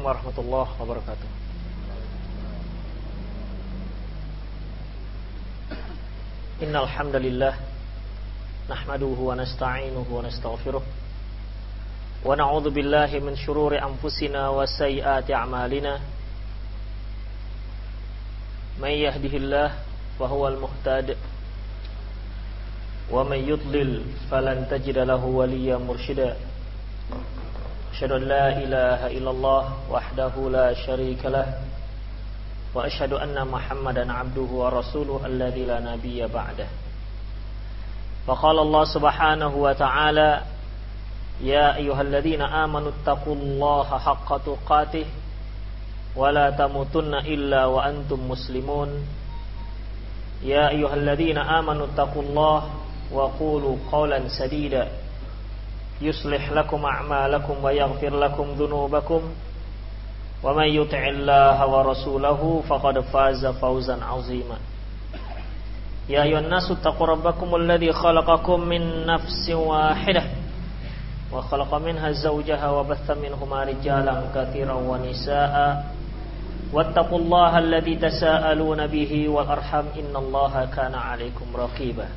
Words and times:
Assalamualaikum 0.00 0.32
warahmatullahi 0.32 0.70
wabarakatuh. 0.80 1.28
Innal 6.64 6.88
hamdalillah 6.88 7.54
nahmaduhu 8.64 9.28
wa 9.28 9.36
nasta'inuhu 9.36 10.08
wa 10.08 10.24
nastaghfiruh 10.24 10.80
wa 10.80 12.32
na'udzu 12.32 12.72
billahi 12.72 13.20
min 13.20 13.36
shururi 13.36 13.76
anfusina 13.76 14.48
wa 14.48 14.64
sayyiati 14.64 15.36
a'malina. 15.36 16.00
May 18.80 19.04
yahdihillah 19.04 19.84
fa 20.16 20.24
huwal 20.32 20.56
muhtad 20.64 21.12
wa 23.12 23.20
may 23.28 23.44
yudlil 23.44 24.08
falan 24.32 24.64
tajida 24.64 25.04
lahu 25.04 25.44
waliyyan 25.44 25.84
mursyida. 25.84 26.40
أشهد 28.00 28.12
أن 28.12 28.22
لا 28.28 28.48
إله 28.48 29.06
إلا 29.06 29.30
الله 29.30 29.62
وحده 29.92 30.32
لا 30.50 30.72
شريك 30.74 31.20
له 31.26 31.46
وأشهد 32.74 33.12
أن 33.12 33.36
محمدا 33.48 34.12
عبده 34.12 34.40
ورسوله 34.52 35.20
الذي 35.26 35.64
لا 35.68 35.80
نبي 35.80 36.26
بعده 36.26 36.66
فقال 38.26 38.58
الله 38.58 38.84
سبحانه 38.84 39.52
وتعالى 39.56 40.40
يا 41.44 41.76
أيها 41.76 42.00
الذين 42.02 42.42
آمنوا 42.42 42.90
اتقوا 42.96 43.34
الله 43.34 43.98
حق 43.98 44.28
تقاته 44.48 45.06
ولا 46.16 46.50
تموتن 46.50 47.14
إلا 47.14 47.66
وأنتم 47.66 48.30
مسلمون 48.30 48.88
يا 50.42 50.68
أيها 50.68 50.94
الذين 50.94 51.38
آمنوا 51.38 51.86
اتقوا 51.86 52.22
الله 52.22 52.70
وقولوا 53.12 53.76
قولا 53.92 54.28
سديدا 54.28 54.88
يصلح 56.00 56.52
لكم 56.52 56.84
أعمالكم 56.84 57.64
ويغفر 57.64 58.18
لكم 58.18 58.44
ذنوبكم 58.58 59.22
ومن 60.42 60.68
يطع 60.68 61.08
الله 61.08 61.66
ورسوله 61.66 62.62
فقد 62.68 63.00
فاز 63.00 63.46
فوزا 63.46 64.04
عظيما. 64.04 64.58
يا 66.08 66.22
أيها 66.22 66.38
الناس 66.38 66.70
اتقوا 66.70 67.06
ربكم 67.06 67.54
الذي 67.54 67.92
خلقكم 67.92 68.60
من 68.60 69.06
نفس 69.06 69.50
واحدة 69.50 70.22
وخلق 71.32 71.74
منها 71.74 72.10
زوجها 72.10 72.70
وبث 72.70 73.10
منهما 73.10 73.64
رجالا 73.64 74.22
كثيرا 74.34 74.74
ونساء. 74.74 75.84
واتقوا 76.72 77.18
الله 77.18 77.58
الذي 77.58 77.96
تساءلون 77.96 78.86
به 78.86 79.28
والأرحم 79.28 79.84
إن 79.98 80.16
الله 80.16 80.64
كان 80.76 80.94
عليكم 80.94 81.46
رقيبا. 81.54 82.08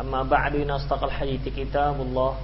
أما 0.00 0.22
بعد 0.22 0.54
إن 0.56 0.70
أصدق 0.70 1.04
الحديث 1.04 1.48
كتاب 1.48 2.00
الله. 2.00 2.34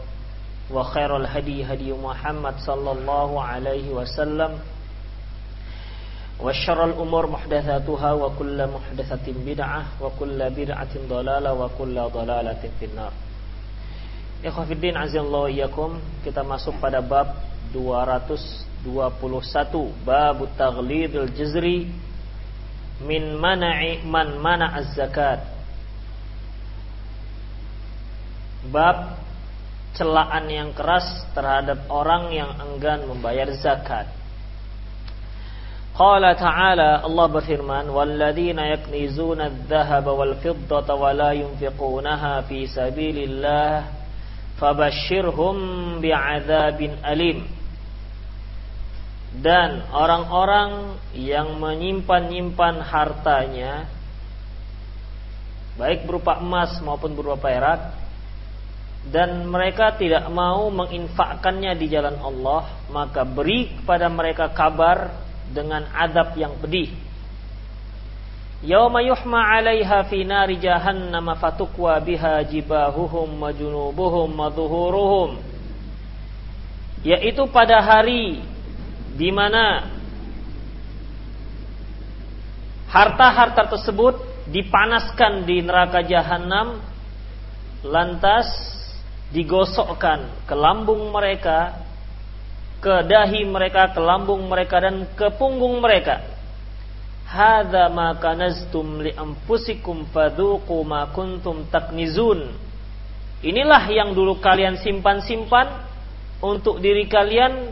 وخير 0.71 1.17
الهدي 1.17 1.65
هدي 1.65 1.93
محمد 1.93 2.55
صلى 2.59 2.91
الله 2.91 3.41
عليه 3.43 3.87
وسلم 3.91 4.51
وشر 6.39 6.85
الأمور 6.85 7.23
محدثاتها 7.29 8.11
وكل 8.13 8.67
محدثة 8.67 9.33
بدعة 9.45 9.81
وكل 10.01 10.39
بدعة 10.49 10.93
ضلالة 11.09 11.53
وكل 11.53 11.95
ضلالة 12.01 12.61
في 12.79 12.85
النار 12.85 13.13
Ikhwafiddin 14.43 14.99
azallahu 14.99 15.47
iyyakum 15.47 16.03
kita 16.19 16.43
masuk 16.43 16.75
pada 16.83 16.99
bab 16.99 17.31
221 17.71 18.83
bab 20.03 20.43
taghlidul 20.59 21.31
jazri 21.31 21.87
min 23.07 23.39
mana'i 23.39 24.03
man 24.03 24.35
mana 24.43 24.67
az-zakat 24.83 25.47
bab 28.67 29.16
celaan 29.96 30.50
yang 30.50 30.70
keras 30.76 31.06
terhadap 31.32 31.88
orang 31.88 32.32
yang 32.32 32.50
enggan 32.60 33.06
membayar 33.08 33.48
zakat. 33.56 34.08
Qala 35.98 36.38
ta'ala 36.38 37.02
Allah 37.02 37.26
berfirman 37.26 37.90
walladzina 37.90 38.70
yaknizuna 38.70 39.50
adh-dhahaba 39.50 40.14
wal 40.14 40.34
fiddata 40.38 40.94
wa 40.94 41.10
la 41.10 41.34
yunfiqunaha 41.34 42.46
fi 42.46 42.70
sabilillah 42.70 43.82
fabashshirhum 44.62 45.98
bi'adzabin 45.98 47.02
alim 47.02 47.58
dan 49.38 49.86
orang-orang 49.92 50.98
yang 51.14 51.60
menyimpan-nyimpan 51.60 52.80
hartanya 52.80 53.86
baik 55.78 56.08
berupa 56.08 56.42
emas 56.42 56.80
maupun 56.82 57.14
berupa 57.14 57.38
perak 57.38 57.94
dan 59.08 59.48
mereka 59.48 59.96
tidak 59.96 60.28
mau 60.28 60.68
menginfakkannya 60.68 61.72
di 61.80 61.86
jalan 61.88 62.20
Allah, 62.20 62.68
maka 62.92 63.24
beri 63.24 63.72
kepada 63.80 64.06
mereka 64.12 64.52
kabar 64.52 65.16
dengan 65.48 65.88
adab 65.96 66.36
yang 66.36 66.52
pedih. 66.60 66.92
Yauma 68.60 69.00
yuhma 69.00 69.54
'alaiha 69.54 70.04
fi 70.10 70.26
nari 70.26 70.58
jahannam 70.60 71.30
fatukwa 71.38 71.96
biha 72.02 72.42
jibahuhum 72.44 73.38
wa 73.38 73.48
junubuhum 73.54 74.28
wa 74.28 74.48
dhuhuruhum. 74.52 75.30
Yaitu 77.06 77.46
pada 77.48 77.78
hari 77.78 78.42
di 79.14 79.30
mana 79.30 79.88
harta-harta 82.90 83.70
tersebut 83.72 84.20
dipanaskan 84.50 85.46
di 85.46 85.62
neraka 85.62 86.02
jahanam 86.02 86.82
lantas 87.86 88.48
digosokkan 89.28 90.48
ke 90.48 90.54
lambung 90.56 91.12
mereka, 91.12 91.84
ke 92.80 93.04
dahi 93.04 93.44
mereka, 93.44 93.92
ke 93.92 94.00
lambung 94.00 94.46
mereka 94.48 94.80
dan 94.80 95.04
ke 95.12 95.28
punggung 95.36 95.82
mereka. 95.84 96.24
Hadza 97.28 97.92
ma 97.92 98.16
kanaztum 98.16 99.04
li 99.04 99.12
anfusikum 99.12 100.08
fadhuqu 100.08 100.80
ma 100.86 101.12
kuntum 101.12 101.68
taknizun. 101.68 102.56
Inilah 103.44 103.84
yang 103.92 104.16
dulu 104.16 104.40
kalian 104.40 104.80
simpan-simpan 104.80 105.68
untuk 106.40 106.80
diri 106.80 107.04
kalian, 107.04 107.70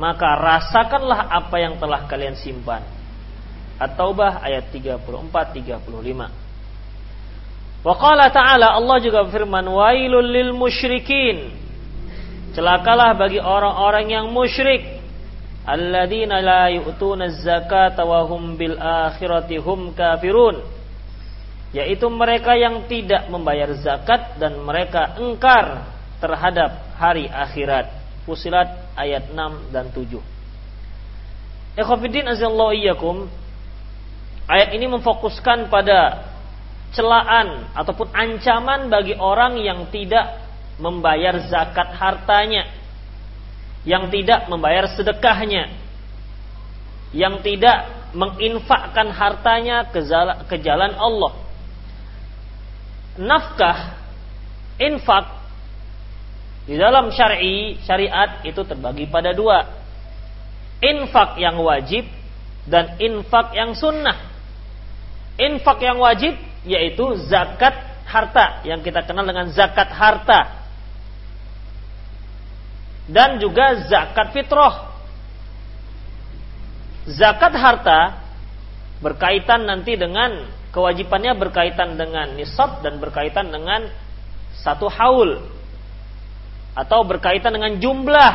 maka 0.00 0.32
rasakanlah 0.34 1.28
apa 1.28 1.56
yang 1.60 1.76
telah 1.76 2.08
kalian 2.08 2.34
simpan. 2.40 2.82
At-Taubah 3.76 4.40
ayat 4.44 4.72
34 4.72 5.04
35. 5.28 6.39
Wa 7.80 7.96
qala 7.96 8.28
ta'ala 8.28 8.76
Allah 8.76 9.00
juga 9.00 9.24
berfirman 9.24 9.64
wailul 9.64 10.28
lil 10.28 10.52
musyrikin. 10.52 11.48
Celakalah 12.52 13.16
bagi 13.16 13.40
orang-orang 13.40 14.10
yang 14.10 14.26
musyrik 14.28 15.00
alladzina 15.64 16.44
la 16.44 16.68
yu'tuna 16.68 17.30
zakata 17.30 18.04
wa 18.04 18.26
hum 18.28 18.60
bil 18.60 18.76
akhirati 18.76 19.56
hum 19.56 19.96
kafirun. 19.96 20.60
Yaitu 21.70 22.10
mereka 22.10 22.58
yang 22.58 22.84
tidak 22.90 23.30
membayar 23.30 23.70
zakat 23.78 24.36
dan 24.36 24.58
mereka 24.60 25.16
engkar 25.16 25.86
terhadap 26.20 26.98
hari 26.98 27.30
akhirat. 27.30 27.88
Fusilat 28.28 28.92
ayat 28.98 29.32
6 29.32 29.72
dan 29.72 29.88
7. 29.94 30.20
Ikhwatiddin 31.80 32.28
azallahu 32.28 32.76
iyyakum. 32.76 33.30
Ayat 34.50 34.74
ini 34.74 34.90
memfokuskan 34.90 35.70
pada 35.70 36.29
celaan 36.90 37.70
ataupun 37.74 38.10
ancaman 38.10 38.90
bagi 38.90 39.14
orang 39.14 39.58
yang 39.62 39.86
tidak 39.94 40.42
membayar 40.80 41.38
zakat 41.46 41.94
hartanya, 41.94 42.66
yang 43.86 44.10
tidak 44.10 44.48
membayar 44.50 44.90
sedekahnya, 44.90 45.70
yang 47.14 47.38
tidak 47.44 47.86
menginfakkan 48.10 49.14
hartanya 49.14 49.86
ke 49.92 50.56
jalan 50.58 50.92
Allah. 50.98 51.32
Nafkah, 53.20 53.78
infak 54.80 55.40
di 56.70 56.78
dalam 56.78 57.10
syar'i 57.10 57.82
syariat 57.82 58.42
itu 58.46 58.62
terbagi 58.62 59.10
pada 59.10 59.34
dua. 59.34 59.66
Infak 60.80 61.36
yang 61.36 61.60
wajib 61.60 62.08
dan 62.64 62.96
infak 62.96 63.52
yang 63.52 63.76
sunnah. 63.76 64.16
Infak 65.36 65.82
yang 65.84 66.00
wajib 66.00 66.38
yaitu 66.66 67.16
zakat 67.28 67.72
harta 68.04 68.66
yang 68.66 68.82
kita 68.82 69.06
kenal 69.06 69.22
dengan 69.22 69.48
zakat 69.54 69.88
harta 69.94 70.60
dan 73.10 73.42
juga 73.42 73.86
zakat 73.90 74.30
fitrah. 74.30 74.90
Zakat 77.10 77.54
harta 77.58 78.22
berkaitan 79.02 79.66
nanti 79.66 79.98
dengan 79.98 80.46
kewajibannya 80.70 81.34
berkaitan 81.34 81.98
dengan 81.98 82.38
nisab 82.38 82.86
dan 82.86 83.02
berkaitan 83.02 83.50
dengan 83.50 83.90
satu 84.54 84.86
haul 84.86 85.42
atau 86.78 87.02
berkaitan 87.02 87.50
dengan 87.50 87.82
jumlah 87.82 88.34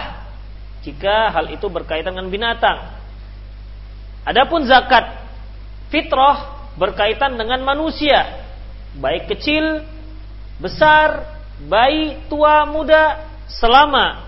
jika 0.83 1.31
hal 1.31 1.55
itu 1.55 1.71
berkaitan 1.71 2.11
dengan 2.11 2.27
binatang. 2.27 2.99
Adapun 4.27 4.67
zakat 4.67 5.23
fitrah 5.87 6.54
berkaitan 6.75 7.39
dengan 7.39 7.63
manusia, 7.63 8.45
baik 8.99 9.31
kecil, 9.31 9.83
besar, 10.59 11.23
bayi, 11.67 12.19
tua, 12.27 12.67
muda, 12.67 13.25
selama 13.47 14.25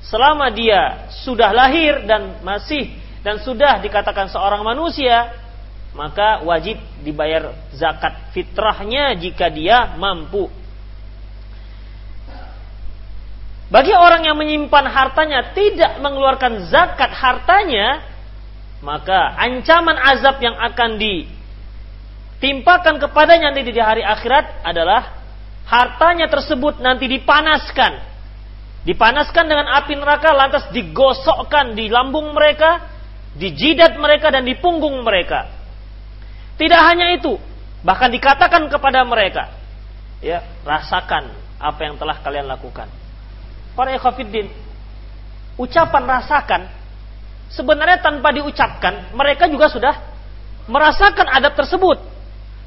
selama 0.00 0.48
dia 0.48 1.12
sudah 1.22 1.52
lahir 1.52 2.08
dan 2.08 2.40
masih 2.40 2.88
dan 3.20 3.36
sudah 3.44 3.84
dikatakan 3.84 4.32
seorang 4.32 4.64
manusia, 4.64 5.28
maka 5.92 6.40
wajib 6.40 6.80
dibayar 7.04 7.52
zakat 7.76 8.32
fitrahnya 8.32 9.12
jika 9.20 9.52
dia 9.52 9.92
mampu. 10.00 10.48
Bagi 13.70 13.94
orang 13.94 14.26
yang 14.26 14.34
menyimpan 14.34 14.86
hartanya 14.90 15.54
tidak 15.54 16.00
mengeluarkan 16.02 16.66
zakat 16.72 17.12
hartanya, 17.14 18.02
maka 18.82 19.36
ancaman 19.38 19.94
azab 19.94 20.42
yang 20.42 20.58
akan 20.58 20.98
ditimpakan 22.40 22.96
kepadanya 22.96 23.52
nanti 23.52 23.68
di 23.68 23.76
hari 23.76 24.00
akhirat 24.00 24.64
adalah 24.64 25.20
hartanya 25.68 26.24
tersebut 26.32 26.80
nanti 26.80 27.04
dipanaskan. 27.04 28.08
Dipanaskan 28.88 29.44
dengan 29.44 29.68
api 29.76 29.92
neraka 29.92 30.32
lantas 30.32 30.72
digosokkan 30.72 31.76
di 31.76 31.92
lambung 31.92 32.32
mereka, 32.32 32.88
di 33.36 33.52
jidat 33.52 34.00
mereka 34.00 34.32
dan 34.32 34.48
di 34.48 34.56
punggung 34.56 35.04
mereka. 35.04 35.52
Tidak 36.56 36.80
hanya 36.80 37.12
itu, 37.12 37.36
bahkan 37.84 38.08
dikatakan 38.08 38.72
kepada 38.72 39.04
mereka, 39.04 39.52
ya, 40.24 40.40
rasakan 40.64 41.28
apa 41.60 41.80
yang 41.84 42.00
telah 42.00 42.24
kalian 42.24 42.48
lakukan. 42.48 42.88
Para 43.76 43.92
ikhwatiddin, 44.00 44.48
ucapan 45.60 46.04
rasakan 46.08 46.62
sebenarnya 47.52 48.00
tanpa 48.00 48.32
diucapkan, 48.32 49.12
mereka 49.12 49.44
juga 49.44 49.68
sudah 49.68 49.92
merasakan 50.72 51.28
adab 51.28 51.52
tersebut. 51.52 52.09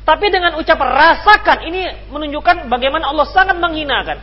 Tapi 0.03 0.25
dengan 0.27 0.59
ucapan 0.59 0.89
rasakan 0.91 1.59
ini 1.63 2.11
menunjukkan 2.11 2.67
bagaimana 2.67 3.07
Allah 3.07 3.27
sangat 3.31 3.55
menghinakan. 3.55 4.19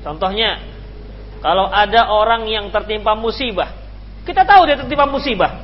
Contohnya, 0.00 0.64
kalau 1.44 1.68
ada 1.68 2.08
orang 2.08 2.48
yang 2.48 2.72
tertimpa 2.72 3.12
musibah, 3.12 3.68
kita 4.24 4.48
tahu 4.48 4.64
dia 4.64 4.80
tertimpa 4.80 5.04
musibah. 5.04 5.60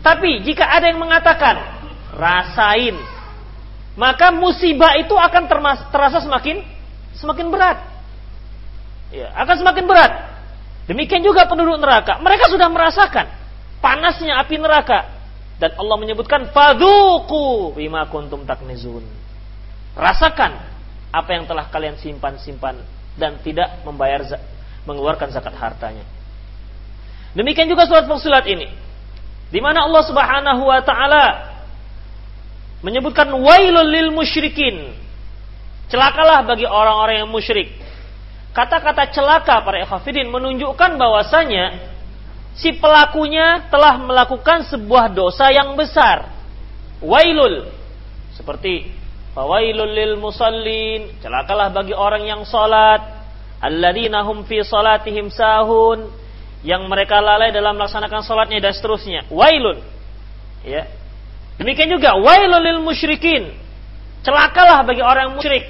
Tapi 0.00 0.40
jika 0.48 0.64
ada 0.64 0.88
yang 0.88 0.96
mengatakan 0.96 1.60
rasain, 2.16 2.96
maka 4.00 4.32
musibah 4.32 4.96
itu 4.96 5.12
akan 5.12 5.44
terasa 5.92 6.24
semakin 6.24 6.64
semakin 7.20 7.52
berat. 7.52 7.78
Ya, 9.12 9.28
akan 9.44 9.56
semakin 9.60 9.84
berat. 9.84 10.12
Demikian 10.88 11.20
juga 11.20 11.44
penduduk 11.44 11.76
neraka. 11.76 12.16
Mereka 12.24 12.48
sudah 12.48 12.72
merasakan 12.72 13.28
panasnya 13.84 14.40
api 14.40 14.56
neraka. 14.56 15.19
Dan 15.60 15.76
Allah 15.76 15.96
menyebutkan 16.00 16.48
faduku 16.56 17.76
bima 17.76 18.08
kuntum 18.08 18.48
taknizun. 18.48 19.04
Rasakan 19.92 20.56
apa 21.12 21.30
yang 21.36 21.44
telah 21.44 21.68
kalian 21.68 22.00
simpan-simpan 22.00 22.80
dan 23.20 23.36
tidak 23.44 23.84
membayar 23.84 24.24
mengeluarkan 24.88 25.28
zakat 25.28 25.52
hartanya. 25.52 26.08
Demikian 27.36 27.68
juga 27.68 27.84
surat 27.84 28.08
Fusilat 28.08 28.48
ini. 28.48 28.72
Di 29.52 29.60
mana 29.60 29.84
Allah 29.84 30.02
Subhanahu 30.08 30.62
wa 30.64 30.80
taala 30.80 31.24
menyebutkan 32.80 33.28
wailul 33.28 33.84
lil 33.84 34.08
musyrikin. 34.16 34.96
Celakalah 35.92 36.46
bagi 36.46 36.64
orang-orang 36.64 37.26
yang 37.26 37.30
musyrik. 37.30 37.68
Kata-kata 38.56 39.12
celaka 39.12 39.60
para 39.60 39.82
ikhwafidin 39.82 40.30
menunjukkan 40.30 40.96
bahwasanya 40.96 41.89
si 42.60 42.76
pelakunya 42.76 43.66
telah 43.72 43.96
melakukan 43.96 44.68
sebuah 44.68 45.08
dosa 45.16 45.48
yang 45.48 45.72
besar. 45.74 46.28
Wailul. 47.00 47.72
Seperti 48.36 48.92
Fawailul 49.32 49.94
lil 49.94 50.14
musallin. 50.20 51.16
Celakalah 51.24 51.72
bagi 51.72 51.96
orang 51.96 52.28
yang 52.28 52.42
salat. 52.44 53.00
Alladzina 53.64 54.20
hum 54.26 54.44
fi 54.44 54.60
salatihim 54.60 55.32
sahun. 55.32 56.12
Yang 56.60 56.82
mereka 56.92 57.24
lalai 57.24 57.48
dalam 57.56 57.80
melaksanakan 57.80 58.20
salatnya 58.20 58.60
dan 58.60 58.76
seterusnya. 58.76 59.24
Wailun. 59.32 59.80
Ya. 60.60 60.84
Demikian 61.56 61.88
juga 61.88 62.20
wailul 62.20 62.60
lil 62.60 62.80
musyrikin. 62.84 63.56
Celakalah 64.20 64.84
bagi 64.84 65.00
orang 65.00 65.40
musyrik 65.40 65.64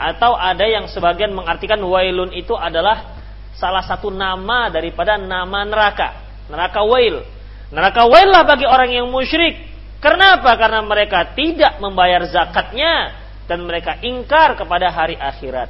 atau 0.00 0.32
ada 0.32 0.64
yang 0.64 0.88
sebagian 0.88 1.32
mengartikan 1.32 1.80
wailun 1.84 2.32
itu 2.32 2.56
adalah 2.56 3.19
salah 3.56 3.82
satu 3.86 4.10
nama 4.10 4.68
daripada 4.68 5.16
nama 5.18 5.64
neraka. 5.64 6.20
Neraka 6.50 6.82
wail. 6.84 7.22
Neraka 7.70 8.06
wail 8.06 8.28
lah 8.30 8.42
bagi 8.46 8.66
orang 8.66 8.90
yang 8.90 9.06
musyrik. 9.08 9.56
Karena 10.00 10.40
apa? 10.40 10.56
Karena 10.56 10.80
mereka 10.82 11.36
tidak 11.36 11.78
membayar 11.78 12.24
zakatnya 12.26 13.14
dan 13.46 13.62
mereka 13.66 14.00
ingkar 14.00 14.56
kepada 14.56 14.88
hari 14.90 15.14
akhirat. 15.14 15.68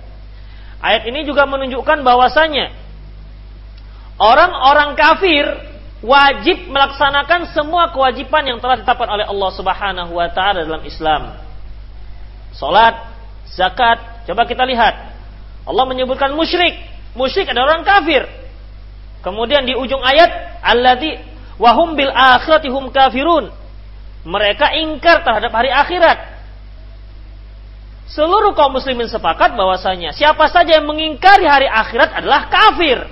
Ayat 0.81 1.03
ini 1.11 1.29
juga 1.29 1.45
menunjukkan 1.45 2.01
bahwasanya 2.01 2.73
orang-orang 4.17 4.97
kafir 4.97 5.45
wajib 6.01 6.73
melaksanakan 6.73 7.53
semua 7.53 7.93
kewajiban 7.93 8.49
yang 8.49 8.59
telah 8.63 8.81
ditetapkan 8.81 9.09
oleh 9.13 9.27
Allah 9.29 9.51
Subhanahu 9.53 10.13
wa 10.17 10.29
taala 10.33 10.65
dalam 10.65 10.85
Islam. 10.89 11.37
Salat, 12.57 12.97
zakat, 13.53 14.11
Coba 14.31 14.47
kita 14.47 14.63
lihat. 14.63 14.95
Allah 15.67 15.85
menyebutkan 15.91 16.31
musyrik. 16.39 16.79
Musyrik 17.15 17.51
adalah 17.51 17.75
orang 17.75 17.85
kafir. 17.87 18.23
Kemudian 19.21 19.67
di 19.67 19.75
ujung 19.77 20.01
ayat, 20.01 20.63
alladzi 20.63 21.21
wahum 21.61 21.99
bil 21.99 22.11
akhirati 22.11 22.71
hum 22.71 22.89
kafirun. 22.89 23.51
Mereka 24.25 24.77
ingkar 24.81 25.25
terhadap 25.25 25.53
hari 25.53 25.73
akhirat. 25.73 26.19
Seluruh 28.11 28.59
kaum 28.59 28.75
muslimin 28.75 29.07
sepakat 29.07 29.55
bahwasanya 29.55 30.11
siapa 30.11 30.51
saja 30.51 30.83
yang 30.83 30.87
mengingkari 30.87 31.47
hari 31.47 31.71
akhirat 31.71 32.11
adalah 32.21 32.51
kafir. 32.51 33.07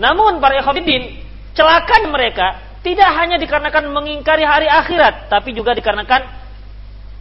Namun 0.00 0.40
para 0.40 0.56
ikhwatiddin, 0.56 1.20
celakan 1.52 2.08
mereka 2.08 2.80
tidak 2.80 3.12
hanya 3.12 3.36
dikarenakan 3.36 3.92
mengingkari 3.92 4.42
hari 4.42 4.66
akhirat, 4.66 5.28
tapi 5.28 5.52
juga 5.52 5.76
dikarenakan 5.76 6.42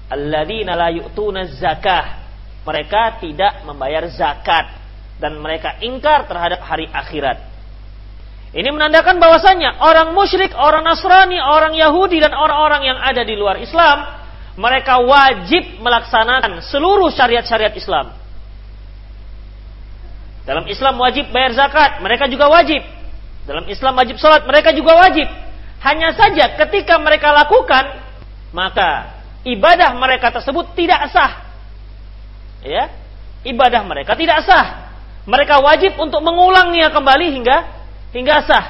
alladzina 0.08 0.74
la 0.76 0.90
yu'tuna 0.92 1.48
zakah 1.52 2.22
mereka 2.68 3.18
tidak 3.24 3.64
membayar 3.66 4.06
zakat 4.12 4.81
dan 5.22 5.38
mereka 5.38 5.78
ingkar 5.86 6.26
terhadap 6.26 6.66
hari 6.66 6.90
akhirat. 6.90 7.38
Ini 8.52 8.68
menandakan 8.74 9.22
bahwasanya 9.22 9.80
orang 9.80 10.12
musyrik, 10.12 10.52
orang 10.58 10.84
Nasrani, 10.84 11.40
orang 11.40 11.72
Yahudi 11.78 12.20
dan 12.20 12.36
orang-orang 12.36 12.84
yang 12.84 13.00
ada 13.00 13.24
di 13.24 13.38
luar 13.38 13.62
Islam, 13.62 14.04
mereka 14.60 15.00
wajib 15.00 15.80
melaksanakan 15.80 16.60
seluruh 16.68 17.08
syariat-syariat 17.14 17.72
Islam. 17.72 18.12
Dalam 20.44 20.68
Islam 20.68 21.00
wajib 21.00 21.32
bayar 21.32 21.56
zakat, 21.56 22.04
mereka 22.04 22.28
juga 22.28 22.52
wajib. 22.52 22.84
Dalam 23.48 23.64
Islam 23.72 23.94
wajib 23.96 24.20
sholat, 24.20 24.44
mereka 24.44 24.76
juga 24.76 25.00
wajib. 25.00 25.30
Hanya 25.80 26.12
saja 26.12 26.60
ketika 26.60 27.00
mereka 27.00 27.32
lakukan, 27.32 28.04
maka 28.52 29.22
ibadah 29.48 29.96
mereka 29.96 30.34
tersebut 30.34 30.76
tidak 30.76 31.08
sah 31.14 31.52
ya 32.62 32.94
ibadah 33.46 33.82
mereka 33.86 34.14
tidak 34.14 34.46
sah. 34.46 34.81
Mereka 35.30 35.62
wajib 35.62 35.98
untuk 36.02 36.22
mengulangnya 36.26 36.90
kembali 36.90 37.28
hingga 37.30 37.58
hingga 38.16 38.42
sah. 38.46 38.66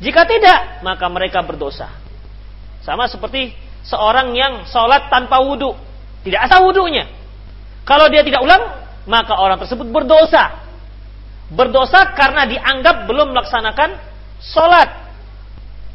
Jika 0.00 0.28
tidak, 0.28 0.84
maka 0.84 1.08
mereka 1.08 1.40
berdosa. 1.44 1.88
Sama 2.84 3.08
seperti 3.08 3.52
seorang 3.84 4.32
yang 4.36 4.64
sholat 4.68 5.08
tanpa 5.08 5.40
wudhu. 5.40 5.72
Tidak 6.24 6.42
sah 6.48 6.60
wudhunya. 6.64 7.08
Kalau 7.86 8.08
dia 8.08 8.24
tidak 8.24 8.42
ulang, 8.42 8.62
maka 9.06 9.36
orang 9.36 9.56
tersebut 9.60 9.88
berdosa. 9.88 10.64
Berdosa 11.52 12.12
karena 12.18 12.44
dianggap 12.48 13.06
belum 13.06 13.32
melaksanakan 13.32 13.96
sholat. 14.42 15.06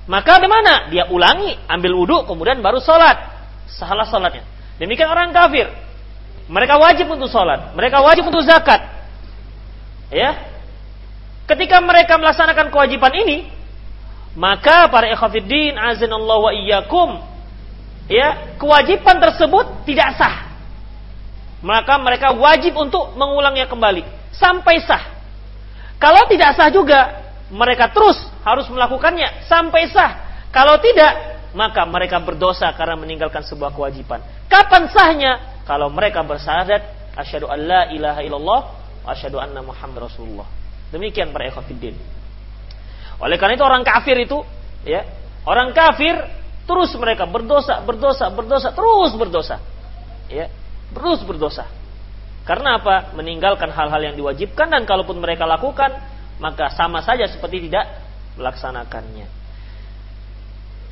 Maka 0.10 0.42
bagaimana? 0.42 0.90
Dia 0.90 1.06
ulangi, 1.12 1.58
ambil 1.70 1.94
wudhu, 1.94 2.18
kemudian 2.26 2.64
baru 2.64 2.82
sholat. 2.82 3.18
Salah 3.70 4.08
sholatnya. 4.08 4.44
Demikian 4.82 5.10
orang 5.10 5.30
kafir. 5.30 5.70
Mereka 6.50 6.76
wajib 6.82 7.06
untuk 7.12 7.30
sholat. 7.30 7.76
Mereka 7.78 8.02
wajib 8.02 8.26
untuk 8.28 8.42
zakat. 8.44 9.01
Ya. 10.12 10.52
Ketika 11.48 11.80
mereka 11.80 12.20
melaksanakan 12.20 12.68
kewajiban 12.72 13.12
ini, 13.16 13.48
maka 14.36 14.88
para 14.88 15.08
ikhwafiddin 15.12 15.76
azanallahu 15.76 16.48
wa 16.48 16.54
iyyakum 16.56 17.10
ya, 18.08 18.56
kewajiban 18.60 19.20
tersebut 19.20 19.88
tidak 19.88 20.16
sah. 20.16 20.52
Maka 21.64 21.96
mereka 22.00 22.34
wajib 22.36 22.76
untuk 22.76 23.16
mengulangnya 23.16 23.68
kembali 23.68 24.04
sampai 24.36 24.84
sah. 24.84 25.04
Kalau 26.02 26.26
tidak 26.28 26.58
sah 26.58 26.72
juga, 26.74 27.24
mereka 27.52 27.92
terus 27.92 28.18
harus 28.44 28.66
melakukannya 28.72 29.46
sampai 29.46 29.88
sah. 29.92 30.44
Kalau 30.52 30.80
tidak, 30.84 31.42
maka 31.56 31.84
mereka 31.88 32.20
berdosa 32.20 32.72
karena 32.74 32.96
meninggalkan 33.00 33.44
sebuah 33.46 33.76
kewajiban. 33.76 34.20
Kapan 34.48 34.88
sahnya? 34.92 35.52
kalau 35.72 35.88
mereka 35.88 36.26
bersyahadat 36.26 37.16
asyhadu 37.16 37.48
an 37.48 37.60
la 37.64 37.82
ilaha 37.94 38.20
illallah 38.26 38.62
wa 39.02 39.14
asyhadu 39.14 39.38
anna 39.42 39.62
muhammad 39.66 40.08
rasulullah. 40.10 40.48
Demikian 40.92 41.32
para 41.32 41.48
ikhwatiddin. 41.48 41.96
Oleh 43.22 43.38
karena 43.38 43.56
itu 43.56 43.66
orang 43.66 43.86
kafir 43.86 44.18
itu 44.18 44.42
ya, 44.84 45.06
orang 45.46 45.72
kafir 45.72 46.18
terus 46.66 46.92
mereka 46.98 47.26
berdosa, 47.30 47.82
berdosa, 47.82 48.30
berdosa, 48.34 48.70
terus 48.74 49.12
berdosa. 49.18 49.58
Ya, 50.32 50.48
terus 50.96 51.22
berdosa. 51.28 51.68
Karena 52.42 52.82
apa? 52.82 53.14
Meninggalkan 53.14 53.70
hal-hal 53.70 54.02
yang 54.02 54.16
diwajibkan 54.18 54.74
dan 54.74 54.84
kalaupun 54.90 55.22
mereka 55.22 55.46
lakukan, 55.46 55.94
maka 56.42 56.74
sama 56.74 57.06
saja 57.06 57.30
seperti 57.30 57.70
tidak 57.70 57.86
melaksanakannya. 58.40 59.41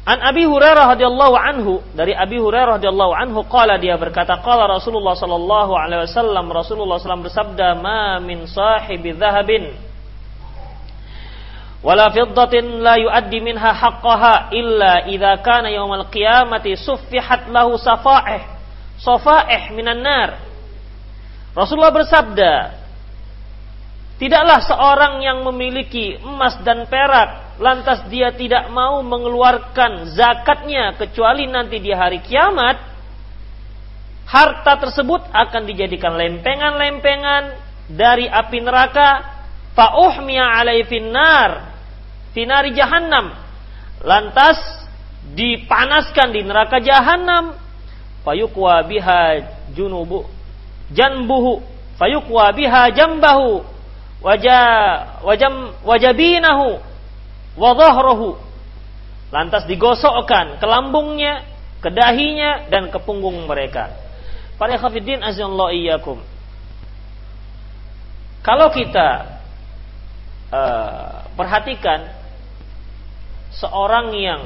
An 0.10 0.26
Abi 0.26 0.42
Hurairah 0.42 0.98
radhiyallahu 0.98 1.36
anhu 1.38 1.86
dari 1.94 2.18
Abi 2.18 2.42
Hurairah 2.42 2.82
radhiyallahu 2.82 3.14
anhu 3.14 3.46
qala 3.46 3.78
dia 3.78 3.94
berkata 3.94 4.42
qala 4.42 4.66
Rasulullah 4.66 5.14
sallallahu 5.14 5.78
alaihi 5.78 6.10
wasallam 6.10 6.50
Rasulullah 6.50 6.98
SAW 6.98 7.30
bersabda 7.30 7.78
ma 7.78 8.18
min 8.18 8.50
sahibi 8.50 9.14
dhahabin 9.14 9.70
wala 11.86 12.10
fiddatin 12.10 12.82
la 12.82 12.98
yuaddi 12.98 13.38
minha 13.38 13.70
haqqaha 13.70 14.50
illa 14.50 15.06
idza 15.06 15.46
kana 15.46 15.70
yaumal 15.70 16.10
qiyamati 16.10 16.74
suffihat 16.74 17.46
lahu 17.54 17.78
safaih 17.78 18.50
safaih 18.98 19.78
minan 19.78 20.02
nar. 20.02 20.42
Rasulullah 21.54 21.94
bersabda 21.94 22.82
Tidaklah 24.20 24.60
seorang 24.68 25.24
yang 25.24 25.48
memiliki 25.48 26.20
emas 26.20 26.60
dan 26.66 26.84
perak 26.92 27.49
lantas 27.60 28.08
dia 28.08 28.32
tidak 28.32 28.72
mau 28.72 29.04
mengeluarkan 29.04 30.16
zakatnya 30.16 30.96
kecuali 30.96 31.44
nanti 31.46 31.84
di 31.84 31.92
hari 31.92 32.24
kiamat 32.24 32.80
harta 34.24 34.80
tersebut 34.80 35.28
akan 35.34 35.68
dijadikan 35.68 36.16
lempengan-lempengan 36.16 37.44
dari 37.92 38.30
api 38.30 38.58
neraka. 38.62 39.38
Fa'uhmiya 39.74 40.60
alai 40.60 40.86
finnar 40.86 41.74
finari 42.32 42.72
jahannam. 42.78 43.34
Lantas 44.06 44.58
dipanaskan 45.34 46.30
di 46.32 46.42
neraka 46.46 46.78
jahannam. 46.80 47.58
Fayukwa 48.24 48.84
biha 48.86 49.42
junubu 49.74 50.28
janbuhu 50.94 51.64
fayukwa 51.98 52.54
biha 52.54 52.94
jambahu. 52.94 53.66
Wajah 54.20 55.24
wajam 55.24 55.72
wajabinahu 55.80 56.89
wa 57.60 57.76
lantas 59.30 59.68
digosokkan 59.70 60.58
ke 60.58 60.66
lambungnya 60.66 61.46
ke 61.80 61.90
dahinya 61.92 62.68
dan 62.68 62.92
ke 62.92 63.00
punggung 63.04 63.46
mereka. 63.46 63.94
Para 64.60 64.76
khafidin 64.76 65.24
azallahu 65.24 65.72
iyyakum. 65.72 66.20
Kalau 68.44 68.72
kita 68.72 69.40
uh, 70.52 71.28
perhatikan 71.36 72.12
seorang 73.56 74.16
yang 74.16 74.42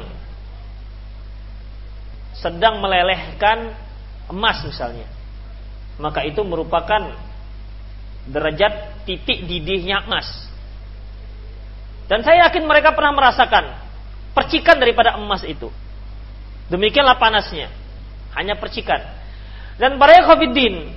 sedang 2.34 2.82
melelehkan 2.82 3.78
emas 4.28 4.66
misalnya 4.66 5.06
maka 6.02 6.26
itu 6.26 6.42
merupakan 6.42 7.14
derajat 8.26 9.06
titik 9.06 9.46
didihnya 9.46 10.10
emas 10.10 10.50
dan 12.12 12.20
saya 12.22 12.50
yakin 12.50 12.68
mereka 12.68 12.92
pernah 12.92 13.16
merasakan 13.16 13.80
percikan 14.36 14.82
daripada 14.82 15.16
emas 15.16 15.46
itu. 15.46 15.70
Demikianlah 16.68 17.22
panasnya. 17.22 17.70
Hanya 18.34 18.58
percikan. 18.58 19.00
Dan 19.78 20.02
para 20.02 20.26
khofiddin 20.26 20.90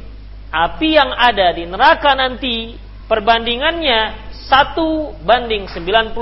api 0.51 0.89
yang 0.97 1.13
ada 1.13 1.53
di 1.53 1.69
neraka 1.69 2.17
nanti 2.17 2.81
perbandingannya 3.07 4.31
satu 4.47 5.15
banding 5.27 5.69
99 5.69 6.15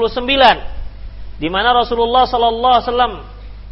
di 1.38 1.48
mana 1.50 1.74
Rasulullah 1.74 2.24
Sallallahu 2.24 2.74
Alaihi 2.78 2.88
Wasallam 2.88 3.14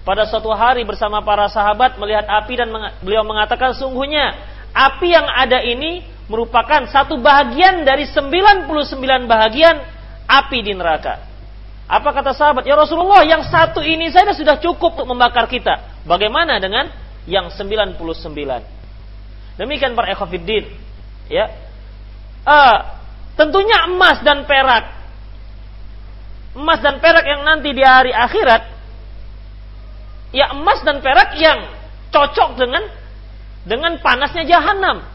pada 0.02 0.26
suatu 0.26 0.50
hari 0.50 0.82
bersama 0.82 1.22
para 1.22 1.46
sahabat 1.46 1.94
melihat 1.96 2.26
api 2.26 2.58
dan 2.58 2.68
beliau 3.00 3.22
mengatakan 3.22 3.72
sungguhnya 3.78 4.34
api 4.74 5.08
yang 5.14 5.26
ada 5.30 5.62
ini 5.62 6.02
merupakan 6.26 6.84
satu 6.90 7.22
bahagian 7.22 7.86
dari 7.86 8.10
99 8.10 8.66
bahagian 9.30 9.76
api 10.40 10.64
di 10.64 10.72
neraka. 10.72 11.28
Apa 11.90 12.08
kata 12.14 12.32
sahabat? 12.32 12.64
Ya 12.64 12.72
Rasulullah, 12.72 13.20
yang 13.26 13.44
satu 13.44 13.84
ini 13.84 14.08
saja 14.08 14.32
sudah 14.32 14.56
cukup 14.56 14.96
untuk 14.96 15.12
membakar 15.12 15.44
kita. 15.50 16.04
Bagaimana 16.08 16.56
dengan 16.56 16.88
yang 17.28 17.52
99? 17.52 18.00
Demikian 19.60 19.92
para 19.92 20.08
ekhofiddin. 20.16 20.72
Ya. 21.28 21.52
Uh, 22.42 22.78
tentunya 23.36 23.86
emas 23.86 24.18
dan 24.24 24.44
perak 24.48 25.02
emas 26.52 26.80
dan 26.84 27.00
perak 27.00 27.24
yang 27.24 27.42
nanti 27.46 27.72
di 27.72 27.80
hari 27.80 28.12
akhirat 28.12 28.62
ya 30.36 30.52
emas 30.52 30.84
dan 30.84 31.00
perak 31.00 31.36
yang 31.40 31.70
cocok 32.12 32.60
dengan 32.60 32.84
dengan 33.62 33.94
panasnya 34.02 34.42
jahanam. 34.44 35.06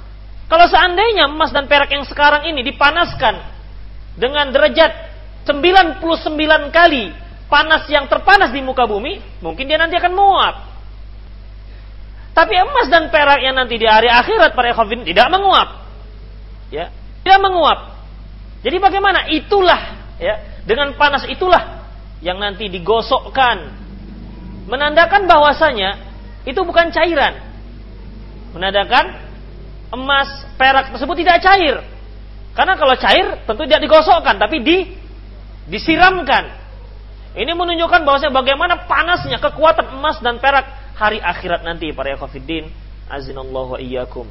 Kalau 0.47 0.65
seandainya 0.71 1.27
emas 1.27 1.51
dan 1.51 1.67
perak 1.67 1.91
yang 1.91 2.07
sekarang 2.07 2.47
ini 2.47 2.63
dipanaskan 2.63 3.56
dengan 4.17 4.50
derajat 4.50 4.91
99 5.45 6.01
kali 6.74 7.13
panas 7.47 7.88
yang 7.88 8.09
terpanas 8.12 8.51
di 8.51 8.59
muka 8.59 8.83
bumi, 8.83 9.21
mungkin 9.39 9.69
dia 9.69 9.79
nanti 9.79 9.95
akan 9.95 10.12
menguap. 10.12 10.55
Tapi 12.36 12.53
emas 12.53 12.86
dan 12.91 13.09
perak 13.09 13.41
yang 13.41 13.57
nanti 13.57 13.81
di 13.81 13.88
hari 13.89 14.12
akhirat 14.12 14.53
para 14.53 14.69
ikhwafin 14.69 15.01
tidak 15.07 15.25
menguap. 15.33 15.89
Ya, 16.69 16.93
tidak 17.25 17.39
menguap. 17.41 17.79
Jadi 18.62 18.77
bagaimana? 18.77 19.25
Itulah 19.31 19.81
ya 20.21 20.62
dengan 20.67 20.93
panas 21.00 21.25
itulah 21.25 21.88
yang 22.21 22.38
nanti 22.38 22.69
digosokkan. 22.69 23.88
Menandakan 24.67 25.25
bahwasanya 25.25 25.97
itu 26.43 26.59
bukan 26.62 26.91
cairan. 26.91 27.39
Menandakan 28.51 29.15
emas, 29.95 30.27
perak 30.59 30.91
tersebut 30.91 31.15
tidak 31.24 31.39
cair. 31.41 31.97
Karena 32.57 32.73
kalau 32.73 32.97
cair 32.97 33.45
tentu 33.45 33.69
tidak 33.69 33.85
digosokkan, 33.85 34.41
tapi 34.41 34.65
di 34.65 34.77
disiramkan. 35.69 36.65
Ini 37.37 37.53
menunjukkan 37.53 38.01
bahwasanya 38.01 38.33
bagaimana 38.33 38.89
panasnya 38.89 39.37
kekuatan 39.37 39.93
emas 39.93 40.17
dan 40.25 40.41
perak 40.41 40.65
hari 40.97 41.21
akhirat 41.21 41.61
nanti 41.61 41.93
para 41.93 42.17
yakufiddin 42.17 42.65
azinallahu 43.13 43.77
iyyakum. 43.77 44.25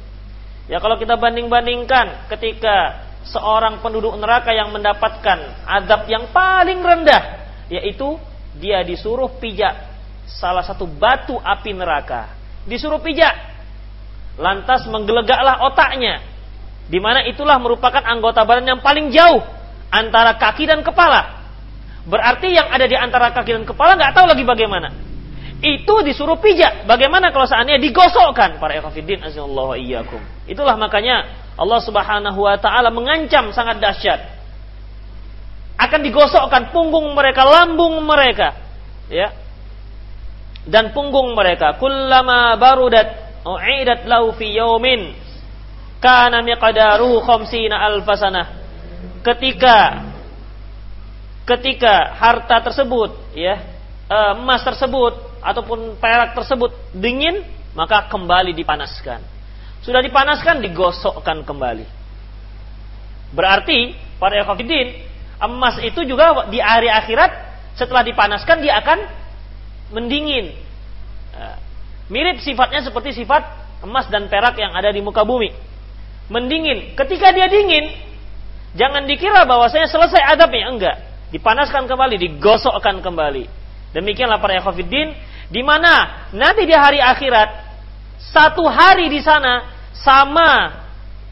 Ya 0.67 0.83
kalau 0.83 0.99
kita 0.99 1.15
banding-bandingkan 1.15 2.27
ketika 2.35 3.07
seorang 3.23 3.79
penduduk 3.79 4.11
neraka 4.19 4.51
yang 4.51 4.75
mendapatkan 4.75 5.63
adab 5.63 6.11
yang 6.11 6.27
paling 6.35 6.83
rendah 6.83 7.47
yaitu 7.71 8.19
dia 8.59 8.83
disuruh 8.83 9.31
pijak 9.39 9.75
salah 10.27 10.63
satu 10.63 10.83
batu 10.83 11.39
api 11.39 11.71
neraka 11.75 12.31
disuruh 12.67 12.99
pijak 12.99 13.31
lantas 14.39 14.87
menggelegaklah 14.87 15.63
otaknya 15.67 16.23
di 16.87 16.99
mana 17.03 17.23
itulah 17.27 17.59
merupakan 17.59 17.99
anggota 17.99 18.47
badan 18.47 18.77
yang 18.77 18.81
paling 18.81 19.11
jauh 19.11 19.43
antara 19.91 20.39
kaki 20.39 20.63
dan 20.67 20.79
kepala. 20.83 21.43
Berarti 22.07 22.55
yang 22.55 22.71
ada 22.71 22.87
di 22.87 22.95
antara 22.95 23.35
kaki 23.35 23.51
dan 23.51 23.63
kepala 23.67 23.99
nggak 23.99 24.15
tahu 24.15 24.25
lagi 24.31 24.43
bagaimana. 24.47 24.89
Itu 25.59 25.99
disuruh 26.05 26.39
pijak. 26.39 26.87
Bagaimana 26.87 27.35
kalau 27.35 27.43
seandainya 27.43 27.83
digosokkan? 27.83 28.61
Para 28.61 28.79
ekafidin 28.79 29.19
azallahu 29.25 29.75
iyyakum. 29.75 30.21
Itulah 30.47 30.79
makanya 30.79 31.27
Allah 31.59 31.81
Subhanahu 31.83 32.39
wa 32.39 32.55
taala 32.55 32.87
mengancam 32.93 33.51
sangat 33.51 33.83
dahsyat. 33.83 34.37
Akan 35.77 36.01
digosokkan 36.01 36.71
punggung 36.73 37.11
mereka, 37.13 37.45
lambung 37.45 38.01
mereka, 38.01 38.55
ya. 39.11 39.29
Dan 40.65 40.95
punggung 40.95 41.35
mereka. 41.35 41.75
Kullama 41.77 42.55
barudat 42.55 43.41
u'idat 43.45 44.07
lahu 44.07 44.33
fi 44.33 44.55
yaumin 44.55 45.26
kana 45.99 46.41
miqdaruhu 46.41 47.23
khamsina 47.23 47.77
alfasana. 47.77 48.43
Ketika 49.21 50.07
ketika 51.47 52.15
harta 52.15 52.59
tersebut 52.59 53.15
ya 53.31 53.59
emas 54.35 54.63
tersebut 54.67 55.15
ataupun 55.39 55.95
perak 55.99 56.35
tersebut 56.35 56.75
dingin 56.91 57.43
maka 57.71 58.11
kembali 58.11 58.51
dipanaskan 58.51 59.37
sudah 59.87 60.03
dipanaskan, 60.03 60.59
digosokkan 60.59 61.47
kembali. 61.47 61.87
Berarti, 63.31 63.95
para 64.19 64.43
ekofidin, 64.43 64.99
emas 65.39 65.79
itu 65.79 66.03
juga 66.03 66.47
di 66.51 66.59
hari 66.59 66.91
akhirat, 66.91 67.31
setelah 67.79 68.03
dipanaskan, 68.03 68.59
dia 68.59 68.83
akan 68.83 68.99
mendingin. 69.95 70.51
Eh, 71.31 71.57
mirip 72.11 72.43
sifatnya 72.43 72.83
seperti 72.83 73.15
sifat 73.15 73.47
emas 73.79 74.11
dan 74.11 74.27
perak 74.27 74.59
yang 74.59 74.75
ada 74.75 74.91
di 74.91 74.99
muka 74.99 75.23
bumi. 75.23 75.55
Mendingin. 76.27 76.95
Ketika 76.95 77.31
dia 77.31 77.47
dingin, 77.47 77.91
jangan 78.75 79.07
dikira 79.07 79.47
bahwasanya 79.47 79.87
selesai 79.87 80.21
adabnya. 80.35 80.67
Enggak. 80.71 80.97
Dipanaskan 81.31 81.87
kembali, 81.87 82.15
digosokkan 82.19 83.03
kembali. 83.03 83.47
Demikianlah 83.91 84.39
para 84.39 84.59
ekofidin, 84.59 85.15
di 85.47 85.63
mana 85.63 86.27
nanti 86.35 86.67
di 86.67 86.75
hari 86.75 86.99
akhirat, 86.99 87.49
satu 88.19 88.67
hari 88.67 89.07
di 89.11 89.23
sana 89.23 89.67
sama 89.95 90.83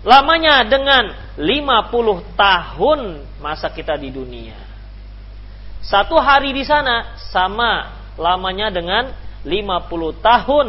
lamanya 0.03 0.63
dengan 0.67 1.11
50 1.35 2.39
tahun 2.39 2.99
masa 3.43 3.67
kita 3.71 3.99
di 3.99 4.11
dunia. 4.11 4.55
Satu 5.83 6.17
hari 6.17 6.55
di 6.55 6.65
sana 6.65 7.13
sama 7.29 7.93
lamanya 8.17 8.71
dengan 8.73 9.11
50 9.45 10.17
tahun. 10.23 10.67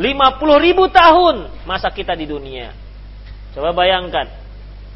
50 0.00 0.64
ribu 0.64 0.88
tahun 0.88 1.50
masa 1.68 1.92
kita 1.92 2.16
di 2.16 2.24
dunia. 2.24 2.72
Coba 3.54 3.74
bayangkan. 3.74 4.30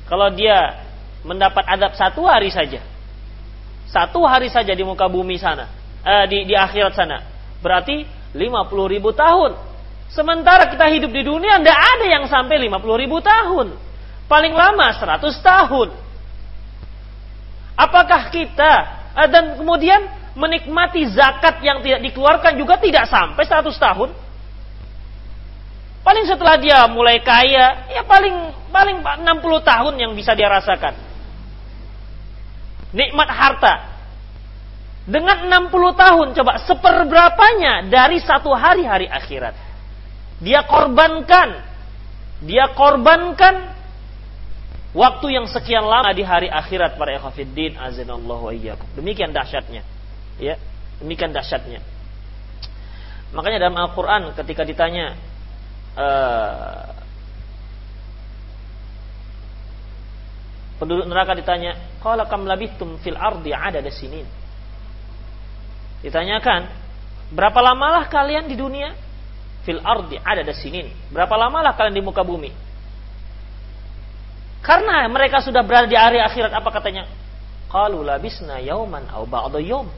Kalau 0.07 0.31
dia 0.31 0.85
mendapat 1.25 1.65
adab 1.67 1.97
satu 1.97 2.29
hari 2.29 2.53
saja. 2.53 2.85
Satu 3.89 4.23
hari 4.27 4.53
saja 4.53 4.75
di 4.77 4.85
muka 4.85 5.09
bumi 5.09 5.41
sana. 5.41 5.71
Eh, 6.05 6.25
di, 6.29 6.39
di 6.45 6.55
akhirat 6.55 6.93
sana. 6.95 7.25
Berarti 7.65 8.05
50 8.37 8.95
ribu 8.95 9.11
tahun. 9.17 9.57
Sementara 10.13 10.69
kita 10.69 10.87
hidup 10.93 11.11
di 11.11 11.23
dunia 11.25 11.59
tidak 11.59 11.79
ada 11.79 12.07
yang 12.07 12.25
sampai 12.29 12.61
50 12.69 13.03
ribu 13.03 13.19
tahun. 13.25 13.75
Paling 14.29 14.55
lama 14.55 14.87
100 14.93 15.21
tahun. 15.41 15.89
Apakah 17.75 18.31
kita 18.31 18.73
eh, 19.19 19.29
dan 19.33 19.59
kemudian 19.59 20.07
menikmati 20.35 21.09
zakat 21.11 21.63
yang 21.63 21.83
tidak 21.83 22.05
dikeluarkan 22.11 22.55
juga 22.59 22.79
tidak 22.79 23.09
sampai 23.09 23.43
100 23.43 23.71
tahun? 23.75 24.11
Paling 26.05 26.29
setelah 26.29 26.61
dia 26.61 26.85
mulai 26.93 27.25
kaya, 27.25 27.89
ya 27.89 28.05
paling 28.05 28.53
paling 28.69 29.01
60 29.01 29.25
tahun 29.65 29.95
yang 29.97 30.13
bisa 30.13 30.37
dia 30.37 30.53
rasakan. 30.53 30.93
Nikmat 32.93 33.29
harta. 33.33 33.75
Dengan 35.09 35.49
60 35.69 35.73
tahun, 35.97 36.27
coba 36.37 36.61
seperberapanya 36.65 37.89
dari 37.89 38.21
satu 38.21 38.53
hari-hari 38.53 39.09
akhirat. 39.09 39.57
Dia 40.45 40.65
korbankan, 40.69 41.61
dia 42.45 42.69
korbankan 42.77 43.73
waktu 44.93 45.41
yang 45.41 45.49
sekian 45.49 45.85
lama 45.85 46.13
di 46.13 46.21
hari 46.25 46.53
akhirat 46.53 47.01
para 47.01 47.17
ikhwatiddin 47.17 47.81
azanallahu 47.81 48.53
iyyakum. 48.53 48.89
Demikian 48.93 49.33
dahsyatnya. 49.33 49.81
Ya, 50.37 50.61
demikian 51.01 51.33
dahsyatnya. 51.33 51.81
Makanya 53.33 53.69
dalam 53.69 53.77
Al-Qur'an 53.77 54.31
ketika 54.37 54.63
ditanya 54.69 55.17
uh, 55.95 56.91
penduduk 60.79 61.07
neraka 61.09 61.35
ditanya, 61.39 61.79
"Qala 62.03 62.27
kam 62.29 62.45
labithum 62.45 62.99
fil 63.01 63.17
ardi 63.17 63.51
adada 63.55 63.91
sinin?" 63.91 64.27
Ditanyakan, 66.05 66.69
"Berapa 67.33 67.59
lamalah 67.65 68.07
kalian 68.11 68.47
di 68.47 68.55
dunia?" 68.59 68.93
Fil 69.65 69.81
ardi 69.81 70.21
adada 70.21 70.53
sinin. 70.53 70.93
Berapa 71.09 71.41
lamalah 71.41 71.73
kalian 71.73 71.97
di 71.97 72.05
muka 72.05 72.21
bumi? 72.21 72.53
Karena 74.61 75.09
mereka 75.09 75.41
sudah 75.41 75.65
berada 75.65 75.89
di 75.89 75.97
hari 75.97 76.21
akhirat, 76.21 76.53
apa 76.53 76.69
katanya? 76.69 77.09
Qalu 77.73 78.05
labisna 78.05 78.61
yauman 78.61 79.09
au 79.13 79.25
ba'da 79.25 79.61
yaum. 79.61 79.89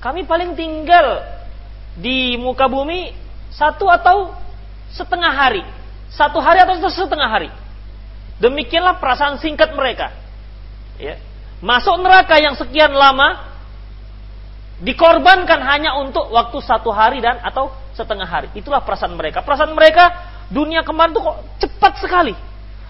Kami 0.00 0.24
paling 0.24 0.56
tinggal 0.56 1.20
di 1.96 2.40
muka 2.40 2.68
bumi 2.68 3.12
satu 3.52 3.88
atau 3.92 4.32
setengah 4.92 5.32
hari. 5.32 5.62
Satu 6.12 6.38
hari 6.38 6.60
atau 6.60 6.76
setengah 6.92 7.28
hari. 7.28 7.48
Demikianlah 8.38 9.00
perasaan 9.00 9.40
singkat 9.40 9.72
mereka. 9.72 10.12
Ya. 11.00 11.16
Masuk 11.62 11.94
neraka 12.02 12.36
yang 12.42 12.58
sekian 12.58 12.90
lama 12.92 13.48
dikorbankan 14.82 15.62
hanya 15.62 15.94
untuk 16.02 16.26
waktu 16.34 16.58
satu 16.58 16.90
hari 16.90 17.22
dan 17.22 17.38
atau 17.40 17.70
setengah 17.94 18.26
hari. 18.26 18.48
Itulah 18.52 18.82
perasaan 18.82 19.14
mereka. 19.14 19.40
Perasaan 19.46 19.72
mereka 19.72 20.10
dunia 20.50 20.82
kemarin 20.82 21.14
tuh 21.14 21.22
kok 21.22 21.38
cepat 21.62 21.92
sekali. 22.02 22.34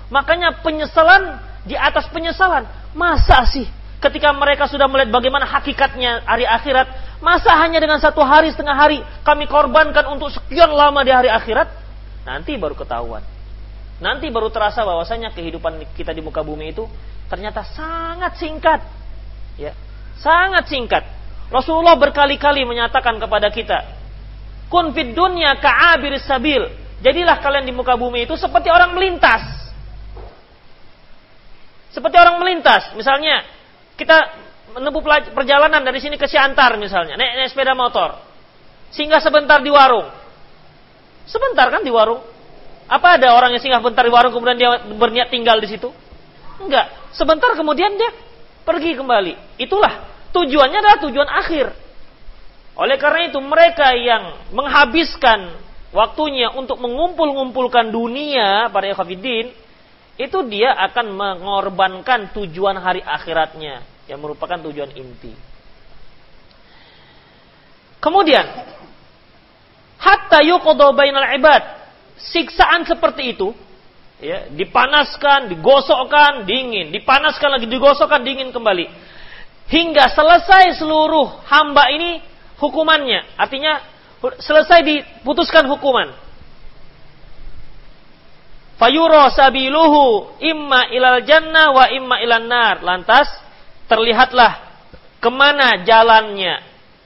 Makanya 0.09 0.65
penyesalan 0.65 1.37
di 1.69 1.77
atas 1.77 2.09
penyesalan. 2.09 2.65
Masa 2.97 3.45
sih 3.49 3.69
ketika 4.03 4.35
mereka 4.35 4.67
sudah 4.67 4.89
melihat 4.91 5.15
bagaimana 5.15 5.47
hakikatnya 5.47 6.27
hari 6.27 6.49
akhirat, 6.49 7.21
masa 7.23 7.55
hanya 7.61 7.79
dengan 7.79 8.03
satu 8.03 8.25
hari 8.25 8.51
setengah 8.51 8.75
hari 8.75 8.99
kami 9.23 9.47
korbankan 9.47 10.09
untuk 10.11 10.33
sekian 10.33 10.73
lama 10.73 11.05
di 11.05 11.13
hari 11.13 11.31
akhirat? 11.31 11.82
Nanti 12.23 12.55
baru 12.55 12.79
ketahuan. 12.79 13.23
Nanti 14.03 14.27
baru 14.35 14.51
terasa 14.51 14.83
bahwasanya 14.83 15.31
kehidupan 15.31 15.79
kita 15.95 16.11
di 16.11 16.23
muka 16.23 16.43
bumi 16.43 16.75
itu 16.75 16.87
ternyata 17.31 17.63
sangat 17.63 18.35
singkat. 18.39 18.83
Ya, 19.55 19.75
sangat 20.19 20.67
singkat. 20.67 21.07
Rasulullah 21.53 21.95
berkali-kali 21.95 22.65
menyatakan 22.65 23.21
kepada 23.21 23.53
kita, 23.53 23.79
"Kun 24.73 24.91
fid 24.91 25.15
dunya 25.15 25.55
ka'abir 25.61 26.19
sabil." 26.19 26.83
Jadilah 27.03 27.43
kalian 27.43 27.67
di 27.67 27.75
muka 27.75 27.99
bumi 27.99 28.25
itu 28.27 28.39
seperti 28.39 28.71
orang 28.71 28.95
melintas. 28.95 29.43
Seperti 31.91 32.17
orang 32.17 32.39
melintas. 32.39 32.95
Misalnya, 32.95 33.43
kita 33.99 34.33
menempuh 34.73 35.03
perjalanan 35.35 35.83
dari 35.85 35.99
sini 36.01 36.17
ke 36.17 36.25
Siantar 36.25 36.79
misalnya, 36.81 37.19
naik, 37.19 37.33
naik 37.37 37.51
sepeda 37.53 37.75
motor. 37.77 38.17
Singgah 38.95 39.21
sebentar 39.21 39.61
di 39.61 39.69
warung. 39.69 40.22
Sebentar 41.27 41.71
kan 41.71 41.83
di 41.83 41.91
warung? 41.93 42.23
Apa 42.91 43.17
ada 43.17 43.33
orang 43.33 43.57
yang 43.57 43.63
singgah 43.63 43.81
bentar 43.81 44.05
di 44.05 44.13
warung 44.13 44.35
kemudian 44.35 44.59
dia 44.59 44.71
berniat 44.99 45.31
tinggal 45.31 45.59
di 45.63 45.69
situ? 45.71 45.89
Enggak. 46.61 47.15
Sebentar 47.15 47.55
kemudian 47.55 47.95
dia 47.97 48.11
pergi 48.63 48.95
kembali. 48.99 49.59
Itulah 49.59 50.07
tujuannya 50.35 50.79
adalah 50.79 50.99
tujuan 51.03 51.29
akhir. 51.31 51.67
Oleh 52.73 52.97
karena 52.97 53.29
itu 53.29 53.39
mereka 53.41 53.93
yang 53.93 54.49
menghabiskan 54.51 55.53
waktunya 55.93 56.49
untuk 56.57 56.81
mengumpul-ngumpulkan 56.81 57.93
dunia 57.93 58.73
para 58.73 58.89
ikhwatiddin 58.89 59.53
itu 60.17 60.39
dia 60.49 60.73
akan 60.77 61.13
mengorbankan 61.13 62.33
tujuan 62.37 62.81
hari 62.81 63.05
akhiratnya 63.05 63.85
yang 64.09 64.21
merupakan 64.21 64.61
tujuan 64.69 64.93
inti. 64.97 65.33
Kemudian 68.03 68.45
hatta 70.03 70.43
yuqadha 70.43 70.91
bainal 70.93 71.31
ibad. 71.39 71.63
Siksaan 72.19 72.83
seperti 72.87 73.35
itu 73.35 73.55
ya, 74.19 74.51
dipanaskan, 74.51 75.51
digosokkan, 75.51 76.47
dingin, 76.47 76.91
dipanaskan 76.91 77.59
lagi, 77.59 77.67
digosokkan, 77.71 78.23
dingin 78.27 78.51
kembali. 78.51 78.87
Hingga 79.71 80.11
selesai 80.13 80.77
seluruh 80.83 81.47
hamba 81.49 81.89
ini 81.95 82.21
hukumannya. 82.59 83.39
Artinya 83.39 83.81
selesai 84.43 84.85
diputuskan 84.85 85.67
hukuman. 85.71 86.13
Fayuro 88.77 89.31
sabiluhu 89.31 90.37
imma 90.43 90.91
ilal 90.91 91.23
jannah 91.23 91.71
wa 91.71 91.87
imma 91.89 92.19
ilan 92.21 92.45
nar. 92.51 92.77
Lantas 92.83 93.31
terlihatlah 93.87 94.59
ke 95.23 95.31
mana 95.31 95.87
jalannya, 95.87 96.61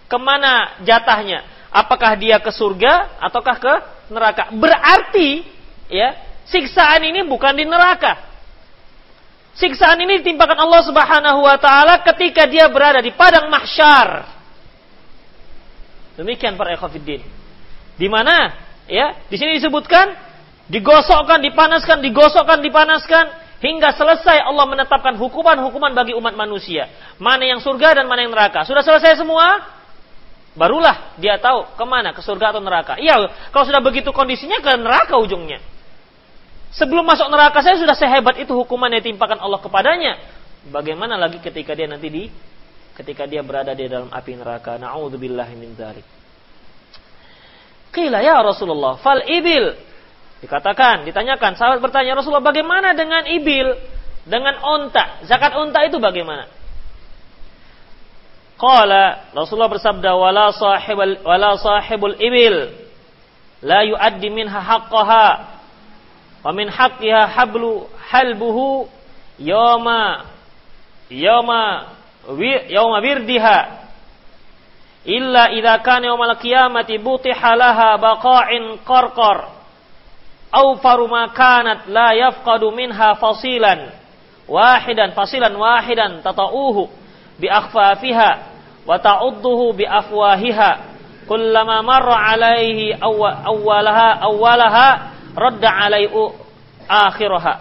ke 0.09 0.17
mana 0.17 0.81
jatahnya 0.83 1.56
apakah 1.77 2.17
dia 2.17 2.41
ke 2.41 2.49
surga 2.49 3.21
ataukah 3.21 3.57
ke 3.61 3.75
neraka. 4.09 4.49
Berarti 4.57 5.45
ya, 5.93 6.17
siksaan 6.49 7.05
ini 7.05 7.29
bukan 7.29 7.53
di 7.53 7.69
neraka. 7.69 8.17
Siksaan 9.57 10.01
ini 10.01 10.21
ditimpakan 10.21 10.57
Allah 10.57 10.83
Subhanahu 10.85 11.41
wa 11.45 11.57
taala 11.61 12.01
ketika 12.05 12.49
dia 12.49 12.69
berada 12.73 13.01
di 13.01 13.13
padang 13.13 13.53
mahsyar. 13.53 14.25
Demikian 16.17 16.57
para 16.57 16.73
ikhwatiddin. 16.77 17.21
Di 17.97 18.09
mana 18.09 18.53
ya, 18.89 19.17
di 19.29 19.37
sini 19.37 19.57
disebutkan 19.61 20.13
digosokkan, 20.69 21.41
dipanaskan, 21.45 22.01
digosokkan, 22.05 22.61
dipanaskan 22.61 23.25
hingga 23.61 23.97
selesai 23.97 24.45
Allah 24.45 24.69
menetapkan 24.69 25.17
hukuman-hukuman 25.17 25.93
bagi 25.97 26.13
umat 26.13 26.37
manusia. 26.37 26.89
Mana 27.17 27.49
yang 27.49 27.61
surga 27.61 28.01
dan 28.01 28.05
mana 28.09 28.29
yang 28.29 28.33
neraka. 28.33 28.65
Sudah 28.69 28.85
selesai 28.85 29.21
semua? 29.21 29.77
Barulah 30.57 31.13
dia 31.21 31.37
tahu 31.37 31.69
ke 31.77 31.85
mana, 31.85 32.17
ke 32.17 32.25
surga 32.25 32.57
atau 32.57 32.65
neraka. 32.65 32.97
Iya, 32.97 33.29
kalau 33.53 33.65
sudah 33.69 33.85
begitu 33.85 34.09
kondisinya 34.11 34.65
ke 34.65 34.73
neraka 34.81 35.21
ujungnya. 35.21 35.61
Sebelum 36.73 37.05
masuk 37.05 37.29
neraka 37.29 37.61
saya 37.61 37.77
sudah 37.77 37.93
sehebat 37.93 38.41
itu 38.41 38.57
hukuman 38.57 38.89
yang 38.89 39.05
timpakan 39.05 39.37
Allah 39.37 39.61
kepadanya. 39.61 40.17
Bagaimana 40.73 41.21
lagi 41.21 41.39
ketika 41.45 41.77
dia 41.77 41.87
nanti 41.87 42.09
di 42.09 42.25
ketika 42.97 43.29
dia 43.29 43.45
berada 43.45 43.77
di 43.77 43.85
dalam 43.85 44.09
api 44.09 44.33
neraka. 44.33 44.81
Nauzubillahi 44.81 45.55
min 45.61 45.77
dzalik. 45.77 46.07
Qila 47.93 48.25
ya 48.25 48.41
Rasulullah, 48.41 48.97
fal 49.01 49.25
ibil. 49.29 49.77
Dikatakan, 50.41 51.09
ditanyakan, 51.09 51.57
sahabat 51.57 51.81
bertanya 51.81 52.17
Rasulullah, 52.17 52.45
bagaimana 52.45 52.93
dengan 52.93 53.25
ibil? 53.25 53.73
Dengan 54.29 54.61
onta. 54.61 55.25
Zakat 55.25 55.57
onta 55.57 55.81
itu 55.85 55.97
bagaimana? 55.97 56.49
Qala 58.57 59.33
Rasulullah 59.37 59.69
bersabda 59.69 60.17
wala 60.17 60.49
sahibul 60.53 61.21
wala 61.21 61.61
sahibul 61.61 62.17
ibil 62.17 62.73
la 63.61 63.85
yuaddi 63.85 64.33
minha 64.33 64.61
haqqaha 64.61 65.29
wa 66.45 66.53
min 66.57 66.73
haqqiha 66.73 67.37
hablu 67.37 67.85
halbuhu 68.09 68.89
yawma 69.37 70.25
yawma 71.13 71.93
yawma 72.73 72.99
wirdiha 73.05 73.59
illa 75.05 75.53
idza 75.53 75.79
kana 75.85 76.07
yawmal 76.07 76.41
qiyamati 76.41 76.99
butiha 76.99 77.57
laha 77.61 78.01
baqa'in 78.01 78.81
qarqar 78.89 79.53
aw 80.53 80.67
faruma 80.81 81.29
kanat 81.37 81.87
la 81.93 82.17
yafqadu 82.17 82.73
minha 82.73 83.15
fasilan 83.21 83.93
wahidan 84.49 85.13
fasilan 85.13 85.53
wahidan 85.53 86.25
tata'uhu 86.25 86.89
bi 87.37 87.49
akhfafiha 87.49 88.31
wa 88.87 88.97
ta'udduhu 88.99 89.77
bi 89.77 89.85
afwahiha 89.85 90.71
kullama 91.27 91.83
marra 91.83 92.33
alaihi 92.33 92.95
awwalaha 92.97 94.23
awwalaha 94.23 94.87
radda 95.35 95.71
alaihi 95.71 96.15
akhiraha. 96.89 97.55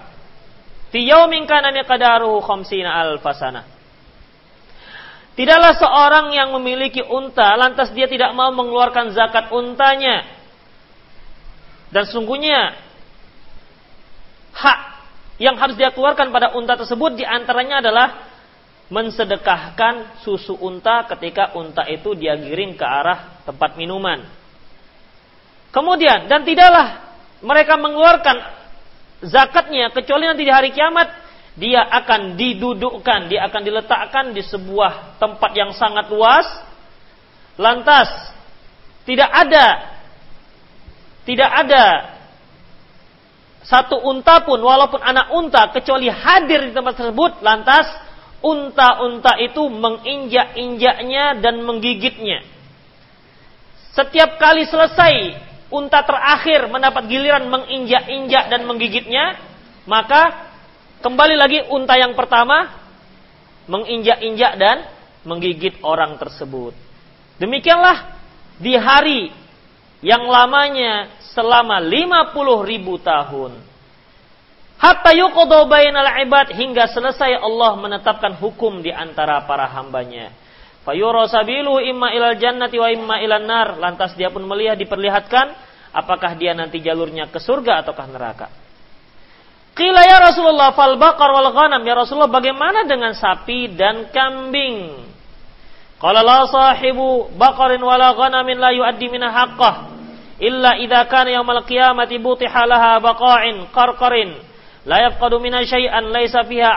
Fi 0.93 0.99
yaumin 1.01 1.49
kana 1.49 1.73
miqdaruhu 1.73 2.39
khamsina 2.45 2.93
alfasana 3.03 3.75
Tidaklah 5.35 5.75
seorang 5.75 6.25
yang 6.31 6.55
memiliki 6.55 7.03
unta 7.03 7.59
lantas 7.59 7.91
dia 7.91 8.07
tidak 8.07 8.31
mau 8.31 8.55
mengeluarkan 8.55 9.11
zakat 9.11 9.51
untanya. 9.51 10.23
Dan 11.91 12.07
sungguhnya 12.07 12.71
hak 14.55 14.79
yang 15.43 15.59
harus 15.59 15.75
dia 15.75 15.91
keluarkan 15.91 16.31
pada 16.31 16.55
unta 16.55 16.79
tersebut 16.79 17.19
di 17.19 17.27
antaranya 17.27 17.83
adalah 17.83 18.07
mensedekahkan 18.85 20.21
susu 20.21 20.53
unta 20.61 21.09
ketika 21.09 21.57
unta 21.57 21.89
itu 21.89 22.13
dia 22.13 22.37
giring 22.37 22.77
ke 22.77 22.85
arah 22.85 23.41
tempat 23.41 23.73
minuman. 23.77 24.21
Kemudian 25.73 26.29
dan 26.29 26.45
tidaklah 26.45 27.01
mereka 27.41 27.75
mengeluarkan 27.75 28.37
zakatnya 29.25 29.89
kecuali 29.89 30.29
nanti 30.29 30.45
di 30.45 30.53
hari 30.53 30.69
kiamat 30.71 31.25
dia 31.55 31.81
akan 31.81 32.35
didudukkan, 32.35 33.31
dia 33.31 33.47
akan 33.47 33.61
diletakkan 33.63 34.25
di 34.35 34.43
sebuah 34.43 35.17
tempat 35.17 35.51
yang 35.55 35.71
sangat 35.71 36.11
luas. 36.11 36.45
Lantas 37.55 38.11
tidak 39.07 39.31
ada 39.31 39.95
tidak 41.25 41.49
ada 41.49 41.85
satu 43.65 43.97
unta 43.97 44.45
pun 44.45 44.61
walaupun 44.61 45.01
anak 45.01 45.33
unta 45.33 45.73
kecuali 45.73 46.05
hadir 46.05 46.69
di 46.69 46.71
tempat 46.75 47.01
tersebut 47.01 47.41
lantas 47.41 47.89
unta-unta 48.43 49.37
itu 49.39 49.67
menginjak-injaknya 49.69 51.39
dan 51.39 51.61
menggigitnya. 51.63 52.43
Setiap 53.95 54.35
kali 54.39 54.67
selesai 54.67 55.13
unta 55.71 56.03
terakhir 56.03 56.67
mendapat 56.67 57.07
giliran 57.07 57.47
menginjak-injak 57.47 58.51
dan 58.51 58.67
menggigitnya, 58.67 59.39
maka 59.87 60.45
Kembali 61.05 61.37
lagi 61.37 61.61
unta 61.69 61.93
yang 62.01 62.17
pertama 62.17 62.65
menginjak-injak 63.69 64.57
dan 64.57 64.89
menggigit 65.21 65.77
orang 65.85 66.17
tersebut. 66.17 66.73
Demikianlah 67.37 68.17
di 68.57 68.73
hari 68.73 69.29
yang 70.01 70.25
lamanya 70.25 71.13
selama 71.29 71.77
50 71.77 72.65
ribu 72.65 72.97
tahun. 72.97 73.53
Hatta 74.75 75.15
yuqadu 75.15 75.71
bainal 75.71 76.09
ibad 76.27 76.51
hingga 76.51 76.91
selesai 76.91 77.39
Allah 77.39 77.79
menetapkan 77.79 78.35
hukum 78.38 78.83
di 78.83 78.91
antara 78.91 79.47
para 79.47 79.71
hambanya. 79.71 80.35
Fayura 80.83 81.25
sabilu 81.25 81.81
imma 81.81 82.13
ilal 82.13 82.38
jannati 82.38 82.77
wa 82.77 82.91
imma 82.91 83.15
ilan 83.23 83.43
nar. 83.47 83.67
Lantas 83.79 84.13
dia 84.19 84.29
pun 84.29 84.43
melihat 84.45 84.75
diperlihatkan 84.77 85.55
apakah 85.95 86.35
dia 86.35 86.51
nanti 86.51 86.83
jalurnya 86.83 87.31
ke 87.31 87.39
surga 87.39 87.81
ataukah 87.81 88.07
neraka. 88.11 88.47
Qila 89.75 90.01
ya 90.07 90.23
Rasulullah 90.23 90.71
fal 90.71 90.95
bakar 90.95 91.35
wal 91.35 91.51
ghanam 91.51 91.83
ya 91.83 91.95
Rasulullah 91.99 92.31
bagaimana 92.31 92.88
dengan 92.88 93.11
sapi 93.11 93.75
dan 93.75 94.07
kambing? 94.11 95.03
Qala 95.99 96.23
la 96.23 96.47
sahibu 96.47 97.31
baqarin 97.35 97.79
wala 97.79 98.11
ghanamin 98.15 98.59
la 98.59 98.71
yuaddi 98.71 99.07
minha 99.07 99.31
haqqah 99.31 99.95
illa 100.43 100.75
idza 100.79 101.07
kana 101.07 101.31
yaumal 101.31 101.63
qiyamati 101.63 102.19
butiha 102.19 102.67
laha 102.67 102.99
baqa'in 102.99 103.71
qarqarin 103.71 104.35
la 104.85 105.09
yafqadu 105.09 105.41
minha 105.41 105.65
syai'an 105.65 106.13
laysa 106.13 106.45
fiha 106.45 106.69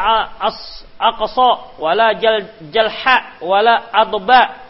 aqsa 0.99 1.51
wala 1.77 2.17
jal 2.17 2.41
jalha 2.73 3.37
wala 3.45 3.93
adba. 3.93 4.65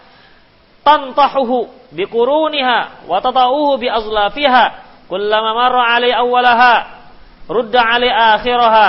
Tantahuhu 0.83 1.93
biquruniha 1.95 3.07
wa 3.07 3.21
tata'uhu 3.21 3.79
bi 3.79 3.87
azlafiha 3.87 4.65
kullama 5.09 5.55
marra 5.55 5.95
alai 5.95 6.13
awwalaha 6.13 6.75
rudda 7.49 7.81
ali 7.95 8.11
akhiraha. 8.11 8.89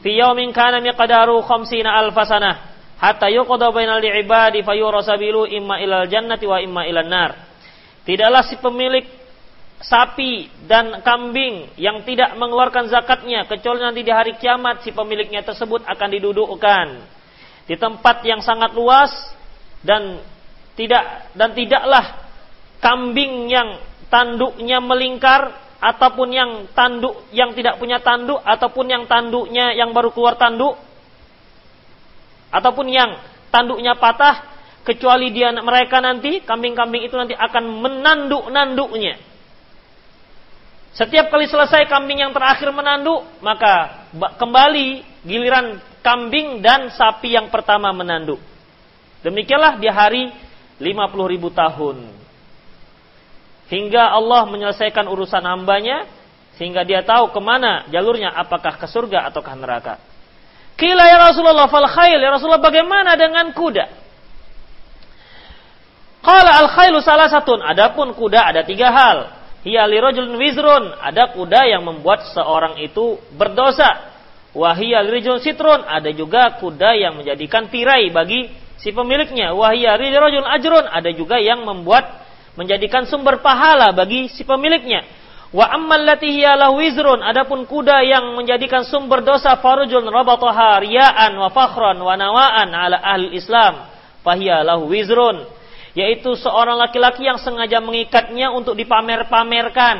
Fi 0.00 0.16
yaumin 0.16 0.52
kana 0.54 0.80
miqdaru 0.80 1.42
khamsina 1.42 1.90
alf 1.98 2.16
sanah. 2.28 2.56
Hatta 3.00 3.28
yuqda 3.28 3.72
bainal 3.72 4.04
ibadi 4.04 4.62
fayura 4.62 5.02
sabilu 5.02 5.48
imma 5.48 5.80
ilal 5.80 6.06
jannati 6.06 6.46
wa 6.46 6.60
imma 6.60 6.86
ilan 6.86 7.08
nar. 7.08 7.30
Tidaklah 8.06 8.44
si 8.46 8.56
pemilik 8.56 9.19
sapi 9.80 10.52
dan 10.68 11.00
kambing 11.00 11.72
yang 11.80 12.04
tidak 12.04 12.36
mengeluarkan 12.36 12.92
zakatnya 12.92 13.48
kecuali 13.48 13.80
nanti 13.80 14.04
di 14.04 14.12
hari 14.12 14.36
kiamat 14.36 14.84
si 14.84 14.92
pemiliknya 14.92 15.40
tersebut 15.40 15.88
akan 15.88 16.08
didudukkan 16.12 16.86
di 17.64 17.76
tempat 17.80 18.20
yang 18.28 18.44
sangat 18.44 18.76
luas 18.76 19.08
dan 19.80 20.20
tidak 20.76 21.32
dan 21.32 21.56
tidaklah 21.56 22.28
kambing 22.84 23.48
yang 23.48 23.80
tanduknya 24.12 24.84
melingkar 24.84 25.56
ataupun 25.80 26.28
yang 26.28 26.50
tanduk 26.76 27.24
yang 27.32 27.56
tidak 27.56 27.80
punya 27.80 28.04
tanduk 28.04 28.36
ataupun 28.44 28.84
yang 28.84 29.08
tanduknya 29.08 29.72
yang 29.72 29.96
baru 29.96 30.12
keluar 30.12 30.36
tanduk 30.36 30.76
ataupun 32.52 32.86
yang 32.92 33.16
tanduknya 33.48 33.96
patah 33.96 34.44
kecuali 34.84 35.32
dia 35.32 35.56
mereka 35.56 36.04
nanti 36.04 36.44
kambing-kambing 36.44 37.08
itu 37.08 37.16
nanti 37.16 37.32
akan 37.32 37.64
menanduk-nanduknya 37.80 39.29
setiap 40.96 41.30
kali 41.30 41.46
selesai 41.46 41.86
kambing 41.86 42.22
yang 42.22 42.34
terakhir 42.34 42.70
menanduk 42.74 43.22
maka 43.42 44.06
kembali 44.36 45.06
giliran 45.22 45.78
kambing 46.02 46.64
dan 46.64 46.90
sapi 46.90 47.34
yang 47.36 47.52
pertama 47.52 47.94
menanduk 47.94 48.42
demikianlah 49.22 49.78
di 49.78 49.88
hari 49.90 50.22
50 50.80 51.32
ribu 51.32 51.52
tahun 51.52 52.20
hingga 53.70 54.02
Allah 54.10 54.50
menyelesaikan 54.50 55.06
urusan 55.06 55.46
hambanya 55.46 56.10
sehingga 56.60 56.84
dia 56.84 57.00
tahu 57.00 57.32
ke 57.32 57.40
mana 57.40 57.88
jalurnya 57.88 58.36
apakah 58.36 58.76
ke 58.76 58.84
surga 58.84 59.32
ataukah 59.32 59.56
neraka. 59.56 59.96
Kila 60.76 61.08
ya 61.08 61.16
Rasulullah 61.32 61.72
fal 61.72 61.88
khail 61.88 62.20
ya 62.20 62.28
Rasulullah 62.36 62.60
bagaimana 62.60 63.16
dengan 63.16 63.48
kuda? 63.56 63.88
Qala 66.20 66.60
al 66.60 66.68
khailu 66.68 67.00
salah 67.00 67.32
satu. 67.32 67.56
Adapun 67.56 68.12
kuda 68.12 68.44
ada 68.44 68.60
tiga 68.60 68.92
hal. 68.92 69.39
Hiya 69.60 69.84
li 69.88 69.98
rajulun 70.00 70.34
wizrun. 70.40 70.84
Ada 71.00 71.36
kuda 71.36 71.68
yang 71.68 71.84
membuat 71.84 72.24
seorang 72.32 72.80
itu 72.80 73.20
berdosa. 73.36 74.10
Wahia 74.56 75.04
rijul 75.06 75.38
sitrun. 75.38 75.84
Ada 75.84 76.10
juga 76.16 76.58
kuda 76.58 76.96
yang 76.96 77.20
menjadikan 77.20 77.68
tirai 77.68 78.08
bagi 78.08 78.48
si 78.80 78.90
pemiliknya. 78.90 79.52
Wahia 79.52 79.96
rajulun 79.96 80.48
ajrun. 80.48 80.86
Ada 80.88 81.10
juga 81.12 81.36
yang 81.36 81.62
membuat 81.62 82.24
menjadikan 82.58 83.06
sumber 83.06 83.38
pahala 83.44 83.92
bagi 83.92 84.32
si 84.32 84.42
pemiliknya. 84.42 85.06
Wa 85.50 85.66
ammal 85.74 86.06
latihiya 86.06 86.54
wizrun 86.70 87.26
adapun 87.26 87.66
kuda 87.66 88.06
yang 88.06 88.38
menjadikan 88.38 88.86
sumber 88.86 89.26
dosa 89.26 89.58
farujun 89.58 90.06
rabataha 90.06 90.78
riyaan 90.86 91.34
wa 91.34 91.50
fakhran 91.50 91.98
wa 91.98 92.14
nawaan 92.14 92.70
ala 92.70 93.02
ahli 93.02 93.34
Islam 93.34 93.82
fahiya 94.22 94.62
lahu 94.62 94.86
wizrun 94.86 95.42
yaitu 95.94 96.38
seorang 96.38 96.78
laki-laki 96.78 97.26
yang 97.26 97.38
sengaja 97.40 97.82
mengikatnya 97.82 98.54
untuk 98.54 98.78
dipamer-pamerkan 98.78 99.96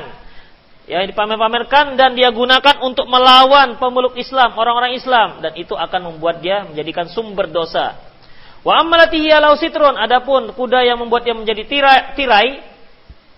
ya 0.86 1.02
dipamer-pamerkan 1.06 1.98
dan 1.98 2.14
dia 2.14 2.30
gunakan 2.30 2.82
untuk 2.82 3.06
melawan 3.06 3.78
pemeluk 3.78 4.14
Islam 4.18 4.54
orang-orang 4.54 4.94
Islam 4.94 5.42
dan 5.42 5.54
itu 5.58 5.74
akan 5.74 6.14
membuat 6.14 6.42
dia 6.42 6.66
menjadikan 6.66 7.10
sumber 7.10 7.50
dosa 7.50 8.10
Wa 8.60 8.84
ammalatihi 8.84 9.32
alau 9.32 9.56
sitrun. 9.56 9.96
Adapun 9.96 10.52
kuda 10.52 10.84
yang 10.84 11.00
membuat 11.00 11.24
dia 11.24 11.32
menjadi 11.32 11.64
tirai, 11.64 12.12
tirai 12.12 12.48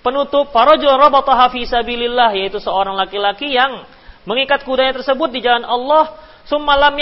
penutup 0.03 0.51
farajul 0.51 0.99
rabataha 0.99 1.47
fi 1.55 1.63
sabilillah 1.63 2.35
yaitu 2.35 2.59
seorang 2.59 2.99
laki-laki 2.99 3.55
yang 3.55 3.87
mengikat 4.27 4.67
kudanya 4.67 4.99
tersebut 4.99 5.31
di 5.31 5.39
jalan 5.43 5.63
Allah 5.63 6.19
summa 6.43 6.75
lam 6.75 6.99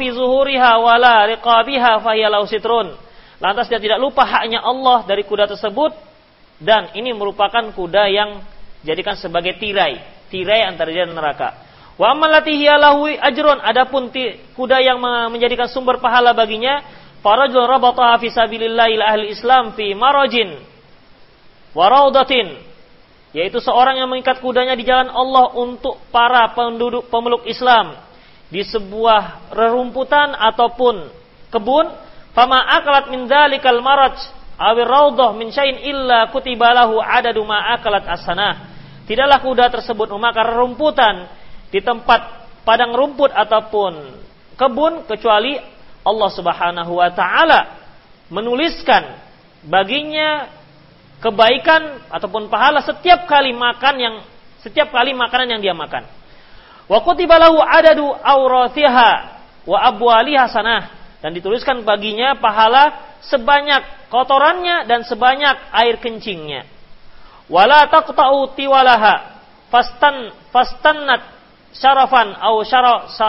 fi 0.00 0.06
zuhuriha 0.08 0.80
wala 0.80 1.28
riqabiha 1.36 2.00
fahiya 2.00 2.40
sitrun. 2.48 2.96
Lantas 3.40 3.72
dia 3.72 3.80
tidak 3.80 3.96
lupa 3.96 4.22
haknya 4.28 4.60
Allah 4.60 5.02
dari 5.08 5.24
kuda 5.24 5.48
tersebut 5.48 5.96
dan 6.60 6.92
ini 6.92 7.16
merupakan 7.16 7.72
kuda 7.72 8.04
yang 8.12 8.44
jadikan 8.84 9.16
sebagai 9.16 9.56
tirai, 9.56 9.96
tirai 10.28 10.68
antara 10.68 10.92
dia 10.92 11.08
dan 11.08 11.16
neraka. 11.16 11.56
Wa 11.96 12.12
ammalatihi 12.12 12.68
lahu 12.76 13.08
ajrun. 13.08 13.64
Adapun 13.64 14.12
kuda 14.56 14.84
yang 14.84 15.00
menjadikan 15.32 15.68
sumber 15.72 16.00
pahala 16.00 16.36
baginya 16.36 16.84
Farajul 17.20 17.68
rabataha 17.68 18.16
fi 18.16 18.32
sabilillah 18.32 18.88
fi 19.76 19.86
marajin 19.92 20.56
waraudatin 21.76 22.56
yaitu 23.36 23.60
seorang 23.62 24.00
yang 24.00 24.08
mengikat 24.08 24.40
kudanya 24.42 24.74
di 24.74 24.82
jalan 24.88 25.12
Allah 25.12 25.52
untuk 25.54 26.00
para 26.10 26.48
penduduk 26.56 27.12
pemeluk 27.12 27.44
Islam 27.46 27.94
di 28.50 28.64
sebuah 28.66 29.52
rerumputan 29.54 30.34
ataupun 30.34 31.12
kebun 31.52 31.86
fama 32.40 32.64
akalat 32.64 33.12
min 33.12 33.28
dzalikal 33.28 33.84
maraj 33.84 34.16
awir 34.56 34.88
raudah 34.88 35.36
min 35.36 35.52
syai'in 35.52 35.76
illa 35.84 36.32
kutibalahu 36.32 36.96
adadu 36.96 37.44
ma 37.44 37.76
akalat 37.76 38.08
asanah 38.08 38.72
tidaklah 39.04 39.44
kuda 39.44 39.68
tersebut 39.68 40.08
memakan 40.08 40.44
rerumputan 40.48 41.14
di 41.68 41.84
tempat 41.84 42.48
padang 42.64 42.96
rumput 42.96 43.28
ataupun 43.28 43.92
kebun 44.56 45.04
kecuali 45.04 45.60
Allah 46.00 46.30
Subhanahu 46.32 46.96
wa 46.96 47.12
taala 47.12 47.76
menuliskan 48.32 49.20
baginya 49.68 50.48
kebaikan 51.20 52.08
ataupun 52.08 52.48
pahala 52.48 52.80
setiap 52.80 53.28
kali 53.28 53.52
makan 53.52 53.94
yang 54.00 54.14
setiap 54.64 54.88
kali 54.88 55.12
makanan 55.12 55.56
yang 55.56 55.60
dia 55.60 55.76
makan. 55.76 56.08
Wa 56.88 57.04
kutiba 57.04 57.36
lahu 57.36 57.60
adadu 57.60 58.08
awrathiha 58.16 59.10
wa 59.68 59.78
abwaliha 59.92 60.48
sanah 60.48 60.99
dan 61.20 61.36
dituliskan 61.36 61.84
baginya 61.84 62.36
pahala 62.36 63.16
sebanyak 63.24 64.08
kotorannya 64.08 64.88
dan 64.88 65.04
sebanyak 65.04 65.56
air 65.76 66.00
kencingnya. 66.00 66.64
Wala 67.52 67.88
taqta'u 67.92 68.56
tiwalaha 68.56 69.42
fastan 69.68 70.32
fastannat 70.50 71.22
syarafan 71.76 72.34
au 72.40 72.64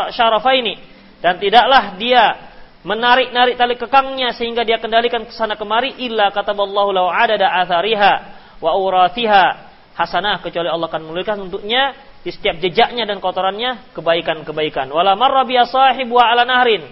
syarafaini 0.09 0.79
dan 1.21 1.37
tidaklah 1.37 1.95
dia 2.01 2.49
menarik-narik 2.81 3.55
tali 3.61 3.77
kekangnya 3.77 4.33
sehingga 4.33 4.65
dia 4.65 4.81
kendalikan 4.81 5.21
ke 5.29 5.33
sana 5.37 5.53
kemari 5.53 6.01
illa 6.01 6.33
kataballahu 6.33 6.89
lau 6.89 7.07
adada 7.13 7.45
athariha 7.61 8.13
wa 8.57 8.73
urathiha 8.73 9.69
hasanah 9.93 10.41
kecuali 10.41 10.69
Allah 10.69 10.89
akan 10.89 11.01
menuliskan 11.05 11.37
untuknya 11.37 11.93
di 12.21 12.29
setiap 12.29 12.57
jejaknya 12.61 13.05
dan 13.05 13.17
kotorannya 13.17 13.93
kebaikan-kebaikan. 13.97 14.89
Wala 14.93 15.17
marra 15.17 15.45
bi 15.45 15.57
ala 15.57 16.43
nahrin. 16.45 16.85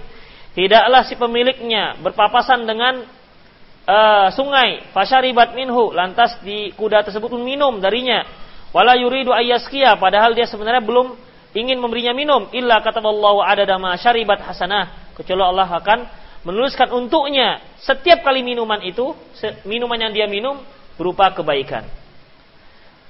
Tidaklah 0.58 1.06
si 1.06 1.14
pemiliknya 1.16 1.98
berpapasan 2.02 2.66
dengan 2.66 3.06
uh, 3.86 4.28
sungai, 4.34 4.90
fasyaribat 4.92 5.54
minhu, 5.54 5.94
lantas 5.94 6.42
di 6.42 6.74
kuda 6.74 7.06
tersebut 7.06 7.34
minum 7.38 7.78
darinya. 7.78 8.26
Wala 8.70 8.94
yuridu 8.98 9.34
ayyaskia, 9.34 9.98
padahal 9.98 10.38
dia 10.38 10.46
sebenarnya 10.46 10.86
belum 10.86 11.18
ingin 11.58 11.78
memberinya 11.82 12.14
minum. 12.14 12.50
Illa 12.54 12.82
kata 12.82 13.02
Allah 13.02 13.36
ada 13.46 13.64
syaribat 13.98 14.42
hasanah. 14.46 15.14
Kecuali 15.18 15.42
Allah 15.42 15.68
akan 15.68 16.00
menuliskan 16.46 16.88
untuknya 16.94 17.60
setiap 17.82 18.24
kali 18.24 18.46
minuman 18.46 18.80
itu, 18.86 19.12
minuman 19.66 20.00
yang 20.00 20.14
dia 20.14 20.28
minum 20.30 20.62
berupa 20.96 21.34
kebaikan. 21.34 21.84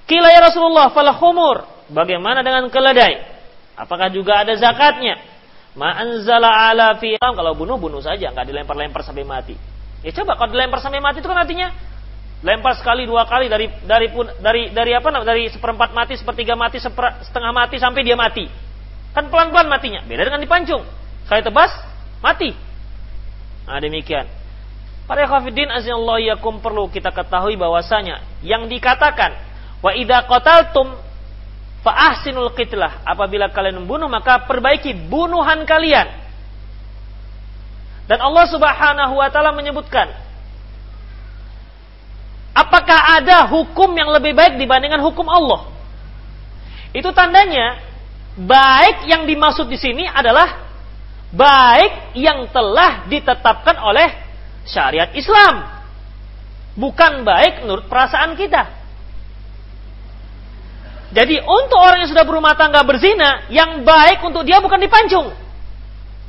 Kila 0.10 0.30
ya 0.34 0.42
Rasulullah 0.42 0.90
falah 0.90 1.14
khumur. 1.14 1.66
Bagaimana 1.90 2.46
dengan 2.46 2.70
keledai? 2.70 3.22
Apakah 3.78 4.10
juga 4.14 4.42
ada 4.42 4.54
zakatnya? 4.58 5.22
Ma'anzala 5.78 6.74
ala 6.74 6.98
fi 6.98 7.18
kalau 7.20 7.54
bunuh 7.54 7.78
bunuh 7.78 8.02
saja, 8.02 8.34
nggak 8.34 8.48
dilempar-lempar 8.50 9.06
sampai 9.06 9.22
mati. 9.22 9.54
Ya 10.02 10.16
coba 10.16 10.40
kalau 10.40 10.56
dilempar 10.56 10.80
sampai 10.82 11.04
mati 11.04 11.20
itu 11.20 11.30
kan 11.30 11.44
artinya 11.44 11.70
lempar 12.40 12.72
sekali 12.80 13.04
dua 13.04 13.28
kali 13.28 13.52
dari 13.52 13.68
dari 13.84 14.08
pun 14.10 14.26
dari 14.40 14.72
dari 14.72 14.92
apa 14.96 15.12
dari 15.28 15.52
seperempat 15.52 15.92
mati 15.92 16.16
sepertiga 16.16 16.56
mati 16.56 16.80
seper, 16.80 17.20
setengah 17.28 17.52
mati 17.52 17.76
sampai 17.78 18.02
dia 18.02 18.16
mati. 18.16 18.48
Kan 19.12 19.28
pelan 19.28 19.52
pelan 19.52 19.68
matinya. 19.68 20.02
Beda 20.08 20.26
dengan 20.26 20.40
dipancung 20.40 20.82
sekali 21.28 21.42
tebas 21.44 21.72
mati. 22.24 22.56
Nah 23.68 23.78
demikian. 23.78 24.26
Para 25.10 25.26
khafidin 25.26 25.74
azinallahu 25.74 26.22
yakum 26.22 26.62
perlu 26.62 26.86
kita 26.90 27.10
ketahui 27.10 27.58
bahwasanya 27.58 28.22
yang 28.46 28.70
dikatakan 28.70 29.34
wa 29.82 29.92
idza 29.94 30.22
qataltum 30.30 31.09
fa 31.80 31.92
ahsinul 32.12 32.52
qitlah 32.56 33.04
apabila 33.08 33.52
kalian 33.52 33.84
membunuh 33.84 34.12
maka 34.12 34.44
perbaiki 34.44 34.96
bunuhan 34.96 35.64
kalian 35.64 36.08
dan 38.10 38.20
Allah 38.20 38.46
Subhanahu 38.50 39.14
wa 39.16 39.30
taala 39.32 39.54
menyebutkan 39.54 40.30
Apakah 42.60 43.22
ada 43.22 43.48
hukum 43.48 43.96
yang 43.96 44.12
lebih 44.12 44.36
baik 44.36 44.60
dibandingkan 44.60 45.00
hukum 45.00 45.24
Allah? 45.32 45.70
Itu 46.92 47.16
tandanya 47.16 47.80
baik 48.36 49.08
yang 49.08 49.24
dimaksud 49.30 49.70
di 49.72 49.80
sini 49.80 50.04
adalah 50.04 50.68
baik 51.32 52.18
yang 52.20 52.50
telah 52.52 53.08
ditetapkan 53.08 53.80
oleh 53.80 54.12
syariat 54.68 55.08
Islam. 55.16 55.72
Bukan 56.76 57.24
baik 57.24 57.64
menurut 57.64 57.86
perasaan 57.88 58.36
kita. 58.36 58.79
Jadi 61.10 61.42
untuk 61.42 61.80
orang 61.82 62.06
yang 62.06 62.12
sudah 62.14 62.22
berumah 62.22 62.54
tangga 62.54 62.86
berzina, 62.86 63.50
yang 63.50 63.82
baik 63.82 64.22
untuk 64.22 64.46
dia 64.46 64.62
bukan 64.62 64.78
dipancung. 64.78 65.34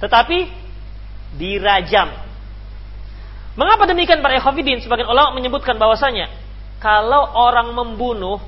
Tetapi 0.00 0.48
dirajam. 1.36 2.08
Mengapa 3.60 3.84
demikian 3.84 4.24
para 4.24 4.40
ikhwafidin? 4.40 4.80
Sebagian 4.80 5.10
ulama 5.10 5.36
menyebutkan 5.36 5.76
bahwasanya 5.76 6.32
kalau 6.80 7.28
orang 7.36 7.76
membunuh 7.76 8.40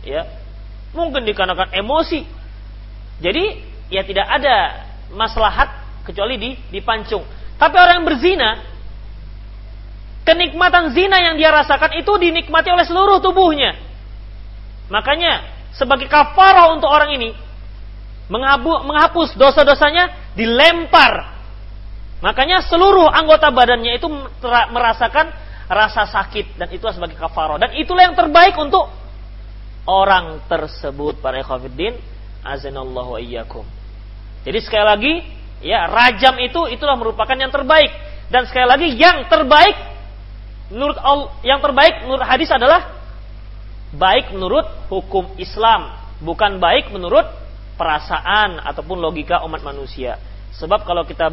ya 0.00 0.24
mungkin 0.96 1.28
dikarenakan 1.28 1.76
emosi. 1.76 2.24
Jadi 3.20 3.44
ya 3.92 4.00
tidak 4.08 4.24
ada 4.24 4.88
maslahat 5.12 5.68
kecuali 6.08 6.40
di 6.40 6.50
dipancung. 6.72 7.28
Tapi 7.60 7.74
orang 7.76 8.00
yang 8.00 8.08
berzina 8.08 8.50
kenikmatan 10.24 10.96
zina 10.96 11.20
yang 11.20 11.36
dia 11.36 11.52
rasakan 11.52 12.00
itu 12.00 12.12
dinikmati 12.16 12.72
oleh 12.72 12.88
seluruh 12.88 13.20
tubuhnya. 13.20 13.76
Makanya 14.88 15.57
sebagai 15.76 16.06
kafarah 16.06 16.72
untuk 16.74 16.88
orang 16.88 17.14
ini 17.16 17.30
menghapus 18.28 19.36
dosa-dosanya 19.40 20.34
dilempar. 20.36 21.38
Makanya 22.20 22.66
seluruh 22.66 23.08
anggota 23.08 23.48
badannya 23.48 23.96
itu 23.96 24.10
merasakan 24.74 25.32
rasa 25.68 26.08
sakit 26.08 26.56
dan 26.56 26.68
itu 26.72 26.82
sebagai 26.90 27.14
kafaro 27.14 27.60
dan 27.60 27.76
itulah 27.76 28.08
yang 28.08 28.16
terbaik 28.16 28.56
untuk 28.56 28.88
orang 29.84 30.44
tersebut 30.48 31.20
para 31.20 31.40
ikhwatiddin 31.40 31.96
azanallahu 32.42 33.20
iyyakum. 33.22 33.64
Jadi 34.44 34.58
sekali 34.60 34.84
lagi 34.84 35.12
ya 35.64 35.88
rajam 35.88 36.36
itu 36.42 36.68
itulah 36.72 36.96
merupakan 36.98 37.34
yang 37.34 37.52
terbaik. 37.52 37.90
Dan 38.28 38.44
sekali 38.44 38.68
lagi 38.68 38.88
yang 38.92 39.24
terbaik 39.24 39.76
menurut 40.68 41.00
yang 41.40 41.64
terbaik 41.64 42.04
menurut 42.04 42.28
hadis 42.28 42.52
adalah 42.52 42.97
baik 43.94 44.36
menurut 44.36 44.68
hukum 44.92 45.32
Islam 45.40 45.96
bukan 46.20 46.58
baik 46.58 46.90
menurut 46.90 47.24
perasaan 47.78 48.58
ataupun 48.62 48.98
logika 48.98 49.46
umat 49.46 49.62
manusia. 49.62 50.18
Sebab 50.58 50.82
kalau 50.82 51.06
kita 51.06 51.30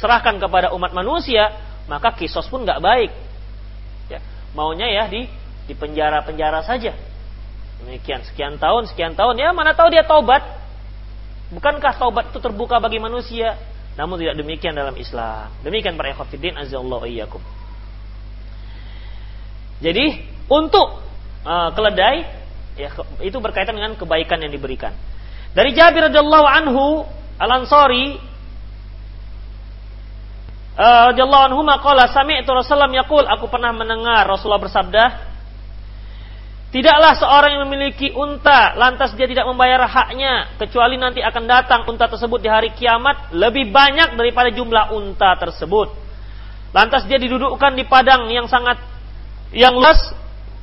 serahkan 0.00 0.40
kepada 0.40 0.72
umat 0.72 0.96
manusia, 0.96 1.52
maka 1.86 2.16
kisos 2.16 2.48
pun 2.48 2.64
nggak 2.64 2.80
baik. 2.80 3.10
Ya, 4.08 4.24
maunya 4.56 4.88
ya 4.88 5.04
di 5.06 5.28
di 5.68 5.74
penjara-penjara 5.76 6.64
saja. 6.64 6.96
Demikian 7.84 8.24
sekian 8.24 8.56
tahun, 8.56 8.88
sekian 8.88 9.12
tahun 9.12 9.36
ya 9.38 9.52
mana 9.52 9.76
tahu 9.76 9.92
dia 9.92 10.02
taubat. 10.02 10.40
Bukankah 11.52 11.96
taubat 11.96 12.32
itu 12.32 12.40
terbuka 12.40 12.80
bagi 12.80 13.00
manusia? 13.00 13.56
Namun 13.96 14.20
tidak 14.20 14.36
demikian 14.40 14.72
dalam 14.72 14.96
Islam. 14.96 15.52
Demikian 15.60 15.96
para 15.96 16.12
ikhwatiddin 16.12 16.56
azallahu 16.56 17.04
iyyakum. 17.08 17.42
Jadi 19.78 20.26
untuk 20.50 21.07
uh, 21.44 21.70
keledai 21.74 22.26
ya 22.78 22.94
itu 23.20 23.38
berkaitan 23.42 23.74
dengan 23.74 23.94
kebaikan 23.98 24.38
yang 24.38 24.50
diberikan. 24.54 24.94
Dari 25.52 25.74
Jabir 25.74 26.06
radhiyallahu 26.08 26.46
anhu 26.46 27.02
Al-Ansari 27.38 28.28
Eh, 30.78 31.02
radhiyallahu 31.10 31.50
anhu 31.50 31.66
maqala 31.66 32.06
sami'tu 32.06 32.54
Rasulullah 32.54 32.86
yaqul 32.86 33.26
aku 33.26 33.50
pernah 33.50 33.74
mendengar 33.74 34.22
Rasulullah 34.30 34.62
bersabda 34.62 35.04
Tidaklah 36.70 37.18
seorang 37.18 37.58
yang 37.58 37.64
memiliki 37.66 38.12
unta 38.14 38.76
lantas 38.78 39.16
dia 39.16 39.26
tidak 39.26 39.48
membayar 39.48 39.88
haknya 39.88 40.52
kecuali 40.60 41.00
nanti 41.00 41.18
akan 41.18 41.48
datang 41.48 41.80
unta 41.88 42.06
tersebut 42.06 42.38
di 42.44 42.46
hari 42.46 42.70
kiamat 42.76 43.32
lebih 43.34 43.72
banyak 43.72 44.20
daripada 44.20 44.52
jumlah 44.52 44.92
unta 44.92 45.32
tersebut. 45.40 45.96
Lantas 46.76 47.08
dia 47.08 47.16
didudukkan 47.16 47.72
di 47.72 47.88
padang 47.88 48.28
yang 48.28 48.44
sangat 48.52 48.76
yang 49.56 49.80
luas 49.80 50.12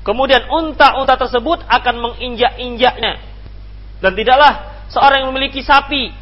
kemudian 0.06 0.46
unta-unta 0.48 1.18
tersebut 1.18 1.66
akan 1.66 1.96
menginjak-injaknya. 1.98 3.18
Dan 4.00 4.14
tidaklah 4.14 4.86
seorang 4.94 5.26
yang 5.26 5.30
memiliki 5.34 5.66
sapi 5.66 6.14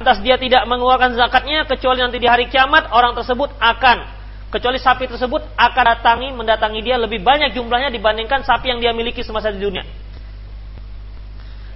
lantas 0.00 0.24
dia 0.24 0.40
tidak 0.40 0.64
mengeluarkan 0.64 1.12
zakatnya 1.12 1.68
kecuali 1.68 2.00
nanti 2.00 2.16
di 2.16 2.24
hari 2.24 2.48
kiamat 2.48 2.88
orang 2.88 3.12
tersebut 3.12 3.52
akan 3.60 4.08
kecuali 4.48 4.80
sapi 4.80 5.04
tersebut 5.04 5.44
akan 5.60 5.84
datangi 5.92 6.32
mendatangi 6.32 6.80
dia 6.80 6.96
lebih 6.96 7.20
banyak 7.20 7.52
jumlahnya 7.52 7.92
dibandingkan 7.92 8.40
sapi 8.40 8.72
yang 8.72 8.80
dia 8.80 8.96
miliki 8.96 9.20
semasa 9.20 9.52
di 9.52 9.60
dunia. 9.60 9.84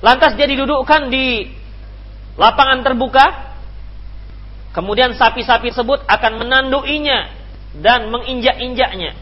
Lantas 0.01 0.37
dia 0.41 0.49
didudukkan 0.49 1.13
di 1.13 1.53
lapangan 2.41 2.81
terbuka, 2.81 3.57
kemudian 4.73 5.13
sapi-sapi 5.13 5.73
tersebut 5.73 6.09
akan 6.09 6.33
menanduinya 6.41 7.29
dan 7.79 8.09
menginjak-injaknya. 8.09 9.17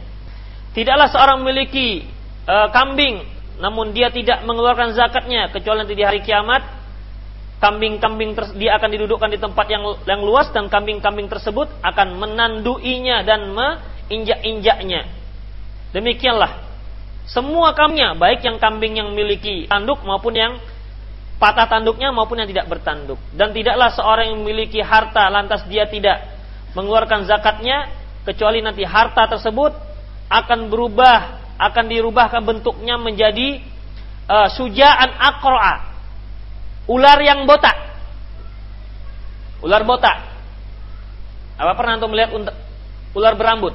Tidaklah 0.72 1.10
seorang 1.12 1.44
memiliki 1.44 2.06
e, 2.46 2.56
kambing, 2.70 3.26
namun 3.58 3.90
dia 3.94 4.10
tidak 4.10 4.42
mengeluarkan 4.46 4.94
zakatnya 4.96 5.50
kecuali 5.50 5.86
nanti 5.86 5.94
di 5.94 6.04
hari 6.04 6.20
kiamat 6.22 6.82
kambing-kambing 7.62 8.34
dia 8.58 8.74
akan 8.74 8.90
didudukkan 8.90 9.30
di 9.30 9.38
tempat 9.38 9.66
yang 9.70 9.86
yang 10.02 10.18
luas 10.26 10.50
dan 10.50 10.66
kambing-kambing 10.66 11.30
tersebut 11.30 11.70
akan 11.78 12.18
menanduinya 12.18 13.22
dan 13.22 13.54
menginjak-injaknya. 13.54 15.06
Demikianlah 15.94 16.72
semua 17.30 17.70
kambingnya, 17.78 18.18
baik 18.18 18.42
yang 18.42 18.58
kambing 18.58 18.98
yang 18.98 19.14
memiliki 19.14 19.70
tanduk 19.70 20.02
maupun 20.02 20.34
yang 20.34 20.58
patah 21.38 21.70
tanduknya 21.70 22.10
maupun 22.10 22.42
yang 22.42 22.50
tidak 22.50 22.66
bertanduk. 22.66 23.18
Dan 23.30 23.54
tidaklah 23.54 23.94
seorang 23.94 24.34
yang 24.34 24.38
memiliki 24.42 24.82
harta 24.82 25.30
lantas 25.30 25.62
dia 25.70 25.86
tidak 25.86 26.18
mengeluarkan 26.74 27.26
zakatnya 27.30 27.90
kecuali 28.26 28.58
nanti 28.62 28.82
harta 28.82 29.26
tersebut 29.26 29.74
akan 30.30 30.66
berubah, 30.66 31.41
akan 31.60 31.84
dirubahkan 31.88 32.42
bentuknya 32.42 32.96
menjadi 33.00 33.60
uh, 34.28 34.48
sujaan 34.52 35.10
akroa 35.18 35.92
ular 36.90 37.18
yang 37.22 37.46
botak. 37.46 37.76
Ular 39.62 39.86
botak. 39.86 40.18
Apa 41.54 41.78
pernah 41.78 41.94
antum 42.00 42.10
melihat 42.10 42.34
ular 43.14 43.34
berambut? 43.38 43.74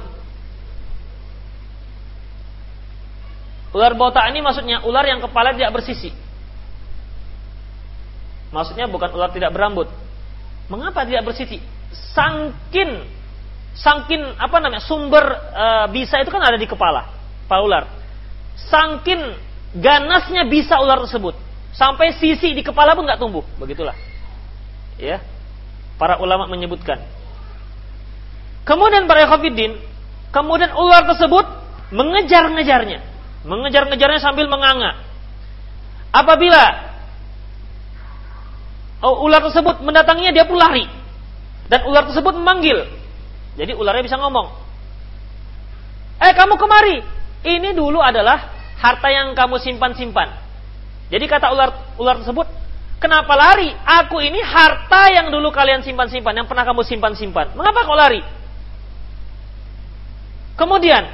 Ular 3.72 3.92
botak 3.96 4.28
ini 4.32 4.40
maksudnya 4.44 4.84
ular 4.84 5.04
yang 5.04 5.20
kepala 5.24 5.56
tidak 5.56 5.80
bersisi. 5.80 6.12
Maksudnya 8.48 8.88
bukan 8.88 9.12
ular 9.12 9.32
tidak 9.32 9.52
berambut. 9.52 9.88
Mengapa 10.68 11.04
tidak 11.04 11.32
bersisi? 11.32 11.60
Sangkin, 12.12 13.04
sangkin 13.72 14.20
apa 14.36 14.56
namanya 14.60 14.84
sumber 14.84 15.24
e, 15.52 15.66
bisa 15.96 16.20
itu 16.20 16.28
kan 16.28 16.44
ada 16.44 16.60
di 16.60 16.68
kepala, 16.68 17.08
kepala 17.48 17.64
ular. 17.64 17.84
Sangkin 18.68 19.32
ganasnya 19.72 20.44
bisa 20.44 20.76
ular 20.76 21.00
tersebut, 21.08 21.32
sampai 21.72 22.12
sisi 22.20 22.52
di 22.52 22.60
kepala 22.60 22.92
pun 22.92 23.08
nggak 23.08 23.16
tumbuh, 23.16 23.44
begitulah. 23.56 23.96
Ya, 25.00 25.24
para 25.96 26.20
ulama 26.20 26.44
menyebutkan. 26.44 27.00
Kemudian 28.68 29.08
para 29.08 29.24
Khafidin, 29.24 29.80
kemudian 30.28 30.76
ular 30.76 31.08
tersebut 31.08 31.48
mengejar-ngejarnya 31.88 33.18
mengejar-ngejarnya 33.46 34.20
sambil 34.20 34.50
menganga. 34.50 34.98
Apabila 36.10 36.64
oh, 39.04 39.28
ular 39.28 39.44
tersebut 39.44 39.84
mendatanginya, 39.84 40.32
dia 40.36 40.48
pun 40.48 40.60
lari. 40.60 40.88
Dan 41.68 41.84
ular 41.84 42.08
tersebut 42.08 42.32
memanggil. 42.36 42.88
Jadi 43.60 43.76
ularnya 43.76 44.04
bisa 44.04 44.16
ngomong. 44.20 44.52
Eh 46.24 46.32
kamu 46.36 46.56
kemari. 46.56 47.04
Ini 47.42 47.70
dulu 47.74 48.02
adalah 48.02 48.50
harta 48.78 49.08
yang 49.10 49.34
kamu 49.34 49.62
simpan-simpan. 49.62 50.28
Jadi 51.08 51.24
kata 51.24 51.50
ular 51.54 51.96
ular 51.96 52.20
tersebut, 52.20 52.46
kenapa 52.98 53.32
lari? 53.38 53.70
Aku 53.72 54.18
ini 54.20 54.42
harta 54.42 55.08
yang 55.10 55.30
dulu 55.30 55.48
kalian 55.54 55.82
simpan-simpan, 55.86 56.34
yang 56.44 56.46
pernah 56.50 56.66
kamu 56.66 56.82
simpan-simpan. 56.84 57.54
Mengapa 57.54 57.86
kau 57.86 57.96
lari? 57.96 58.20
Kemudian 60.58 61.06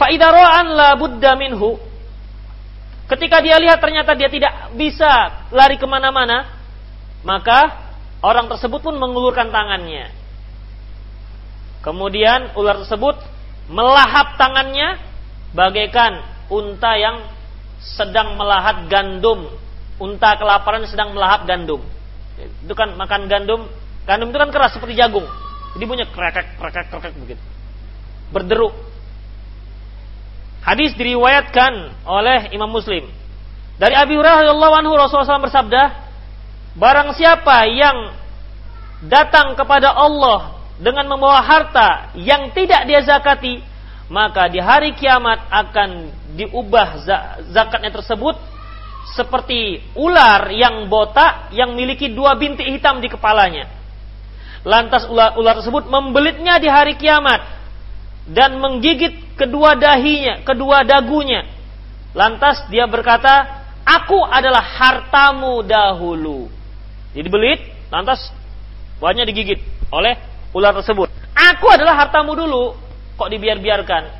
Faidaroan 0.00 0.66
la 0.72 0.96
buddha 0.96 1.36
minhu. 1.36 1.76
Ketika 3.04 3.44
dia 3.44 3.60
lihat 3.60 3.82
ternyata 3.84 4.16
dia 4.16 4.32
tidak 4.32 4.72
bisa 4.72 5.44
lari 5.52 5.76
ke 5.76 5.84
mana-mana, 5.84 6.48
maka 7.20 7.76
orang 8.24 8.48
tersebut 8.48 8.80
pun 8.80 8.96
mengulurkan 8.96 9.52
tangannya. 9.52 10.08
Kemudian 11.84 12.56
ular 12.56 12.80
tersebut 12.80 13.20
melahap 13.70 14.34
tangannya 14.34 14.98
bagaikan 15.54 16.20
unta 16.50 16.98
yang 16.98 17.22
sedang 17.80 18.34
melahat 18.36 18.90
gandum. 18.90 19.48
Unta 20.00 20.36
kelaparan 20.36 20.84
sedang 20.90 21.14
melahap 21.14 21.46
gandum. 21.46 21.80
Itu 22.40 22.74
kan 22.74 22.98
makan 22.98 23.30
gandum. 23.30 23.70
Gandum 24.04 24.32
itu 24.32 24.38
kan 24.40 24.50
keras 24.50 24.74
seperti 24.74 24.98
jagung. 24.98 25.24
Jadi 25.76 25.84
bunyi 25.86 26.04
krekek 26.08 26.58
krekek 26.58 26.86
krekek 26.90 27.12
begitu. 27.20 27.42
Berderuk. 28.34 28.74
Hadis 30.60 30.92
diriwayatkan 30.98 32.04
oleh 32.04 32.52
Imam 32.52 32.68
Muslim. 32.68 33.08
Dari 33.80 33.96
Abi 33.96 34.12
Hurairah 34.12 34.44
anhu 34.52 34.92
Rasulullah 34.92 35.40
SAW 35.40 35.48
bersabda, 35.48 35.82
barang 36.76 37.16
siapa 37.16 37.64
yang 37.72 38.12
datang 39.08 39.56
kepada 39.56 39.88
Allah 39.96 40.59
dengan 40.80 41.04
membawa 41.04 41.44
harta 41.44 42.16
yang 42.16 42.50
tidak 42.56 42.88
dia 42.88 43.04
zakati, 43.04 43.60
maka 44.08 44.48
di 44.48 44.58
hari 44.58 44.96
kiamat 44.96 45.44
akan 45.52 46.08
diubah 46.34 47.04
zakatnya 47.52 47.92
tersebut 47.92 48.40
seperti 49.12 49.84
ular 49.92 50.48
yang 50.48 50.88
botak 50.88 51.52
yang 51.52 51.76
memiliki 51.76 52.08
dua 52.08 52.32
bintik 52.40 52.64
hitam 52.64 53.04
di 53.04 53.12
kepalanya. 53.12 53.68
Lantas 54.64 55.04
ular, 55.08 55.36
ular 55.36 55.60
tersebut 55.60 55.88
membelitnya 55.88 56.56
di 56.56 56.68
hari 56.68 56.96
kiamat 56.96 57.44
dan 58.28 58.56
menggigit 58.56 59.36
kedua 59.36 59.76
dahinya, 59.76 60.40
kedua 60.44 60.84
dagunya. 60.84 61.44
Lantas 62.16 62.64
dia 62.72 62.88
berkata, 62.88 63.46
"Aku 63.84 64.20
adalah 64.24 64.64
hartamu 64.64 65.60
dahulu." 65.64 66.48
Jadi 67.12 67.28
belit, 67.28 67.60
lantas 67.90 68.30
buahnya 69.00 69.26
digigit 69.26 69.58
oleh 69.90 70.29
ular 70.54 70.74
tersebut. 70.76 71.08
Aku 71.32 71.66
adalah 71.70 71.96
hartamu 72.06 72.34
dulu, 72.34 72.74
kok 73.16 73.30
dibiar-biarkan. 73.30 74.10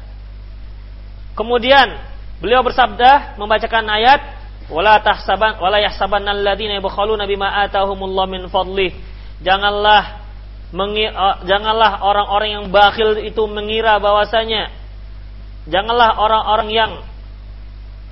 Kemudian 1.35 1.99
beliau 2.43 2.61
bersabda 2.65 3.37
membacakan 3.39 3.87
ayat 3.87 4.21
wala 4.71 4.99
tahsaban 5.03 5.59
wala 5.59 5.79
yabkhaluna 5.83 7.25
bima 7.27 7.67
fadlih. 8.51 8.93
Janganlah 9.41 10.21
Eh, 10.71 11.37
janganlah 11.51 11.99
orang-orang 11.99 12.51
yang 12.55 12.67
bakhil 12.71 13.19
itu 13.27 13.43
mengira 13.51 13.99
bahwasanya 13.99 14.71
janganlah 15.67 16.15
orang-orang 16.15 16.71
yang 16.71 16.93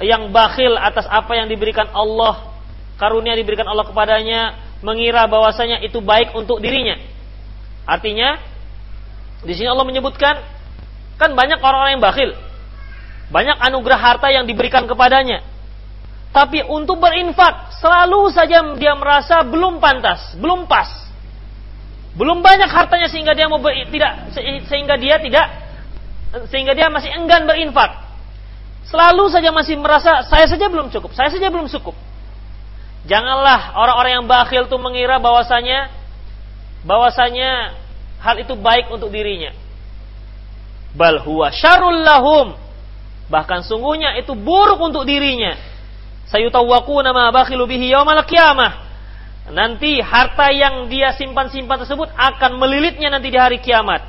yang 0.02 0.34
bakhil 0.34 0.74
atas 0.74 1.06
apa 1.06 1.38
yang 1.38 1.46
diberikan 1.46 1.86
Allah 1.94 2.50
karunia 2.98 3.38
diberikan 3.38 3.62
Allah 3.62 3.86
kepadanya 3.86 4.58
mengira 4.82 5.30
bahwasanya 5.30 5.86
itu 5.86 6.02
baik 6.02 6.34
untuk 6.34 6.58
dirinya. 6.58 6.98
Artinya 7.88 8.36
di 9.40 9.56
sini 9.56 9.72
Allah 9.72 9.88
menyebutkan 9.88 10.36
kan 11.16 11.32
banyak 11.32 11.56
orang-orang 11.64 11.96
yang 11.96 12.04
bakhil. 12.04 12.36
Banyak 13.32 13.56
anugerah 13.64 13.96
harta 13.96 14.28
yang 14.28 14.44
diberikan 14.44 14.84
kepadanya. 14.84 15.40
Tapi 16.28 16.60
untuk 16.68 17.00
berinfak 17.00 17.72
selalu 17.80 18.28
saja 18.28 18.60
dia 18.76 18.92
merasa 18.92 19.40
belum 19.40 19.80
pantas, 19.80 20.36
belum 20.36 20.68
pas 20.68 21.08
belum 22.18 22.42
banyak 22.42 22.66
hartanya 22.66 23.06
sehingga 23.06 23.30
dia 23.30 23.46
mau 23.46 23.62
ber, 23.62 23.70
tidak 23.94 24.34
sehingga 24.66 24.98
dia 24.98 25.22
tidak 25.22 25.46
sehingga 26.50 26.74
dia 26.74 26.90
masih 26.90 27.14
enggan 27.14 27.46
berinfak. 27.46 27.94
Selalu 28.90 29.30
saja 29.30 29.54
masih 29.54 29.78
merasa 29.78 30.26
saya 30.26 30.50
saja 30.50 30.66
belum 30.66 30.90
cukup, 30.90 31.14
saya 31.14 31.30
saja 31.30 31.46
belum 31.46 31.70
cukup. 31.70 31.94
Janganlah 33.06 33.78
orang-orang 33.78 34.12
yang 34.18 34.26
bakhil 34.26 34.66
itu 34.66 34.76
mengira 34.82 35.22
bahwasanya 35.22 35.94
bahwasanya 36.82 37.77
hal 38.18 38.36
itu 38.42 38.54
baik 38.58 38.90
untuk 38.90 39.10
dirinya. 39.10 39.54
Bal 40.94 41.22
huwa 41.22 41.52
syarul 41.52 42.02
lahum. 42.02 42.54
Bahkan 43.28 43.64
sungguhnya 43.68 44.16
itu 44.16 44.32
buruk 44.32 44.80
untuk 44.80 45.04
dirinya. 45.04 45.54
Sayutawwaquna 46.32 47.12
ma 47.12 47.28
bakhilu 47.32 47.68
bihi 47.68 47.92
yaumal 47.92 48.24
qiyamah 48.24 48.88
nanti 49.48 50.00
harta 50.00 50.52
yang 50.52 50.88
dia 50.92 51.16
simpan-simpan 51.16 51.84
tersebut 51.84 52.12
akan 52.12 52.60
melilitnya 52.60 53.08
nanti 53.12 53.32
di 53.32 53.38
hari 53.40 53.58
kiamat. 53.60 54.04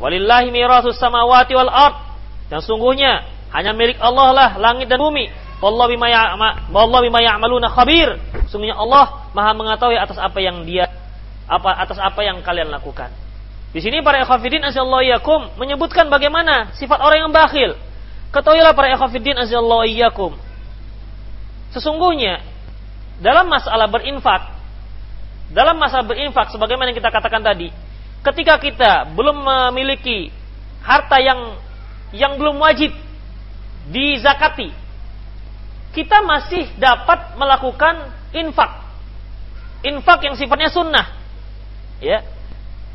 Walillahi 0.00 0.48
mirasus 0.54 0.96
samawati 0.96 1.52
wal 1.58 1.70
ard. 1.70 1.96
Dan 2.48 2.62
sungguhnya 2.64 3.26
hanya 3.54 3.74
milik 3.74 3.98
Allah 4.00 4.30
lah 4.34 4.50
langit 4.58 4.90
dan 4.90 4.98
bumi. 4.98 5.30
Wallahu 5.60 5.92
bima 5.92 6.08
wallahu 6.72 7.04
bima 7.04 7.20
ya'maluna 7.20 7.68
khabir. 7.68 8.16
Sungguhnya 8.48 8.80
Allah 8.80 9.28
Maha 9.36 9.52
mengetahui 9.54 10.00
atas 10.00 10.18
apa 10.18 10.40
yang 10.40 10.64
dia 10.64 10.88
apa 11.46 11.70
atas 11.76 11.98
apa 12.00 12.24
yang 12.24 12.40
kalian 12.40 12.72
lakukan. 12.72 13.12
Di 13.70 13.78
sini 13.78 14.02
para 14.02 14.22
ikhwatiddin 14.26 14.66
azallahu 14.66 15.54
menyebutkan 15.58 16.10
bagaimana 16.10 16.74
sifat 16.74 16.98
orang 16.98 17.28
yang 17.28 17.32
bakhil. 17.32 17.78
Ketahuilah 18.34 18.74
para 18.74 18.90
ikhwatiddin 18.94 19.38
azallahu. 19.38 20.34
Sesungguhnya 21.70 22.42
dalam 23.22 23.46
masalah 23.46 23.86
berinfak 23.86 24.60
dalam 25.50 25.82
masa 25.82 26.06
berinfak 26.06 26.54
sebagaimana 26.54 26.94
yang 26.94 26.98
kita 27.02 27.10
katakan 27.10 27.42
tadi, 27.42 27.74
ketika 28.22 28.54
kita 28.62 28.92
belum 29.18 29.42
memiliki 29.42 30.30
harta 30.78 31.18
yang 31.18 31.58
yang 32.14 32.38
belum 32.38 32.62
wajib 32.62 32.94
dizakati, 33.90 34.70
kita 35.90 36.22
masih 36.22 36.70
dapat 36.78 37.34
melakukan 37.34 38.14
infak. 38.30 38.78
Infak 39.82 40.22
yang 40.22 40.38
sifatnya 40.38 40.70
sunnah. 40.70 41.06
Ya. 41.98 42.22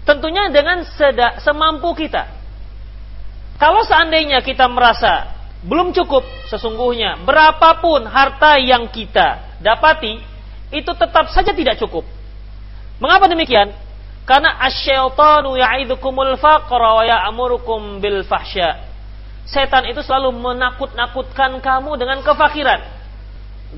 Tentunya 0.06 0.54
dengan 0.54 0.86
seda, 0.86 1.42
semampu 1.42 1.92
kita. 1.98 2.30
Kalau 3.58 3.82
seandainya 3.82 4.46
kita 4.46 4.70
merasa 4.70 5.34
belum 5.66 5.90
cukup 5.98 6.22
sesungguhnya 6.46 7.26
berapapun 7.26 8.06
harta 8.06 8.62
yang 8.62 8.86
kita 8.94 9.58
dapati 9.66 10.22
itu 10.70 10.92
tetap 10.94 11.34
saja 11.34 11.50
tidak 11.50 11.82
cukup. 11.82 12.06
Mengapa 13.02 13.26
demikian? 13.26 13.74
Karena 14.30 14.62
asyaitanu 14.62 15.58
ya'idukumul 15.58 16.38
faqra 16.38 17.02
wa 17.02 17.04
ya'murukum 17.06 17.98
bil 17.98 18.22
fahsya. 18.22 18.86
Setan 19.46 19.90
itu 19.90 20.02
selalu 20.02 20.34
menakut-nakutkan 20.34 21.62
kamu 21.62 21.98
dengan 22.02 22.22
kefakiran 22.26 22.82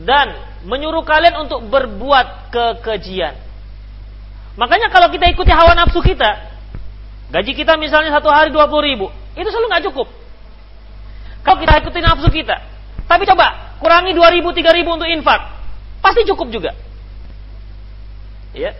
dan 0.03 0.31
menyuruh 0.63 1.03
kalian 1.03 1.47
untuk 1.47 1.67
berbuat 1.67 2.51
kekejian. 2.51 3.35
Makanya 4.57 4.89
kalau 4.89 5.13
kita 5.13 5.29
ikuti 5.29 5.53
hawa 5.53 5.77
nafsu 5.77 6.01
kita, 6.01 6.49
gaji 7.29 7.53
kita 7.53 7.77
misalnya 7.77 8.09
satu 8.09 8.33
hari 8.33 8.49
20 8.49 8.89
ribu, 8.89 9.13
itu 9.37 9.47
selalu 9.53 9.69
nggak 9.69 9.85
cukup. 9.93 10.07
Kalau 11.45 11.57
kita 11.61 11.73
ikuti 11.85 11.99
nafsu 12.01 12.27
kita, 12.33 12.57
tapi 13.05 13.29
coba 13.29 13.77
kurangi 13.77 14.17
2 14.17 14.35
ribu, 14.35 14.49
3 14.49 14.73
ribu 14.73 14.97
untuk 14.97 15.05
infak, 15.05 15.53
pasti 16.01 16.25
cukup 16.25 16.49
juga. 16.49 16.73
Ya. 18.57 18.73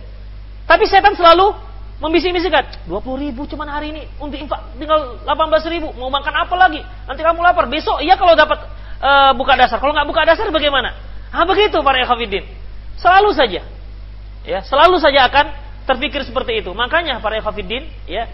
Tapi 0.66 0.84
setan 0.90 1.14
selalu 1.14 1.54
membisik-bisikkan, 2.02 2.90
20 2.90 3.24
ribu 3.30 3.46
cuman 3.46 3.70
hari 3.70 3.94
ini 3.94 4.02
untuk 4.18 4.34
infak 4.34 4.74
tinggal 4.74 5.22
18 5.22 5.70
ribu, 5.70 5.94
mau 5.94 6.10
makan 6.10 6.34
apa 6.42 6.54
lagi? 6.58 6.82
Nanti 7.06 7.22
kamu 7.22 7.38
lapar, 7.38 7.70
besok 7.70 8.02
iya 8.02 8.18
kalau 8.18 8.34
dapat 8.34 8.66
uh, 8.98 9.30
buka 9.38 9.54
dasar, 9.54 9.78
kalau 9.78 9.94
nggak 9.94 10.10
buka 10.10 10.26
dasar 10.26 10.50
bagaimana? 10.50 10.90
Ah 11.30 11.46
begitu 11.46 11.78
para 11.86 12.02
ikhwafidin. 12.02 12.42
Selalu 12.98 13.30
saja. 13.30 13.62
Ya, 14.42 14.58
selalu 14.64 14.98
saja 14.98 15.28
akan 15.30 15.67
terpikir 15.88 16.20
seperti 16.28 16.60
itu. 16.60 16.70
Makanya 16.76 17.24
para 17.24 17.40
ikhwafidin, 17.40 17.88
ya, 18.04 18.28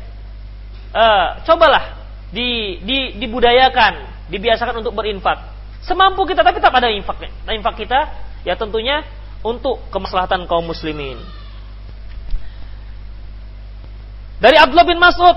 uh, 0.90 1.38
cobalah 1.46 2.02
di, 2.34 2.82
di, 2.82 3.14
dibudayakan, 3.22 4.26
dibiasakan 4.26 4.82
untuk 4.82 4.98
berinfak. 4.98 5.54
Semampu 5.86 6.26
kita, 6.26 6.42
tapi 6.42 6.58
tak 6.58 6.74
ada 6.74 6.90
infak. 6.90 7.30
Nah, 7.46 7.54
infak 7.54 7.78
kita, 7.78 8.10
ya 8.42 8.58
tentunya 8.58 9.06
untuk 9.46 9.78
kemaslahatan 9.94 10.50
kaum 10.50 10.66
muslimin. 10.66 11.20
Dari 14.42 14.58
Abdullah 14.58 14.88
bin 14.88 14.98
Mas'ud, 14.98 15.36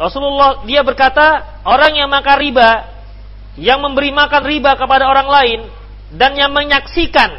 Rasulullah 0.00 0.64
dia 0.64 0.80
berkata, 0.80 1.60
orang 1.66 1.94
yang 1.94 2.10
makan 2.10 2.36
riba, 2.40 2.70
yang 3.60 3.78
memberi 3.78 4.10
makan 4.10 4.42
riba 4.42 4.74
kepada 4.74 5.06
orang 5.06 5.28
lain, 5.28 5.60
dan 6.14 6.34
yang 6.34 6.50
menyaksikan 6.54 7.30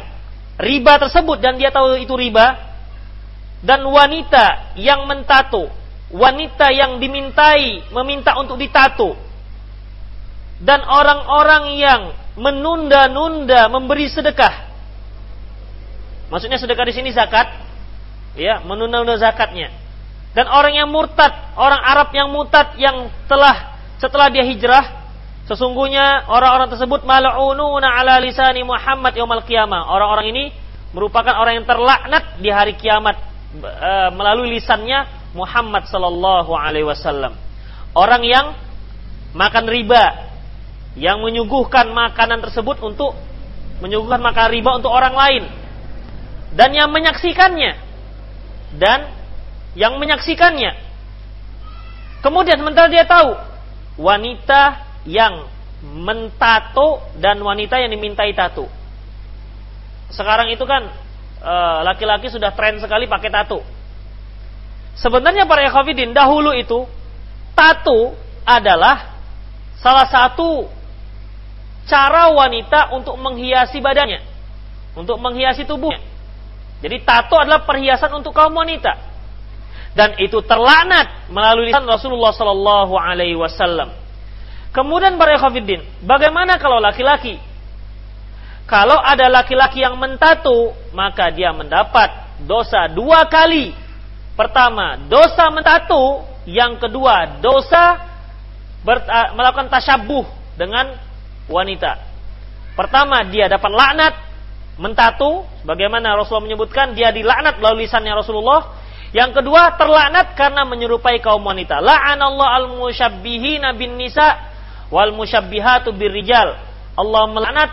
riba 0.56 0.96
tersebut 1.00 1.40
dan 1.40 1.56
dia 1.60 1.68
tahu 1.68 2.00
itu 2.00 2.12
riba, 2.16 2.65
dan 3.66 3.82
wanita 3.82 4.78
yang 4.78 5.10
mentato, 5.10 5.66
wanita 6.14 6.70
yang 6.70 7.02
dimintai 7.02 7.90
meminta 7.90 8.38
untuk 8.38 8.56
ditato, 8.62 9.18
dan 10.62 10.86
orang-orang 10.86 11.74
yang 11.74 12.02
menunda-nunda 12.38 13.66
memberi 13.66 14.06
sedekah. 14.06 14.70
Maksudnya 16.30 16.62
sedekah 16.62 16.86
di 16.86 16.94
sini 16.94 17.10
zakat, 17.10 17.50
ya 18.38 18.62
menunda-nunda 18.62 19.18
zakatnya 19.18 19.86
dan 20.36 20.52
orang 20.52 20.76
yang 20.76 20.92
murtad, 20.92 21.32
orang 21.56 21.80
Arab 21.80 22.12
yang 22.12 22.28
murtad 22.28 22.76
yang 22.76 23.08
telah 23.24 23.80
setelah 23.96 24.28
dia 24.28 24.44
hijrah, 24.44 25.08
sesungguhnya 25.48 26.28
orang-orang 26.28 26.68
tersebut 26.68 27.08
mal'ununa 27.08 27.88
ala 27.88 28.20
lisani 28.20 28.60
Muhammad 28.60 29.16
yaumal 29.16 29.40
qiyamah. 29.48 29.88
Orang-orang 29.88 30.36
ini 30.36 30.44
merupakan 30.92 31.32
orang 31.40 31.64
yang 31.64 31.66
terlaknat 31.66 32.36
di 32.36 32.52
hari 32.52 32.76
kiamat 32.76 33.16
e, 33.54 33.92
melalui 34.14 34.58
lisannya 34.58 35.30
Muhammad 35.36 35.86
sallallahu 35.86 36.52
alaihi 36.56 36.86
wasallam. 36.86 37.36
Orang 37.92 38.24
yang 38.24 38.56
makan 39.36 39.68
riba, 39.68 40.04
yang 40.96 41.20
menyuguhkan 41.20 41.92
makanan 41.92 42.40
tersebut 42.40 42.80
untuk 42.80 43.12
menyuguhkan 43.84 44.24
makan 44.24 44.46
riba 44.48 44.70
untuk 44.80 44.88
orang 44.88 45.12
lain 45.12 45.44
dan 46.56 46.72
yang 46.72 46.88
menyaksikannya 46.88 47.76
dan 48.80 49.12
yang 49.76 50.00
menyaksikannya. 50.00 50.72
Kemudian 52.24 52.56
sementara 52.56 52.88
dia 52.88 53.04
tahu 53.04 53.36
wanita 54.00 54.88
yang 55.04 55.46
mentato 55.84 57.04
dan 57.20 57.38
wanita 57.38 57.76
yang 57.78 57.92
dimintai 57.92 58.32
tato. 58.32 58.66
Sekarang 60.08 60.48
itu 60.48 60.64
kan 60.64 60.88
eh, 60.88 60.96
laki-laki 61.86 62.32
sudah 62.32 62.52
tren 62.56 62.78
sekali 62.80 63.06
pakai 63.06 63.30
tato. 63.30 63.60
Sebenarnya 64.96 65.44
para 65.44 65.64
ikhwafidin 65.68 66.16
dahulu 66.16 66.56
itu 66.56 66.88
tato 67.52 68.16
adalah 68.48 69.16
salah 69.80 70.08
satu 70.08 70.66
cara 71.84 72.32
wanita 72.32 72.96
untuk 72.96 73.14
menghiasi 73.20 73.78
badannya, 73.78 74.24
untuk 74.96 75.20
menghiasi 75.20 75.68
tubuhnya. 75.68 76.00
Jadi 76.80 77.04
tato 77.04 77.36
adalah 77.36 77.64
perhiasan 77.64 78.12
untuk 78.16 78.36
kaum 78.36 78.52
wanita 78.52 79.16
dan 79.96 80.12
itu 80.20 80.44
terlaknat 80.44 81.32
melalui 81.32 81.72
lisan 81.72 81.88
Rasulullah 81.88 82.36
Sallallahu 82.36 82.94
Alaihi 83.00 83.32
Wasallam. 83.32 83.96
Kemudian 84.76 85.16
para 85.16 85.40
ikhwatiddin, 85.40 86.04
bagaimana 86.04 86.60
kalau 86.60 86.84
laki-laki? 86.84 87.40
Kalau 88.66 88.98
ada 88.98 89.30
laki-laki 89.30 89.86
yang 89.86 89.94
mentato, 89.94 90.74
maka 90.90 91.30
dia 91.30 91.54
mendapat 91.54 92.42
dosa 92.42 92.90
dua 92.90 93.30
kali. 93.30 93.70
Pertama, 94.34 94.98
dosa 95.06 95.46
mentato. 95.54 96.26
Yang 96.46 96.86
kedua, 96.86 97.42
dosa 97.42 97.98
melakukan 99.34 99.70
tasyabuh 99.70 100.26
dengan 100.58 100.94
wanita. 101.50 101.98
Pertama, 102.78 103.22
dia 103.26 103.50
dapat 103.50 103.70
laknat 103.70 104.14
mentato, 104.76 105.48
bagaimana 105.64 106.14
Rasulullah 106.14 106.46
menyebutkan 106.46 106.92
dia 106.92 107.10
dilaknat 107.10 107.58
melalui 107.58 107.88
lisannya 107.88 108.12
Rasulullah 108.12 108.76
yang 109.16 109.32
kedua 109.32 109.78
terlaknat 109.80 110.36
karena 110.36 110.68
menyerupai 110.68 111.22
kaum 111.24 111.40
wanita. 111.40 111.80
La'anallahu 111.80 112.52
al-musyabbihina 112.76 113.72
bin 113.78 113.96
nisa 113.96 114.36
wal 114.92 115.16
musyabbihatu 115.16 115.94
birrijal. 115.96 116.58
Allah 116.98 117.22
melaknat 117.30 117.70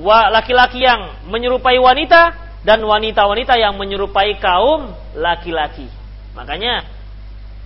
laki-laki 0.00 0.80
yang 0.80 1.28
menyerupai 1.28 1.76
wanita 1.76 2.32
dan 2.64 2.80
wanita-wanita 2.80 3.58
yang 3.60 3.76
menyerupai 3.76 4.40
kaum 4.40 4.94
laki-laki. 5.12 5.90
Makanya 6.32 6.88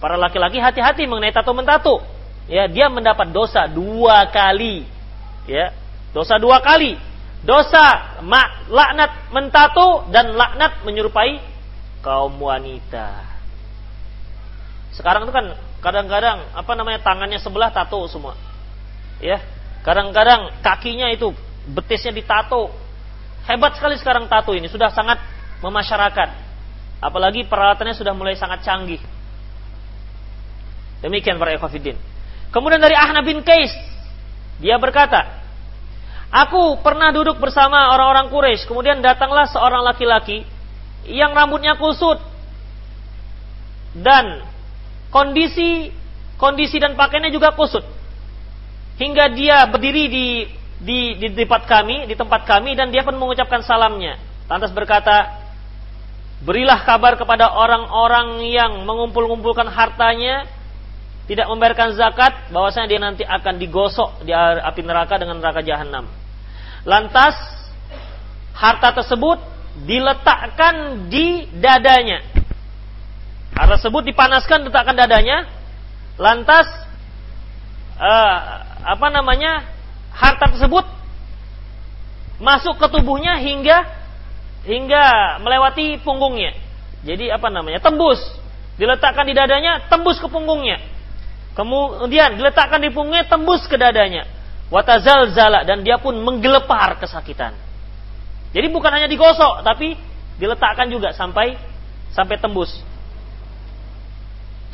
para 0.02 0.18
laki-laki 0.18 0.58
hati-hati 0.58 1.06
mengenai 1.06 1.30
tato 1.30 1.54
mentato. 1.54 2.02
Ya, 2.46 2.70
dia 2.70 2.86
mendapat 2.90 3.30
dosa 3.30 3.66
dua 3.66 4.26
kali. 4.30 4.86
Ya, 5.46 5.70
dosa 6.10 6.38
dua 6.38 6.62
kali. 6.62 6.98
Dosa 7.46 8.18
mak, 8.26 8.66
laknat 8.66 9.30
mentato 9.30 10.10
dan 10.10 10.34
laknat 10.34 10.82
menyerupai 10.82 11.38
kaum 12.02 12.34
wanita. 12.42 13.22
Sekarang 14.90 15.28
itu 15.28 15.34
kan 15.34 15.54
kadang-kadang 15.78 16.42
apa 16.56 16.72
namanya 16.74 17.04
tangannya 17.04 17.38
sebelah 17.38 17.70
tato 17.70 18.02
semua. 18.10 18.34
Ya. 19.22 19.38
Kadang-kadang 19.86 20.50
kakinya 20.66 21.06
itu 21.14 21.30
betisnya 21.70 22.14
ditato. 22.14 22.70
Hebat 23.46 23.78
sekali 23.78 23.94
sekarang 23.98 24.26
tato 24.26 24.54
ini 24.54 24.66
sudah 24.66 24.90
sangat 24.90 25.22
memasyarakat. 25.62 26.28
Apalagi 26.98 27.46
peralatannya 27.46 27.94
sudah 27.94 28.14
mulai 28.16 28.34
sangat 28.34 28.66
canggih. 28.66 28.98
Demikian 31.04 31.38
para 31.38 31.54
ikhwatiddin. 31.54 31.94
Kemudian 32.50 32.80
dari 32.80 32.96
Ahna 32.96 33.22
bin 33.22 33.44
Qais 33.44 33.70
dia 34.58 34.80
berkata, 34.80 35.44
Aku 36.32 36.82
pernah 36.82 37.14
duduk 37.14 37.38
bersama 37.38 37.94
orang-orang 37.94 38.26
Quraisy, 38.34 38.66
kemudian 38.66 38.98
datanglah 38.98 39.46
seorang 39.46 39.86
laki-laki 39.86 40.42
yang 41.06 41.30
rambutnya 41.30 41.78
kusut 41.78 42.18
dan 43.94 44.42
kondisi 45.14 45.94
kondisi 46.34 46.82
dan 46.82 46.98
pakaiannya 46.98 47.30
juga 47.30 47.54
kusut 47.54 47.86
hingga 48.98 49.30
dia 49.32 49.64
berdiri 49.70 50.04
di 50.10 50.26
di 50.76 51.16
di 51.16 51.32
tempat 51.32 51.64
kami 51.64 52.04
di 52.04 52.14
tempat 52.14 52.44
kami 52.44 52.76
dan 52.76 52.92
dia 52.92 53.00
pun 53.00 53.16
mengucapkan 53.16 53.64
salamnya. 53.64 54.20
Lantas 54.46 54.70
berkata 54.76 55.46
berilah 56.44 56.84
kabar 56.84 57.16
kepada 57.16 57.48
orang-orang 57.48 58.44
yang 58.44 58.84
mengumpul-ngumpulkan 58.84 59.66
hartanya 59.72 60.44
tidak 61.26 61.50
membayarkan 61.50 61.96
zakat 61.98 62.52
bahwasanya 62.54 62.86
dia 62.86 63.00
nanti 63.02 63.24
akan 63.26 63.58
digosok 63.58 64.22
di 64.22 64.30
api 64.36 64.80
neraka 64.84 65.18
dengan 65.18 65.42
neraka 65.42 65.64
jahanam. 65.64 66.06
Lantas 66.86 67.34
harta 68.54 68.94
tersebut 68.94 69.42
diletakkan 69.84 71.08
di 71.10 71.50
dadanya. 71.58 72.22
Hal 73.56 73.66
tersebut 73.76 74.06
dipanaskan 74.06 74.68
diletakkan 74.68 74.94
dadanya, 74.94 75.50
lantas 76.20 76.68
uh, 77.98 78.36
apa 78.86 79.06
namanya 79.10 79.75
harta 80.16 80.56
tersebut 80.56 80.84
masuk 82.40 82.80
ke 82.80 82.86
tubuhnya 82.88 83.36
hingga 83.40 83.84
hingga 84.64 85.04
melewati 85.40 86.00
punggungnya. 86.02 86.56
Jadi 87.06 87.30
apa 87.30 87.52
namanya 87.52 87.78
tembus, 87.78 88.18
diletakkan 88.80 89.28
di 89.28 89.34
dadanya, 89.36 89.86
tembus 89.86 90.18
ke 90.18 90.26
punggungnya. 90.26 90.82
Kemudian 91.54 92.34
diletakkan 92.36 92.82
di 92.82 92.90
punggungnya, 92.90 93.30
tembus 93.30 93.64
ke 93.70 93.78
dadanya. 93.78 94.26
Watazal 94.66 95.30
zala 95.30 95.62
dan 95.62 95.86
dia 95.86 96.02
pun 96.02 96.18
menggelepar 96.18 96.98
kesakitan. 96.98 97.54
Jadi 98.50 98.66
bukan 98.74 98.90
hanya 98.90 99.06
digosok, 99.06 99.62
tapi 99.62 99.94
diletakkan 100.42 100.90
juga 100.90 101.14
sampai 101.14 101.54
sampai 102.10 102.36
tembus. 102.42 102.82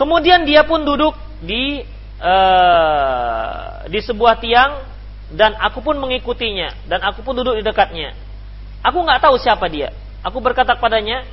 Kemudian 0.01 0.49
dia 0.49 0.65
pun 0.65 0.83
duduk 0.83 1.13
di 1.45 1.85
uh, 2.17 3.85
di 3.93 4.01
sebuah 4.01 4.41
tiang 4.41 4.92
dan 5.33 5.57
aku 5.57 5.81
pun 5.81 5.97
mengikutinya 5.97 6.89
dan 6.89 7.01
aku 7.01 7.25
pun 7.25 7.33
duduk 7.33 7.57
di 7.57 7.65
dekatnya. 7.65 8.13
Aku 8.85 9.01
nggak 9.01 9.23
tahu 9.25 9.41
siapa 9.41 9.67
dia. 9.73 9.95
Aku 10.23 10.39
berkata 10.39 10.77
kepadanya, 10.77 11.25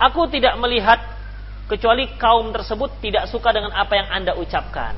aku 0.00 0.26
tidak 0.32 0.56
melihat 0.58 0.98
kecuali 1.66 2.08
kaum 2.16 2.50
tersebut 2.54 3.02
tidak 3.02 3.28
suka 3.28 3.52
dengan 3.52 3.74
apa 3.74 3.92
yang 3.94 4.08
anda 4.10 4.32
ucapkan. 4.38 4.94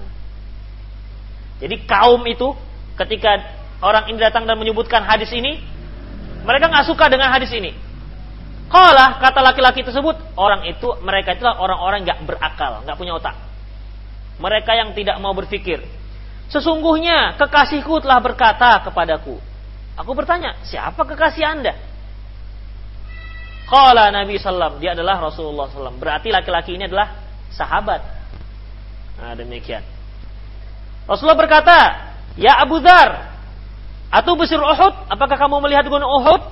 Jadi 1.59 1.84
kaum 1.88 2.22
itu 2.28 2.55
ketika 2.94 3.40
orang 3.82 4.07
ini 4.12 4.18
datang 4.20 4.46
dan 4.46 4.55
menyebutkan 4.55 5.03
hadis 5.03 5.32
ini, 5.34 5.59
mereka 6.46 6.70
nggak 6.70 6.86
suka 6.86 7.11
dengan 7.11 7.34
hadis 7.34 7.51
ini. 7.51 7.74
Kalah 8.68 9.16
kata 9.16 9.40
laki-laki 9.40 9.80
tersebut, 9.80 10.36
orang 10.36 10.68
itu 10.68 10.92
mereka 11.01 11.32
itulah 11.32 11.57
orang-orang 11.57 12.05
nggak 12.05 12.20
berakal, 12.28 12.84
nggak 12.84 12.96
punya 13.01 13.16
otak. 13.16 13.34
Mereka 14.38 14.70
yang 14.76 14.92
tidak 14.92 15.16
mau 15.18 15.32
berpikir. 15.32 15.82
Sesungguhnya 16.49 17.36
kekasihku 17.36 18.01
telah 18.01 18.24
berkata 18.24 18.80
kepadaku. 18.88 19.36
Aku 20.01 20.11
bertanya, 20.16 20.57
siapa 20.64 21.05
kekasih 21.05 21.44
anda? 21.44 21.76
Kala 23.68 24.09
Nabi 24.09 24.40
Sallam, 24.40 24.80
dia 24.80 24.96
adalah 24.96 25.20
Rasulullah 25.20 25.68
Sallam. 25.68 26.01
Berarti 26.01 26.32
laki-laki 26.32 26.72
ini 26.80 26.88
adalah 26.88 27.20
sahabat. 27.53 28.01
Nah, 29.20 29.36
demikian. 29.36 29.84
Rasulullah 31.05 31.36
berkata, 31.36 31.78
Ya 32.40 32.57
Abu 32.64 32.80
Dhar, 32.80 33.36
atau 34.09 34.32
besir 34.40 34.57
Uhud, 34.57 34.94
apakah 35.12 35.36
kamu 35.36 35.61
melihat 35.68 35.84
gunung 35.84 36.09
Uhud? 36.09 36.42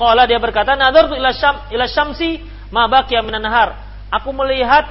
Kala 0.00 0.24
dia 0.24 0.40
berkata, 0.40 0.72
Nadar 0.80 1.12
ila, 1.12 1.28
syam, 1.36 1.68
syamsi 1.68 2.40
ma 2.72 2.88
baqiya. 2.88 3.20
Aku 4.16 4.32
melihat 4.32 4.88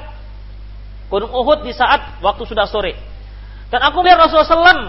gunung 1.10 1.34
Uhud 1.34 1.66
di 1.66 1.74
saat 1.74 2.22
waktu 2.22 2.46
sudah 2.46 2.70
sore. 2.70 3.15
Dan 3.76 3.92
aku 3.92 4.00
melihat 4.00 4.24
Rasulullah 4.24 4.48
SAW. 4.48 4.88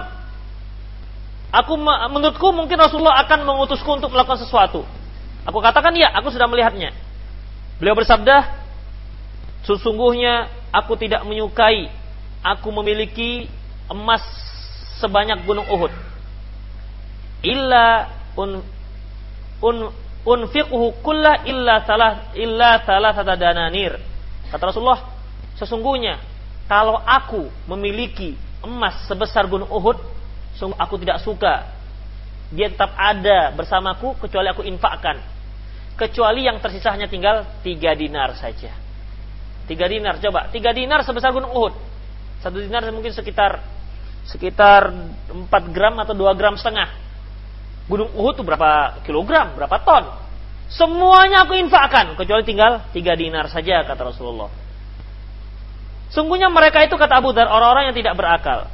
Aku 1.50 1.74
menurutku 2.14 2.54
mungkin 2.54 2.78
Rasulullah 2.78 3.18
akan 3.26 3.42
mengutusku 3.42 3.90
untuk 3.98 4.14
melakukan 4.14 4.38
sesuatu. 4.38 4.86
Aku 5.42 5.58
katakan 5.58 5.90
ya, 5.98 6.14
aku 6.14 6.30
sudah 6.30 6.46
melihatnya. 6.46 6.94
Beliau 7.82 7.98
bersabda, 7.98 8.46
sesungguhnya 9.66 10.46
aku 10.70 10.94
tidak 11.02 11.26
menyukai 11.26 11.90
aku 12.46 12.70
memiliki 12.70 13.50
emas 13.90 14.22
sebanyak 15.02 15.42
gunung 15.42 15.66
Uhud. 15.66 15.90
Illa 17.42 18.06
un 18.38 18.62
un 19.66 19.76
unfiqhu 20.22 20.94
kullah 21.02 21.42
illa 21.42 21.82
salah 21.82 22.30
illa 22.38 22.86
salah 22.86 23.18
dananir. 23.34 23.98
Kata 24.54 24.70
Rasulullah, 24.70 25.10
sesungguhnya 25.58 26.22
kalau 26.70 27.02
aku 27.02 27.50
memiliki 27.66 28.45
emas 28.66 29.06
sebesar 29.06 29.46
gunung 29.46 29.70
Uhud, 29.70 29.96
sungguh 30.58 30.76
aku 30.76 30.98
tidak 30.98 31.22
suka 31.22 31.72
dia 32.50 32.70
tetap 32.70 32.94
ada 32.94 33.50
bersamaku 33.54 34.14
kecuali 34.22 34.46
aku 34.46 34.62
infakkan 34.62 35.18
kecuali 35.96 36.44
yang 36.44 36.60
tersisa 36.60 36.92
hanya 36.92 37.08
tinggal 37.08 37.42
tiga 37.64 37.96
dinar 37.96 38.36
saja. 38.36 38.70
Tiga 39.66 39.90
dinar, 39.90 40.20
coba. 40.22 40.46
Tiga 40.52 40.70
dinar 40.70 41.02
sebesar 41.02 41.34
gunung 41.34 41.50
Uhud. 41.50 41.74
Satu 42.38 42.62
dinar 42.62 42.86
mungkin 42.94 43.10
sekitar 43.10 43.64
sekitar 44.28 44.94
4 45.32 45.74
gram 45.74 45.96
atau 45.98 46.14
2 46.14 46.38
gram 46.38 46.54
setengah. 46.54 46.94
Gunung 47.90 48.14
Uhud 48.14 48.38
itu 48.38 48.44
berapa 48.46 49.02
kilogram, 49.02 49.58
berapa 49.58 49.76
ton. 49.82 50.04
Semuanya 50.70 51.46
aku 51.46 51.54
infakkan, 51.54 52.18
kecuali 52.18 52.42
tinggal 52.42 52.82
tiga 52.90 53.14
dinar 53.14 53.46
saja, 53.46 53.86
kata 53.86 54.10
Rasulullah. 54.10 54.50
Sungguhnya 56.10 56.46
mereka 56.52 56.82
itu 56.86 56.94
kata 56.94 57.18
Abu 57.18 57.34
Dar 57.34 57.50
orang-orang 57.50 57.90
yang 57.90 57.96
tidak 57.96 58.14
berakal. 58.14 58.70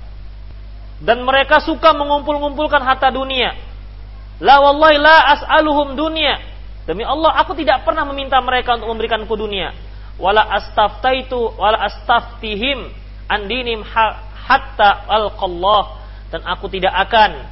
Dan 1.03 1.27
mereka 1.27 1.59
suka 1.59 1.97
mengumpul-ngumpulkan 1.97 2.81
harta 2.85 3.11
dunia. 3.11 3.57
La 4.39 4.59
wallahi 4.63 4.97
la 4.99 5.39
as'aluhum 5.39 5.95
dunia 5.95 6.53
Demi 6.83 7.07
Allah, 7.07 7.39
aku 7.39 7.55
tidak 7.55 7.87
pernah 7.87 8.03
meminta 8.11 8.43
mereka 8.43 8.75
untuk 8.75 8.91
memberikanku 8.91 9.31
dunia. 9.39 9.71
Wala 10.19 10.43
astaftaitu 10.43 11.39
wala 11.55 11.79
astaftihim 11.87 12.91
andinim 13.31 13.87
hatta 13.87 15.07
alqallah 15.07 16.03
dan 16.35 16.43
aku 16.43 16.67
tidak 16.69 16.93
akan 17.07 17.49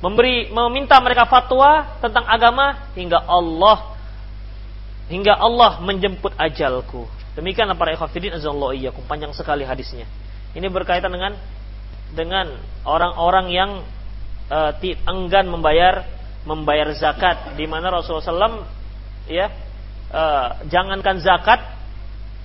memberi 0.00 0.50
meminta 0.50 0.98
mereka 1.04 1.28
fatwa 1.28 2.00
tentang 2.00 2.24
agama 2.26 2.90
hingga 2.96 3.22
Allah 3.22 3.94
hingga 5.06 5.36
Allah 5.36 5.84
menjemput 5.84 6.32
ajalku. 6.40 7.04
Demikianlah 7.34 7.74
para 7.74 7.94
ikhwatiddin 7.94 8.38
azallahu 8.38 8.74
iyyakum. 8.74 9.02
Panjang 9.10 9.34
sekali 9.34 9.66
hadisnya. 9.66 10.06
Ini 10.54 10.70
berkaitan 10.70 11.10
dengan 11.10 11.34
dengan 12.14 12.46
orang-orang 12.86 13.46
yang 13.50 13.70
uh, 14.50 14.72
enggan 15.10 15.50
membayar 15.50 16.06
membayar 16.46 16.94
zakat. 16.94 17.58
Di 17.58 17.66
mana 17.66 17.90
Rasulullah 17.90 18.22
SAW 18.22 18.62
ya 19.26 19.50
uh, 20.14 20.48
jangankan 20.68 21.18
zakat 21.18 21.60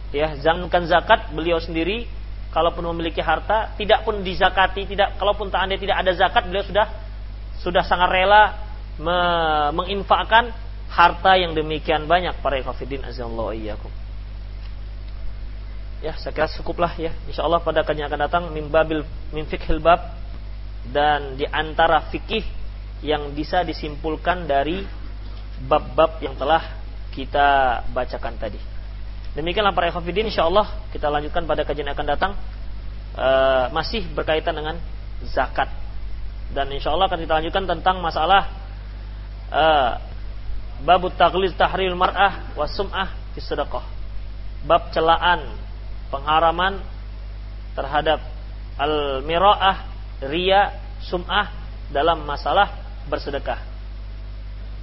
ya 0.10 0.34
jangankan 0.42 0.90
zakat 0.90 1.30
beliau 1.36 1.62
sendiri 1.62 2.10
kalaupun 2.50 2.82
memiliki 2.96 3.22
harta 3.22 3.78
tidak 3.78 4.02
pun 4.02 4.26
dizakati 4.26 4.90
tidak 4.90 5.20
kalaupun 5.22 5.54
tak 5.54 5.70
anda 5.70 5.78
tidak 5.78 6.02
ada 6.02 6.12
zakat 6.18 6.50
beliau 6.50 6.66
sudah 6.66 6.88
sudah 7.62 7.84
sangat 7.86 8.10
rela 8.10 8.58
me, 8.98 9.18
menginfakkan 9.76 10.50
harta 10.90 11.38
yang 11.38 11.54
demikian 11.54 12.10
banyak 12.10 12.34
para 12.42 12.58
ikhwatiddin 12.58 13.06
azallahu 13.06 13.54
iyyakum 13.54 13.92
ya 16.00 16.16
saya 16.16 16.32
kira 16.32 16.48
cukuplah 16.48 16.96
ya 16.96 17.12
insyaallah 17.28 17.60
pada 17.60 17.84
kajian 17.84 18.08
akan 18.08 18.22
datang 18.24 18.44
mimbabil 18.56 19.04
min 19.36 19.44
fikhil 19.48 19.84
bab 19.84 20.16
dan 20.90 21.36
di 21.36 21.44
antara 21.46 22.08
fikih 22.08 22.44
yang 23.04 23.32
bisa 23.32 23.64
disimpulkan 23.64 24.48
dari 24.48 24.84
bab-bab 25.68 26.20
yang 26.24 26.36
telah 26.40 26.80
kita 27.12 27.82
bacakan 27.92 28.40
tadi. 28.40 28.60
Demikianlah 29.36 29.76
para 29.76 29.92
ikhwafidin 29.92 30.32
insyaallah 30.32 30.92
kita 30.96 31.12
lanjutkan 31.12 31.44
pada 31.44 31.68
kajian 31.68 31.92
akan 31.92 32.06
datang 32.08 32.32
e, 33.14 33.28
masih 33.76 34.08
berkaitan 34.16 34.56
dengan 34.56 34.80
zakat. 35.28 35.68
Dan 36.50 36.72
insyaallah 36.74 37.12
akan 37.12 37.20
kita 37.22 37.34
lanjutkan 37.44 37.66
tentang 37.68 38.00
masalah 38.00 38.50
e, 39.52 39.66
bab 40.84 41.04
taghliz 41.20 41.54
tahril 41.60 41.96
mar'ah 41.96 42.56
wa 42.56 42.66
sum'ah 42.66 43.12
fi 43.36 43.40
sedekah. 43.44 43.84
Bab 44.64 44.92
celaan 44.92 45.59
pengharaman 46.10 46.82
terhadap 47.78 48.20
al-mira'ah, 48.76 49.78
ria, 50.30 50.76
sum'ah 51.06 51.50
dalam 51.90 52.26
masalah 52.26 52.76
bersedekah. 53.10 53.62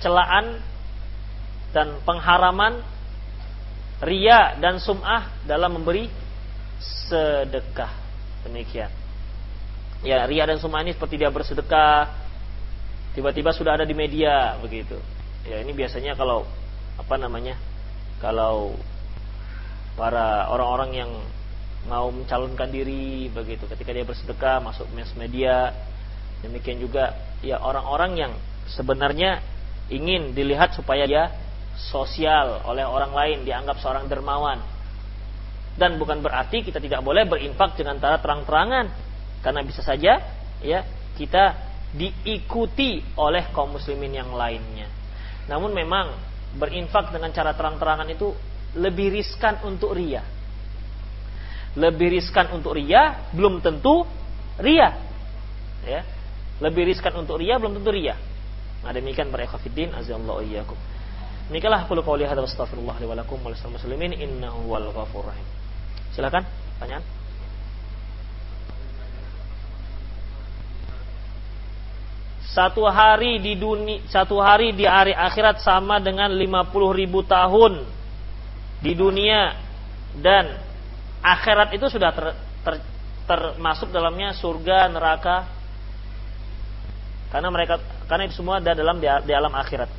Celaan 0.03 0.61
dan 1.75 2.01
pengharaman 2.03 2.81
ria 4.05 4.57
dan 4.61 4.81
sum'ah 4.81 5.45
dalam 5.45 5.77
memberi 5.81 6.09
sedekah. 6.81 7.93
Demikian. 8.45 8.93
Ya, 10.05 10.25
ria 10.29 10.45
dan 10.45 10.61
sum'ah 10.61 10.85
ini 10.85 10.93
seperti 10.93 11.17
dia 11.21 11.33
bersedekah 11.33 12.27
tiba-tiba 13.17 13.49
sudah 13.57 13.81
ada 13.81 13.89
di 13.89 13.97
media 13.97 14.61
begitu. 14.61 15.01
Ya, 15.49 15.65
ini 15.65 15.73
biasanya 15.73 16.13
kalau 16.13 16.45
apa 17.01 17.17
namanya? 17.17 17.57
Kalau 18.21 18.77
para 19.97 20.47
orang-orang 20.53 20.91
yang 20.95 21.11
mau 21.89 22.13
mencalonkan 22.13 22.69
diri 22.69 23.33
begitu 23.33 23.65
ketika 23.67 23.91
dia 23.95 24.05
bersedekah 24.05 24.59
masuk 24.61 24.87
mass 24.93 25.15
media 25.17 25.73
Demikian 26.45 26.79
juga 26.83 27.17
ya 27.41 27.57
orang-orang 27.59 28.13
yang 28.15 28.33
sebenarnya 28.69 29.41
ingin 29.89 30.37
dilihat 30.37 30.77
supaya 30.77 31.09
dia 31.09 31.33
sosial 31.77 32.61
oleh 32.67 32.85
orang 32.85 33.13
lain, 33.13 33.39
dianggap 33.43 33.81
seorang 33.81 34.09
dermawan. 34.09 34.61
Dan 35.77 36.01
bukan 36.01 36.25
berarti 36.25 36.65
kita 36.65 36.81
tidak 36.81 37.05
boleh 37.05 37.29
berinfak 37.29 37.77
dengan 37.77 38.01
cara 38.01 38.17
terang-terangan, 38.21 38.87
karena 39.45 39.61
bisa 39.61 39.85
saja 39.85 40.23
ya 40.65 40.81
kita 41.21 41.53
diikuti 41.93 43.05
oleh 43.17 43.53
kaum 43.53 43.77
muslimin 43.77 44.17
yang 44.17 44.33
lainnya. 44.33 44.89
Namun 45.49 45.73
memang 45.77 46.17
berinfak 46.57 47.13
dengan 47.13 47.33
cara 47.33 47.53
terang-terangan 47.53 48.09
itu 48.09 48.33
lebih 48.77 49.13
riskan 49.17 49.65
untuk 49.65 49.97
ria. 49.97 50.23
Lebih 51.77 52.21
riskan 52.21 52.53
untuk 52.57 52.77
ria, 52.77 53.33
belum 53.33 53.61
tentu 53.61 54.05
ria. 54.61 54.97
Ya, 55.85 56.03
lebih 56.61 56.89
riskan 56.89 57.13
untuk 57.21 57.37
ria 57.37 57.61
belum 57.61 57.77
tentu 57.81 57.93
ria. 57.93 58.17
Nah 58.81 58.93
demikian 58.93 59.29
para 59.29 59.45
ikhwatiddin 59.45 59.93
azallahu 59.93 60.41
iyyakum. 60.41 60.79
Demikianlah 61.53 61.87
aku 61.87 61.95
qauli 62.01 62.27
hadza 62.27 62.43
wastaghfirullah 62.43 62.97
li 62.99 63.07
wa 63.07 63.15
lakum 63.15 63.39
wa 63.45 63.53
lisal 63.53 63.71
muslimin 63.71 64.17
innahu 64.17 64.67
wal 64.67 64.89
ghafur 64.91 65.31
rahim. 65.31 65.47
Silakan, 66.17 66.43
pertanyaan. 66.77 67.05
Satu 72.57 72.89
hari 72.89 73.37
di 73.37 73.53
dunia, 73.61 74.01
satu 74.09 74.41
hari 74.41 74.73
di 74.73 74.89
hari 74.89 75.13
akhirat 75.13 75.61
sama 75.61 76.01
dengan 76.01 76.33
50 76.33 76.73
ribu 76.97 77.21
tahun 77.21 77.85
di 78.81 78.93
dunia 78.93 79.57
dan 80.21 80.61
akhirat 81.25 81.73
itu 81.77 81.87
sudah 81.89 82.11
ter, 82.13 82.27
ter, 82.65 82.75
termasuk 83.27 83.91
dalamnya 83.91 84.37
surga, 84.37 84.89
neraka, 84.93 85.49
karena 87.33 87.49
mereka 87.51 87.83
karena 88.07 88.31
itu 88.31 88.39
semua 88.39 88.63
ada 88.63 88.73
dalam 88.73 89.03
di, 89.03 89.09
di 89.27 89.33
alam 89.35 89.53
akhirat. 89.53 89.91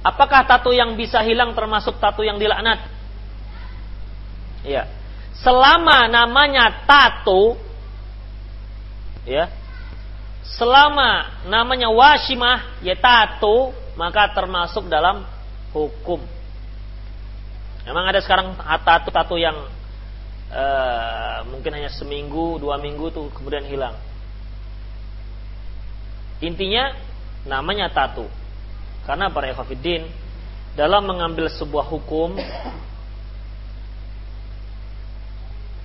Apakah 0.00 0.48
tato 0.48 0.72
yang 0.72 0.96
bisa 0.96 1.20
hilang 1.20 1.52
termasuk 1.52 2.00
tato 2.00 2.24
yang 2.24 2.40
dilaknat? 2.40 2.88
Ya. 4.64 4.88
Selama 5.44 6.08
namanya 6.08 6.88
tato 6.88 7.60
ya. 9.28 9.59
Selama 10.58 11.44
namanya 11.46 11.92
washimah 11.92 12.82
ya 12.82 12.98
tato 12.98 13.70
maka 13.94 14.32
termasuk 14.32 14.88
dalam 14.88 15.22
hukum. 15.70 16.22
Memang 17.86 18.04
ada 18.06 18.20
sekarang 18.22 18.54
tato-tato 18.86 19.36
yang 19.40 19.56
uh, 20.52 21.38
mungkin 21.48 21.74
hanya 21.74 21.90
seminggu, 21.90 22.60
dua 22.60 22.76
minggu 22.78 23.12
tuh 23.12 23.28
kemudian 23.34 23.64
hilang. 23.66 23.96
Intinya 26.40 26.96
namanya 27.44 27.92
tato. 27.92 28.28
Karena 29.04 29.32
para 29.32 29.52
ikhwatiddin 29.52 30.08
dalam 30.78 31.04
mengambil 31.04 31.50
sebuah 31.50 31.84
hukum 31.88 32.38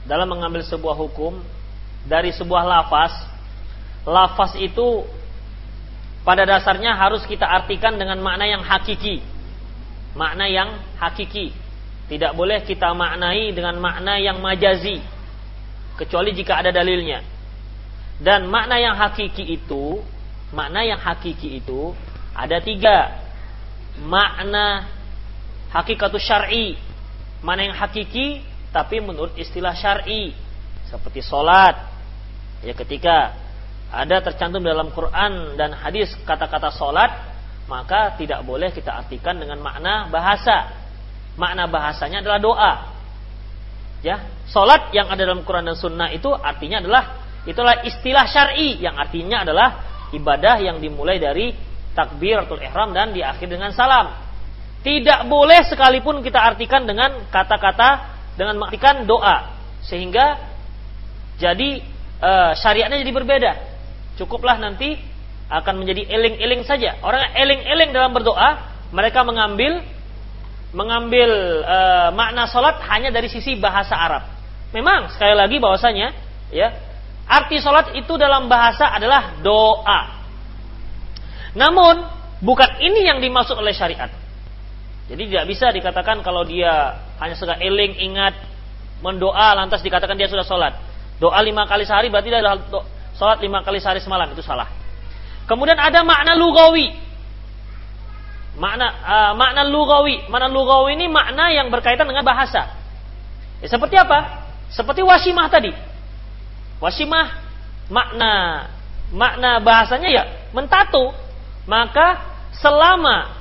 dalam 0.05 0.29
mengambil 0.29 0.61
sebuah 0.61 0.93
hukum 0.93 1.41
dari 2.05 2.29
sebuah 2.29 2.61
lafaz 2.61 3.11
lafaz 4.05 4.53
itu 4.61 5.03
pada 6.25 6.41
dasarnya 6.45 6.97
harus 6.97 7.21
kita 7.29 7.45
artikan 7.45 7.97
dengan 7.97 8.17
makna 8.17 8.49
yang 8.49 8.65
hakiki. 8.65 9.21
Makna 10.17 10.49
yang 10.49 10.81
hakiki. 10.97 11.53
Tidak 12.09 12.33
boleh 12.37 12.65
kita 12.65 12.93
maknai 12.93 13.53
dengan 13.53 13.77
makna 13.77 14.17
yang 14.17 14.41
majazi 14.41 15.01
kecuali 15.97 16.33
jika 16.33 16.61
ada 16.61 16.73
dalilnya. 16.73 17.21
Dan 18.21 18.49
makna 18.49 18.81
yang 18.81 18.97
hakiki 18.97 19.53
itu 19.53 20.01
makna 20.49 20.81
yang 20.81 20.97
hakiki 20.97 21.61
itu 21.61 21.93
ada 22.33 22.57
tiga. 22.57 23.21
Makna 24.01 24.89
hakikatus 25.69 26.25
syar'i. 26.25 26.73
Mana 27.45 27.69
yang 27.69 27.77
hakiki 27.77 28.41
tapi 28.73 28.97
menurut 28.97 29.37
istilah 29.37 29.77
syar'i. 29.77 30.33
Seperti 30.89 31.21
solat. 31.21 31.77
Ya 32.65 32.73
ketika 32.73 33.44
ada 33.95 34.19
tercantum 34.19 34.59
dalam 34.59 34.91
Quran 34.91 35.55
dan 35.55 35.71
hadis 35.71 36.11
kata-kata 36.27 36.75
solat 36.75 37.11
maka 37.65 38.13
tidak 38.19 38.43
boleh 38.43 38.69
kita 38.75 38.91
artikan 38.91 39.39
dengan 39.39 39.57
makna 39.63 40.11
bahasa. 40.11 40.83
Makna 41.39 41.67
bahasanya 41.67 42.19
adalah 42.19 42.39
doa. 42.39 42.73
Ya 44.03 44.21
solat 44.51 44.91
yang 44.91 45.07
ada 45.07 45.23
dalam 45.25 45.41
Quran 45.47 45.65
dan 45.65 45.77
Sunnah 45.79 46.11
itu 46.11 46.29
artinya 46.29 46.83
adalah 46.83 47.03
itulah 47.47 47.81
istilah 47.87 48.27
syar'i 48.29 48.77
yang 48.77 48.99
artinya 48.99 49.41
adalah 49.47 49.69
ibadah 50.13 50.61
yang 50.61 50.77
dimulai 50.77 51.17
dari 51.17 51.55
takbiratul 51.95 52.61
ihram 52.61 52.91
dan 52.91 53.15
diakhiri 53.15 53.55
dengan 53.55 53.71
salam. 53.71 54.11
Tidak 54.85 55.25
boleh 55.25 55.65
sekalipun 55.65 56.21
kita 56.21 56.37
artikan 56.37 56.85
dengan 56.85 57.25
kata-kata 57.33 58.13
dengan 58.37 58.61
mengartikan 58.61 59.07
doa. 59.09 59.55
Sehingga 59.81 60.37
jadi 61.41 61.81
e, 62.21 62.31
syariatnya 62.53 63.01
jadi 63.01 63.13
berbeda. 63.15 63.74
Cukuplah 64.15 64.55
nanti 64.59 64.95
akan 65.51 65.83
menjadi 65.83 66.09
eling-eling 66.09 66.65
saja. 66.65 66.97
Orang 67.05 67.21
eling-eling 67.35 67.93
dalam 67.93 68.15
berdoa, 68.15 68.73
mereka 68.89 69.21
mengambil 69.21 69.83
mengambil 70.75 71.29
e, 71.63 71.77
makna 72.11 72.51
salat 72.51 72.83
hanya 72.91 73.13
dari 73.13 73.31
sisi 73.31 73.55
bahasa 73.55 73.95
Arab. 73.95 74.23
Memang 74.75 75.07
sekali 75.15 75.31
lagi 75.31 75.55
bahwasanya 75.61 76.11
ya, 76.51 76.75
arti 77.23 77.63
salat 77.63 77.95
itu 77.95 78.11
dalam 78.19 78.51
bahasa 78.51 78.91
adalah 78.91 79.39
doa. 79.39 80.01
Namun 81.55 82.03
bukan 82.43 82.83
ini 82.83 83.07
yang 83.07 83.23
dimaksud 83.23 83.55
oleh 83.55 83.71
syariat. 83.71 84.11
Jadi 85.05 85.31
tidak 85.31 85.45
bisa 85.47 85.69
dikatakan 85.71 86.19
kalau 86.25 86.43
dia 86.43 86.97
hanya 87.21 87.37
sekedar 87.37 87.61
eling, 87.61 87.95
ingat, 88.11 88.35
mendoa, 88.99 89.55
lantas 89.55 89.79
dikatakan 89.85 90.17
dia 90.19 90.27
sudah 90.27 90.43
sholat. 90.43 90.73
Doa 91.21 91.39
lima 91.39 91.63
kali 91.69 91.87
sehari 91.87 92.11
berarti 92.11 92.33
adalah 92.33 92.59
sholat 93.15 93.39
lima 93.39 93.63
kali 93.63 93.79
sehari 93.79 94.03
semalam 94.03 94.31
itu 94.31 94.43
salah. 94.43 94.67
Kemudian 95.45 95.77
ada 95.77 96.01
makna 96.01 96.33
lugawi. 96.35 96.95
Makna 98.55 98.87
uh, 98.87 99.31
makna 99.35 99.67
lugawi, 99.67 100.25
makna 100.31 100.47
lugawi 100.47 100.95
ini 100.95 101.11
makna 101.11 101.51
yang 101.51 101.67
berkaitan 101.67 102.07
dengan 102.07 102.23
bahasa. 102.23 102.71
Ya, 103.59 103.67
seperti 103.67 103.99
apa? 103.99 104.47
Seperti 104.71 105.03
wasimah 105.03 105.47
tadi. 105.51 105.75
Wasimah 106.79 107.25
makna 107.91 108.31
makna 109.11 109.59
bahasanya 109.59 110.09
ya 110.11 110.23
mentato. 110.55 111.11
Maka 111.65 112.21
selama 112.55 113.35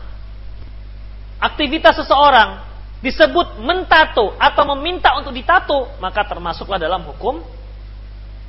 aktivitas 1.39 2.01
seseorang 2.01 2.65
disebut 3.05 3.61
mentato 3.61 4.33
atau 4.41 4.65
meminta 4.75 5.13
untuk 5.21 5.37
ditato, 5.37 5.93
maka 6.01 6.25
termasuklah 6.25 6.81
dalam 6.81 7.05
hukum 7.05 7.45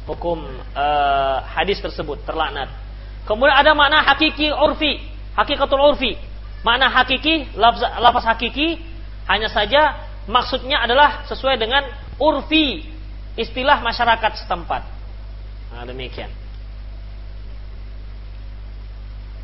hukum 0.06 0.46
uh, 0.78 1.38
hadis 1.46 1.82
tersebut 1.82 2.22
terlaknat. 2.24 2.70
Kemudian 3.26 3.58
ada 3.58 3.74
makna 3.74 4.06
hakiki 4.06 4.54
urfi, 4.54 5.02
hakikatul 5.34 5.82
urfi. 5.82 6.14
Makna 6.62 6.90
hakiki, 6.90 7.54
lafaz, 7.58 8.26
hakiki 8.26 8.82
hanya 9.30 9.50
saja 9.50 9.98
maksudnya 10.26 10.82
adalah 10.82 11.26
sesuai 11.30 11.58
dengan 11.58 11.86
urfi, 12.22 12.86
istilah 13.38 13.82
masyarakat 13.82 14.46
setempat. 14.46 14.82
Nah, 15.74 15.86
demikian. 15.86 16.30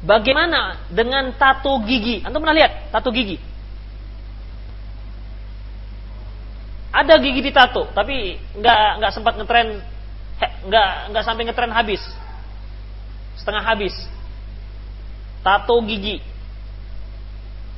Bagaimana 0.02 0.82
dengan 0.90 1.30
tato 1.38 1.78
gigi? 1.86 2.26
Antum 2.26 2.42
pernah 2.42 2.58
lihat 2.58 2.90
tato 2.90 3.14
gigi? 3.14 3.38
Ada 6.92 7.22
gigi 7.22 7.40
ditato, 7.46 7.88
tapi 7.94 8.36
nggak 8.58 8.80
nggak 9.00 9.12
sempat 9.14 9.34
ngetren, 9.38 9.80
nggak 10.42 10.90
nggak 11.14 11.24
sampai 11.26 11.44
ngetren 11.46 11.74
habis, 11.74 12.02
setengah 13.38 13.64
habis. 13.66 13.94
Tato 15.42 15.82
gigi. 15.90 16.22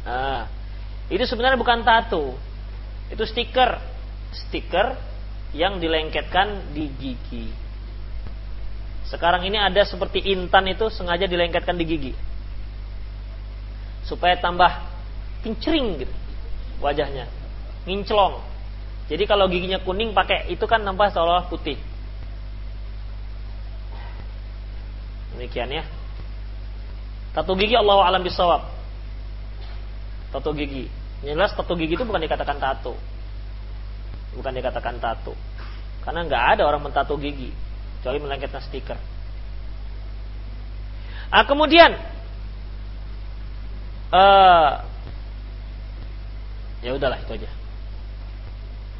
Nah, 0.03 0.51
itu 1.07 1.24
sebenarnya 1.24 1.55
bukan 1.55 1.80
tato, 1.88 2.36
itu 3.07 3.24
stiker, 3.24 3.80
stiker 4.36 4.99
yang 5.55 5.80
dilengketkan 5.80 6.76
di 6.76 6.91
gigi. 6.99 7.47
Sekarang 9.07 9.45
ini 9.47 9.55
ada 9.55 9.86
seperti 9.88 10.26
intan 10.34 10.68
itu 10.68 10.89
sengaja 10.91 11.24
dilengketkan 11.30 11.78
di 11.78 11.86
gigi. 11.88 12.14
Supaya 14.03 14.36
tambah 14.41 14.84
kincring 15.45 16.03
gitu 16.03 16.16
wajahnya. 16.84 17.32
Nginclong. 17.88 18.43
Jadi 19.07 19.24
kalau 19.24 19.47
giginya 19.47 19.80
kuning 19.84 20.11
pakai 20.11 20.51
itu 20.51 20.64
kan 20.68 20.84
nampak 20.84 21.16
seolah 21.16 21.47
putih. 21.47 21.80
Demikian 25.34 25.70
ya. 25.70 25.84
Tato 27.34 27.58
gigi 27.58 27.74
Allah 27.74 28.06
alam 28.06 28.22
bisawab. 28.22 28.70
Tato 30.30 30.54
gigi. 30.54 30.86
Jelas 31.26 31.54
tato 31.58 31.74
gigi 31.74 31.98
itu 31.98 32.06
bukan 32.06 32.22
dikatakan 32.22 32.62
tato. 32.62 32.94
Bukan 34.38 34.54
dikatakan 34.54 35.02
tato. 35.02 35.34
Karena 36.06 36.26
nggak 36.28 36.44
ada 36.58 36.64
orang 36.70 36.84
mentato 36.84 37.18
gigi 37.18 37.50
kecuali 38.00 38.20
melengketkan 38.20 38.62
stiker. 38.62 39.00
Ah, 41.34 41.48
kemudian 41.50 41.98
uh, 44.14 44.84
ya 46.86 46.92
udahlah 46.94 47.18
itu 47.18 47.32
aja. 47.42 47.50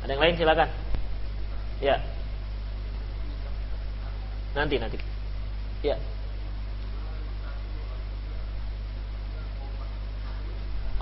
Ada 0.02 0.12
yang 0.18 0.24
lain 0.24 0.36
silakan. 0.40 0.70
Ya. 1.84 2.00
Nanti 4.56 4.76
nanti. 4.80 4.98
Ya. 5.84 6.00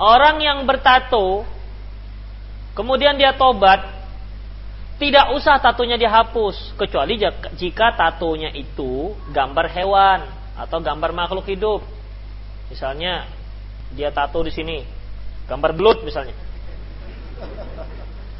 Orang 0.01 0.41
yang 0.41 0.65
bertato 0.65 1.45
kemudian 2.73 3.21
dia 3.21 3.37
tobat 3.37 3.85
tidak 4.97 5.29
usah 5.37 5.61
tatonya 5.61 5.93
dihapus 5.97 6.73
kecuali 6.73 7.21
jika 7.53 7.93
tatonya 7.93 8.49
itu 8.49 9.13
gambar 9.29 9.69
hewan 9.69 10.25
atau 10.57 10.81
gambar 10.81 11.13
makhluk 11.13 11.45
hidup. 11.45 11.85
Misalnya 12.73 13.29
dia 13.93 14.09
tato 14.09 14.41
di 14.41 14.49
sini 14.49 14.81
gambar 15.45 15.77
belut 15.77 16.01
misalnya. 16.01 16.33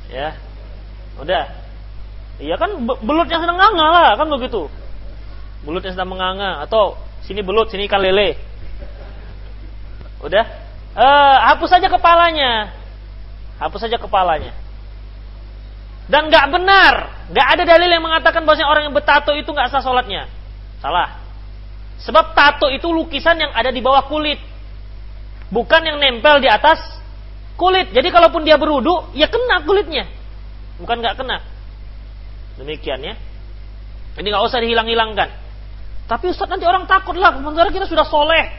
Ya. 0.09 0.33
Udah. 1.21 1.45
Iya 2.41 2.57
kan 2.57 2.73
belutnya 3.05 3.37
sedang 3.37 3.61
nganga 3.61 3.87
lah, 3.93 4.09
kan 4.17 4.25
begitu. 4.33 4.65
Belutnya 5.61 5.93
sedang 5.93 6.09
menganga 6.09 6.65
atau 6.65 6.97
sini 7.21 7.45
belut, 7.45 7.69
sini 7.69 7.85
ikan 7.85 8.01
lele. 8.01 8.33
Udah. 10.25 10.70
Eh, 10.91 11.37
hapus 11.47 11.69
saja 11.71 11.87
kepalanya. 11.87 12.75
Hapus 13.59 13.87
saja 13.87 13.95
kepalanya. 13.95 14.51
Dan 16.11 16.27
nggak 16.27 16.51
benar, 16.51 16.93
nggak 17.31 17.47
ada 17.55 17.63
dalil 17.63 17.87
yang 17.87 18.03
mengatakan 18.03 18.43
bahwa 18.43 18.59
orang 18.67 18.83
yang 18.89 18.95
bertato 18.95 19.31
itu 19.31 19.47
nggak 19.47 19.71
sah 19.71 19.79
sholatnya. 19.79 20.27
Salah. 20.83 21.23
Sebab 22.03 22.35
tato 22.35 22.67
itu 22.67 22.91
lukisan 22.91 23.39
yang 23.39 23.55
ada 23.55 23.71
di 23.71 23.79
bawah 23.79 24.03
kulit, 24.11 24.41
bukan 25.53 25.81
yang 25.85 26.01
nempel 26.01 26.43
di 26.43 26.51
atas 26.51 26.81
kulit. 27.55 27.95
Jadi 27.95 28.11
kalaupun 28.11 28.43
dia 28.43 28.59
berudu, 28.59 29.13
ya 29.15 29.31
kena 29.31 29.63
kulitnya, 29.63 30.09
bukan 30.81 30.99
nggak 30.99 31.15
kena. 31.15 31.39
Demikian 32.59 32.99
ya. 32.99 33.15
Ini 34.19 34.27
nggak 34.27 34.43
usah 34.43 34.59
dihilang-hilangkan. 34.59 35.29
Tapi 36.11 36.25
Ustaz 36.27 36.51
nanti 36.51 36.67
orang 36.67 36.83
takut 36.91 37.15
lah, 37.15 37.39
sementara 37.39 37.71
kita 37.71 37.87
sudah 37.87 38.03
soleh. 38.03 38.51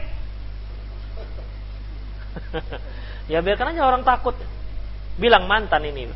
ya 3.31 3.39
biarkan 3.39 3.73
aja 3.73 3.81
orang 3.85 4.03
takut. 4.05 4.37
Bilang 5.17 5.45
mantan 5.45 5.85
ini. 5.85 6.09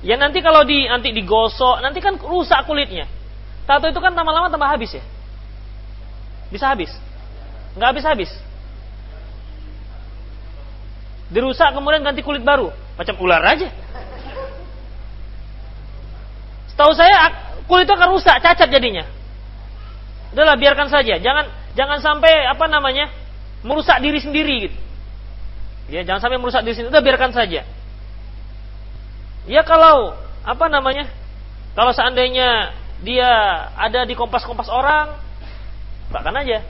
Ya 0.00 0.16
nanti 0.16 0.40
kalau 0.40 0.64
di 0.64 0.88
nanti 0.88 1.12
digosok, 1.12 1.84
nanti 1.84 2.00
kan 2.00 2.16
rusak 2.16 2.64
kulitnya. 2.64 3.04
Tato 3.68 3.86
itu 3.90 4.00
kan 4.00 4.16
lama-lama 4.16 4.48
tambah 4.48 4.70
habis 4.70 4.96
ya. 4.96 5.04
Bisa 6.48 6.72
habis? 6.72 6.90
Nggak 7.76 7.88
habis-habis. 7.94 8.32
Dirusak 11.30 11.70
kemudian 11.76 12.02
ganti 12.02 12.26
kulit 12.26 12.42
baru, 12.42 12.74
macam 12.98 13.14
ular 13.22 13.38
aja. 13.46 13.70
Setahu 16.74 16.90
saya 16.96 17.30
kulit 17.70 17.86
itu 17.86 17.94
akan 17.94 18.10
rusak, 18.10 18.42
cacat 18.42 18.66
jadinya. 18.66 19.06
Udahlah 20.34 20.58
biarkan 20.58 20.90
saja, 20.90 21.22
jangan 21.22 21.46
jangan 21.78 22.02
sampai 22.02 22.50
apa 22.50 22.66
namanya 22.66 23.19
merusak 23.62 24.00
diri 24.00 24.20
sendiri 24.20 24.54
gitu. 24.68 24.78
Ya 25.90 26.06
jangan 26.06 26.22
sampai 26.22 26.38
merusak 26.38 26.62
diri 26.62 26.78
sendiri, 26.78 26.94
udah 26.94 27.04
biarkan 27.04 27.32
saja. 27.34 27.66
Ya 29.48 29.62
kalau 29.66 30.14
apa 30.46 30.66
namanya? 30.70 31.10
Kalau 31.74 31.94
seandainya 31.94 32.74
dia 33.00 33.30
ada 33.74 34.04
di 34.04 34.14
kompas-kompas 34.14 34.68
orang, 34.68 35.16
bahkan 36.12 36.36
aja. 36.36 36.62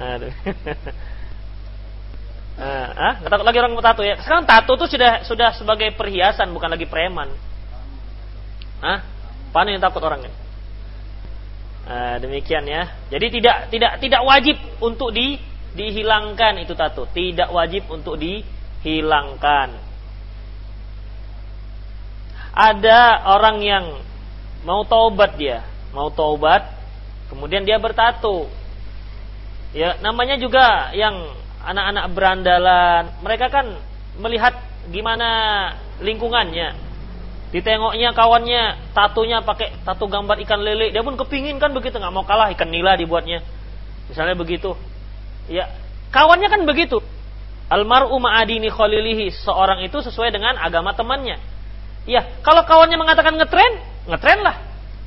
Aduh. 0.00 0.32
ah, 2.64 3.20
nggak 3.20 3.30
takut 3.30 3.46
lagi 3.46 3.60
orang 3.60 3.76
tato 3.84 4.00
ya. 4.00 4.16
Sekarang 4.24 4.48
tato 4.48 4.72
tuh 4.80 4.88
sudah 4.88 5.28
sudah 5.28 5.52
sebagai 5.52 5.92
perhiasan, 5.92 6.48
bukan 6.56 6.72
lagi 6.72 6.88
preman. 6.88 7.28
Ah, 8.80 9.04
Mana 9.50 9.74
yang 9.74 9.82
takut 9.82 10.00
orangnya? 10.00 10.30
Nah, 11.90 12.22
demikian 12.22 12.62
ya. 12.70 12.86
Jadi 13.10 13.26
tidak 13.34 13.66
tidak 13.74 13.92
tidak 13.98 14.22
wajib 14.22 14.54
untuk 14.78 15.10
di 15.10 15.42
dihilangkan 15.74 16.62
itu 16.62 16.78
tato. 16.78 17.10
Tidak 17.10 17.50
wajib 17.50 17.90
untuk 17.90 18.14
dihilangkan. 18.14 19.74
Ada 22.54 23.26
orang 23.26 23.58
yang 23.58 23.84
mau 24.62 24.86
taubat 24.86 25.34
dia, 25.34 25.66
mau 25.90 26.14
taubat, 26.14 26.62
kemudian 27.26 27.66
dia 27.66 27.82
bertato. 27.82 28.46
Ya, 29.74 29.98
namanya 29.98 30.38
juga 30.38 30.94
yang 30.94 31.30
anak-anak 31.62 32.06
berandalan. 32.14 33.02
Mereka 33.22 33.46
kan 33.50 33.66
melihat 34.18 34.54
gimana 34.90 35.28
lingkungannya. 35.98 36.89
Ditengoknya 37.50 38.14
kawannya 38.14 38.94
tatunya 38.94 39.42
pakai 39.42 39.82
tato 39.82 40.06
gambar 40.06 40.38
ikan 40.46 40.62
lele, 40.62 40.94
dia 40.94 41.02
pun 41.02 41.18
kepingin 41.18 41.58
kan 41.58 41.74
begitu, 41.74 41.98
nggak 41.98 42.14
mau 42.14 42.22
kalah 42.22 42.54
ikan 42.54 42.70
nila 42.70 42.94
dibuatnya. 42.94 43.42
Misalnya 44.06 44.38
begitu. 44.38 44.78
Ya, 45.50 45.66
kawannya 46.14 46.46
kan 46.46 46.62
begitu. 46.62 47.02
Almaru 47.70 48.14
ma'adini 48.18 48.70
khalilihi. 48.70 49.34
Seorang 49.46 49.82
itu 49.82 49.98
sesuai 49.98 50.30
dengan 50.30 50.58
agama 50.58 50.94
temannya. 50.94 51.38
Ya, 52.06 52.26
kalau 52.46 52.62
kawannya 52.66 52.98
mengatakan 52.98 53.34
ngetren, 53.34 53.82
ngetren 54.06 54.40
lah. 54.46 54.56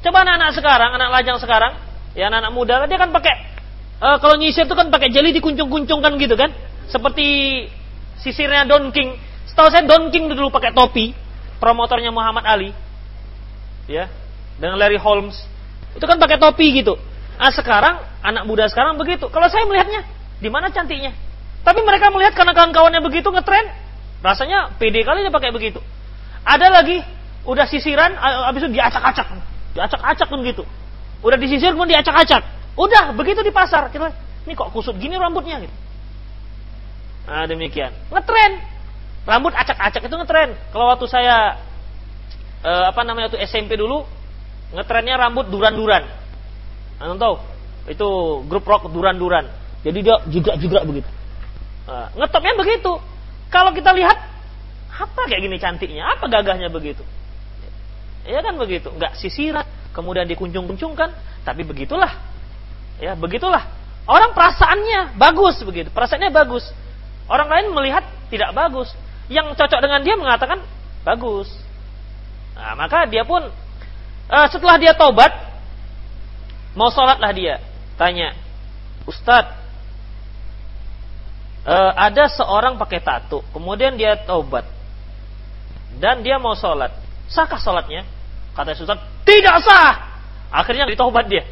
Coba 0.03 0.27
anak-anak 0.27 0.51
sekarang, 0.55 0.89
anak 0.99 1.09
lajang 1.15 1.39
sekarang, 1.39 1.79
ya 2.11 2.27
anak-anak 2.27 2.51
muda, 2.51 2.83
dia 2.91 2.99
kan 2.99 3.15
pakai 3.15 3.33
uh, 4.03 4.19
kalau 4.19 4.35
nyisir 4.35 4.67
itu 4.67 4.75
kan 4.75 4.91
pakai 4.91 5.07
jeli 5.15 5.31
dikuncung-kuncungkan 5.31 6.19
gitu 6.19 6.35
kan. 6.35 6.51
Seperti 6.91 7.27
sisirnya 8.19 8.67
Don 8.67 8.91
King. 8.91 9.15
Setahu 9.47 9.71
saya 9.71 9.87
Don 9.87 10.11
King 10.11 10.27
dulu 10.27 10.51
pakai 10.51 10.75
topi, 10.75 11.15
promotornya 11.63 12.11
Muhammad 12.11 12.43
Ali. 12.43 12.75
Ya, 13.87 14.11
dengan 14.59 14.75
Larry 14.75 14.99
Holmes. 14.99 15.39
Itu 15.95 16.03
kan 16.03 16.19
pakai 16.19 16.35
topi 16.35 16.83
gitu. 16.83 16.99
Ah 17.39 17.51
sekarang 17.55 18.03
anak 18.19 18.43
muda 18.43 18.67
sekarang 18.67 18.99
begitu. 18.99 19.31
Kalau 19.31 19.47
saya 19.47 19.63
melihatnya, 19.63 20.03
di 20.43 20.51
mana 20.51 20.67
cantiknya? 20.67 21.15
Tapi 21.63 21.79
mereka 21.87 22.11
melihat 22.11 22.35
karena 22.35 22.51
kawan-kawannya 22.51 22.99
begitu 22.99 23.31
ngetren, 23.31 23.71
rasanya 24.19 24.75
pede 24.75 25.07
kali 25.07 25.23
dia 25.23 25.31
pakai 25.31 25.55
begitu. 25.55 25.79
Ada 26.43 26.67
lagi 26.67 26.99
udah 27.47 27.63
sisiran, 27.63 28.11
habis 28.19 28.67
itu 28.67 28.75
diacak-acak, 28.75 29.27
diacak-acak 29.71 30.27
pun 30.27 30.43
gitu. 30.43 30.67
Udah 31.23 31.39
disisir 31.39 31.71
pun 31.71 31.87
diacak-acak. 31.87 32.43
Udah 32.75 33.15
begitu 33.15 33.39
di 33.39 33.51
pasar, 33.55 33.87
kita 33.91 34.11
ini 34.43 34.59
kok 34.59 34.75
kusut 34.75 34.99
gini 34.99 35.15
rambutnya 35.15 35.63
gitu. 35.63 35.75
Nah 37.27 37.47
demikian, 37.47 37.95
ngetren. 38.11 38.72
Rambut 39.23 39.55
acak-acak 39.55 40.03
itu 40.03 40.15
ngetren. 40.19 40.51
Kalau 40.75 40.91
waktu 40.91 41.07
saya 41.07 41.57
eh, 42.63 42.85
apa 42.91 43.01
namanya 43.07 43.31
waktu 43.31 43.39
SMP 43.47 43.79
dulu, 43.79 44.03
ngetrennya 44.75 45.15
rambut 45.15 45.47
duran-duran. 45.47 46.03
Anda 46.99 47.15
tahu? 47.19 47.35
Itu 47.87 48.07
grup 48.47 48.67
rock 48.67 48.91
duran-duran. 48.91 49.47
Jadi 49.83 49.99
dia 49.99 50.15
juga-juga 50.27 50.83
begitu. 50.87 51.09
Nah, 51.83 52.07
ngetopnya 52.15 52.55
begitu. 52.55 52.99
Kalau 53.51 53.75
kita 53.75 53.91
lihat 53.91 54.17
apa 54.93 55.21
kayak 55.27 55.41
gini 55.43 55.57
cantiknya, 55.59 56.15
apa 56.15 56.25
gagahnya 56.31 56.71
begitu? 56.71 57.03
Ya 58.23 58.39
kan 58.39 58.55
begitu, 58.55 58.87
nggak 58.87 59.19
sisiran, 59.19 59.67
kemudian 59.91 60.23
dikuncung-kuncungkan, 60.31 61.11
tapi 61.43 61.67
begitulah. 61.67 62.09
Ya, 63.03 63.19
begitulah. 63.19 63.67
Orang 64.07 64.31
perasaannya 64.31 65.19
bagus 65.19 65.59
begitu, 65.67 65.91
perasaannya 65.91 66.31
bagus. 66.31 66.71
Orang 67.27 67.51
lain 67.51 67.75
melihat 67.75 68.07
tidak 68.31 68.55
bagus. 68.55 68.95
Yang 69.31 69.55
cocok 69.55 69.79
dengan 69.79 70.03
dia 70.03 70.15
mengatakan 70.19 70.59
bagus. 71.07 71.47
Nah, 72.53 72.75
maka 72.75 73.07
dia 73.07 73.23
pun 73.23 73.43
uh, 74.29 74.47
setelah 74.51 74.75
dia 74.79 74.95
tobat 74.95 75.31
mau 76.75 76.89
sholatlah 76.91 77.31
dia. 77.31 77.55
Tanya 77.93 78.33
Ustadz 79.05 79.53
uh, 81.67 81.91
ada 81.93 82.25
seorang 82.31 82.75
pakai 82.81 83.05
tato 83.05 83.45
kemudian 83.53 83.93
dia 83.93 84.17
taubat 84.23 84.65
dan 86.01 86.25
dia 86.25 86.41
mau 86.41 86.57
sholat. 86.57 86.91
Sahkah 87.29 87.61
sholatnya? 87.61 88.03
Kata 88.57 88.75
Ustadz 88.75 89.23
tidak 89.23 89.61
sah. 89.63 90.19
Akhirnya 90.53 90.85
ditaubat 90.85 91.25
dia. 91.31 91.47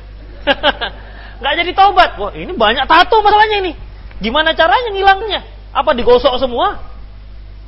Nggak 1.42 1.54
jadi 1.66 1.72
taubat. 1.74 2.10
Wah 2.22 2.32
ini 2.38 2.54
banyak 2.54 2.86
tato 2.86 3.22
masalahnya 3.26 3.66
ini. 3.66 3.74
Gimana 4.22 4.54
caranya 4.54 4.94
ngilangnya? 4.94 5.42
Apa 5.74 5.98
digosok 5.98 6.38
semua 6.38 6.91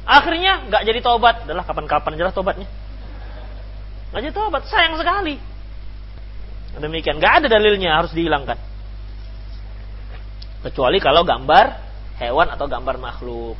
akhirnya 0.03 0.67
nggak 0.67 0.83
jadi 0.83 0.99
taubat. 0.99 1.35
Adalah 1.47 1.63
kapan-kapan 1.67 2.13
jelas 2.19 2.35
taubatnya. 2.35 2.67
Nggak 4.11 4.21
jadi 4.29 4.35
taubat. 4.35 4.63
Sayang 4.69 4.95
sekali. 4.99 5.35
Demikian, 6.77 7.21
nggak 7.21 7.43
ada 7.43 7.47
dalilnya. 7.47 8.01
Harus 8.01 8.11
dihilangkan. 8.13 8.57
Kecuali 10.63 10.97
kalau 11.03 11.27
gambar 11.27 11.65
hewan 12.23 12.47
atau 12.53 12.65
gambar 12.71 12.95
makhluk. 12.97 13.57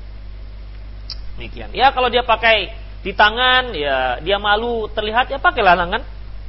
Demikian. 1.36 1.74
Ya 1.76 1.92
kalau 1.92 2.08
dia 2.08 2.24
pakai 2.24 2.74
di 3.04 3.12
tangan, 3.12 3.76
ya 3.76 4.22
dia 4.24 4.40
malu. 4.40 4.88
Terlihat, 4.94 5.30
ya 5.30 5.38
pakailah 5.42 5.76
lengan 5.76 6.02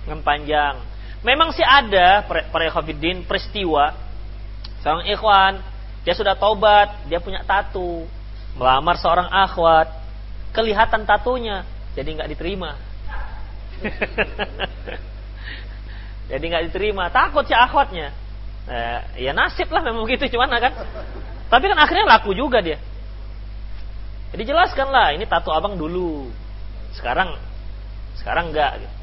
lengan 0.04 0.22
panjang. 0.22 0.74
Memang 1.24 1.56
sih 1.56 1.64
ada 1.64 2.22
para 2.28 2.68
ikhwatiddin 2.68 3.24
peristiwa. 3.24 3.96
Seorang 4.84 5.08
ikhwan 5.08 5.52
dia 6.04 6.12
sudah 6.12 6.36
taubat, 6.36 7.08
dia 7.08 7.16
punya 7.16 7.40
tato, 7.48 8.04
melamar 8.54 8.96
seorang 8.98 9.28
akhwat, 9.30 9.90
kelihatan 10.54 11.02
tatunya, 11.06 11.66
jadi 11.94 12.08
nggak 12.14 12.30
diterima. 12.34 12.78
Jadi 16.24 16.40
nggak 16.40 16.72
diterima, 16.72 17.12
takut 17.12 17.44
si 17.44 17.52
akhwatnya. 17.52 18.08
Eh, 18.64 19.28
ya 19.28 19.36
nasib 19.36 19.68
lah 19.68 19.84
memang 19.84 20.08
begitu 20.08 20.32
cuman 20.32 20.56
kan. 20.56 20.72
Tapi 21.52 21.64
kan 21.68 21.76
akhirnya 21.76 22.08
laku 22.08 22.32
juga 22.32 22.64
dia. 22.64 22.80
Jadi 24.32 24.42
jelaskanlah 24.48 25.12
ini 25.12 25.28
tato 25.28 25.52
abang 25.52 25.76
dulu. 25.76 26.32
Sekarang 26.96 27.36
sekarang 28.16 28.50
enggak 28.50 28.80
gitu. 28.80 28.94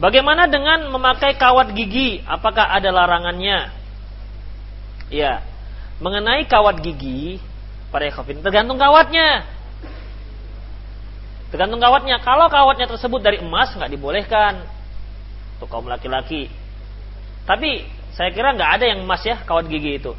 Bagaimana 0.00 0.48
dengan 0.48 0.88
memakai 0.88 1.36
kawat 1.36 1.76
gigi? 1.76 2.24
Apakah 2.24 2.72
ada 2.72 2.88
larangannya? 2.88 3.68
Ya, 5.12 5.44
mengenai 6.00 6.48
kawat 6.48 6.80
gigi, 6.80 7.38
para 7.92 8.08
ikhwin 8.08 8.40
tergantung 8.40 8.80
kawatnya. 8.80 9.44
Tergantung 11.52 11.82
kawatnya. 11.82 12.22
Kalau 12.24 12.46
kawatnya 12.48 12.86
tersebut 12.88 13.20
dari 13.20 13.42
emas 13.42 13.74
nggak 13.76 13.90
dibolehkan 13.90 14.64
untuk 15.58 15.68
kaum 15.68 15.86
laki-laki. 15.90 16.48
Tapi 17.44 17.84
saya 18.14 18.30
kira 18.30 18.56
nggak 18.56 18.80
ada 18.80 18.84
yang 18.88 19.04
emas 19.04 19.20
ya 19.26 19.42
kawat 19.44 19.68
gigi 19.68 20.00
itu. 20.00 20.12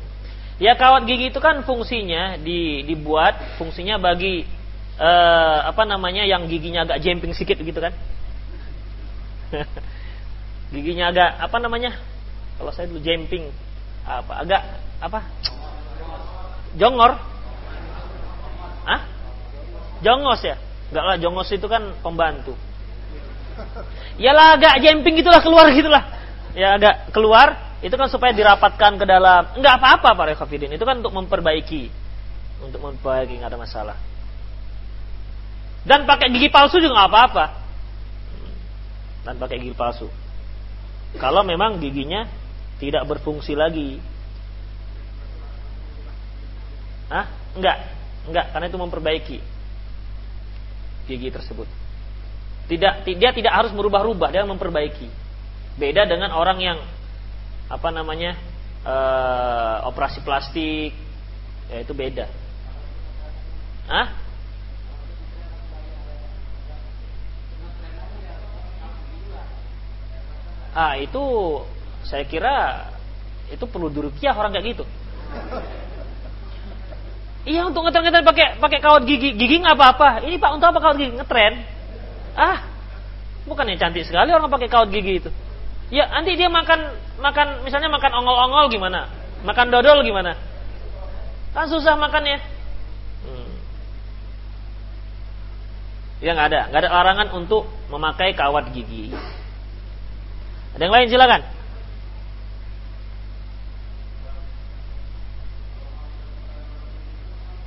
Ya 0.61 0.77
kawat 0.77 1.09
gigi 1.09 1.33
itu 1.33 1.39
kan 1.41 1.65
fungsinya 1.65 2.37
di, 2.37 2.85
dibuat 2.85 3.57
fungsinya 3.57 3.97
bagi 3.97 4.45
eh, 4.99 5.59
apa 5.65 5.81
namanya 5.87 6.21
yang 6.27 6.45
giginya 6.45 6.85
agak 6.85 7.01
jemping 7.01 7.33
sedikit 7.33 7.63
gitu 7.63 7.79
kan. 7.81 7.95
giginya 10.75 11.09
agak 11.09 11.29
apa 11.41 11.57
namanya? 11.57 11.97
Kalau 12.59 12.69
saya 12.75 12.91
dulu 12.91 13.01
jemping 13.01 13.49
apa 14.05 14.33
agak 14.43 14.61
apa? 15.01 15.19
Jongor. 16.79 17.19
Ah? 18.87 19.01
Jongos 20.03 20.41
ya? 20.43 20.55
Enggak 20.91 21.03
lah, 21.07 21.15
jongos 21.23 21.49
itu 21.55 21.67
kan 21.71 21.95
pembantu. 22.03 22.55
Ya 24.19 24.35
lah 24.35 24.59
agak 24.59 24.83
jemping 24.83 25.19
gitulah 25.19 25.39
keluar 25.39 25.71
gitulah. 25.71 26.03
Ya 26.51 26.75
agak 26.75 27.15
keluar, 27.15 27.79
itu 27.79 27.95
kan 27.95 28.11
supaya 28.11 28.35
dirapatkan 28.35 28.99
ke 28.99 29.05
dalam. 29.07 29.55
Enggak 29.55 29.79
apa-apa 29.79 30.11
Pak 30.13 30.25
Rekhafidin, 30.35 30.75
itu 30.75 30.83
kan 30.83 30.99
untuk 30.99 31.15
memperbaiki. 31.15 31.87
Untuk 32.59 32.83
memperbaiki, 32.83 33.39
nggak 33.39 33.51
ada 33.55 33.59
masalah. 33.59 33.97
Dan 35.87 36.05
pakai 36.05 36.29
gigi 36.29 36.51
palsu 36.51 36.77
juga 36.77 36.93
nggak 36.93 37.09
apa-apa. 37.09 37.45
Dan 39.25 39.33
pakai 39.39 39.57
gigi 39.63 39.73
palsu. 39.73 40.11
Kalau 41.17 41.41
memang 41.41 41.81
giginya 41.81 42.27
tidak 42.77 43.07
berfungsi 43.07 43.55
lagi. 43.57 43.97
Hah? 47.11 47.27
Enggak. 47.59 47.77
Enggak, 48.23 48.45
karena 48.55 48.65
itu 48.71 48.79
memperbaiki 48.79 49.37
gigi 51.11 51.29
tersebut. 51.33 51.67
Tidak 52.71 53.03
dia 53.03 53.31
tidak 53.35 53.51
harus 53.51 53.75
merubah-rubah, 53.75 54.31
dia 54.31 54.47
memperbaiki. 54.47 55.09
Beda 55.75 56.07
dengan 56.07 56.31
orang 56.31 56.59
yang 56.63 56.79
apa 57.67 57.89
namanya? 57.91 58.39
Uh, 58.81 59.85
operasi 59.93 60.25
plastik, 60.25 60.95
ya 61.69 61.77
itu 61.83 61.93
beda. 61.93 62.25
Hah? 63.91 64.07
Ah 70.71 70.95
itu 70.95 71.21
saya 72.07 72.23
kira 72.23 72.87
itu 73.51 73.67
perlu 73.67 73.91
dirukiah 73.91 74.31
orang 74.31 74.55
kayak 74.55 74.79
gitu. 74.79 74.85
Iya 77.41 77.65
untuk 77.65 77.81
ngetren-ngetren 77.81 78.21
pakai 78.21 78.47
pakai 78.61 78.79
kawat 78.79 79.09
gigi, 79.09 79.33
gigi 79.33 79.57
nggak 79.65 79.73
apa-apa. 79.73 80.21
Ini 80.29 80.37
pak 80.37 80.51
untuk 80.53 80.67
apa 80.69 80.77
kawat 80.77 80.97
gigi 81.01 81.17
ngetren? 81.17 81.53
Ah, 82.37 82.69
bukannya 83.49 83.81
cantik 83.81 84.05
sekali 84.05 84.29
orang 84.29 84.51
pakai 84.53 84.69
kawat 84.69 84.93
gigi 84.93 85.25
itu. 85.25 85.29
Ya 85.89 86.05
nanti 86.07 86.37
dia 86.37 86.47
makan 86.53 86.93
makan 87.17 87.65
misalnya 87.65 87.89
makan 87.89 88.13
ongol-ongol 88.13 88.69
gimana? 88.69 89.09
Makan 89.41 89.73
dodol 89.73 90.05
gimana? 90.05 90.37
Kan 91.57 91.65
susah 91.65 91.97
makannya. 91.97 92.37
Hmm. 93.25 93.51
Ya 96.21 96.37
nggak 96.37 96.47
ada, 96.53 96.61
nggak 96.69 96.81
ada 96.85 96.91
larangan 96.93 97.27
untuk 97.33 97.65
memakai 97.89 98.37
kawat 98.37 98.69
gigi. 98.69 99.09
Ada 100.77 100.81
yang 100.85 100.93
lain 100.93 101.09
silakan. 101.09 101.41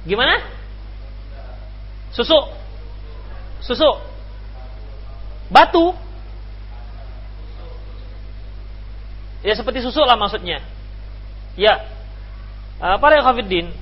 Gimana? 0.05 0.40
Susu. 2.12 2.36
Susu. 3.64 3.90
Batu. 5.48 5.96
Ya 9.44 9.52
seperti 9.57 9.84
susu 9.84 10.00
lah 10.05 10.16
maksudnya. 10.16 10.64
Ya. 11.57 11.84
Uh, 12.80 12.96
para 13.00 13.20
Khafiddin. 13.20 13.72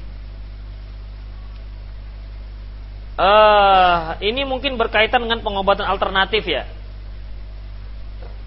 Uh, 3.12 4.16
ini 4.24 4.42
mungkin 4.42 4.80
berkaitan 4.80 5.22
dengan 5.22 5.44
pengobatan 5.44 5.86
alternatif 5.86 6.42
ya. 6.48 6.66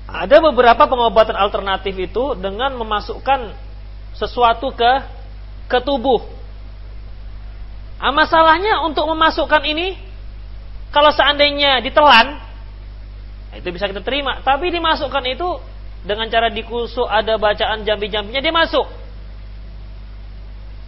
Ada 0.05 0.41
beberapa 0.41 0.85
pengobatan 0.85 1.37
alternatif 1.37 1.95
itu 1.97 2.35
dengan 2.37 2.75
memasukkan 2.75 3.55
sesuatu 4.15 4.71
ke 4.75 4.91
ke 5.69 5.79
tubuh. 5.81 6.34
Ah, 7.95 8.11
masalahnya 8.11 8.83
untuk 8.83 9.07
memasukkan 9.07 9.63
ini 9.63 9.95
kalau 10.91 11.11
seandainya 11.15 11.79
ditelan 11.79 12.43
itu 13.55 13.71
bisa 13.71 13.87
kita 13.87 14.03
terima, 14.03 14.43
tapi 14.43 14.67
dimasukkan 14.67 15.23
itu 15.31 15.47
dengan 16.03 16.27
cara 16.27 16.51
dikusuk 16.51 17.07
ada 17.07 17.39
bacaan 17.39 17.87
jambi-jambinya 17.87 18.43
dia 18.43 18.51
masuk. 18.51 18.83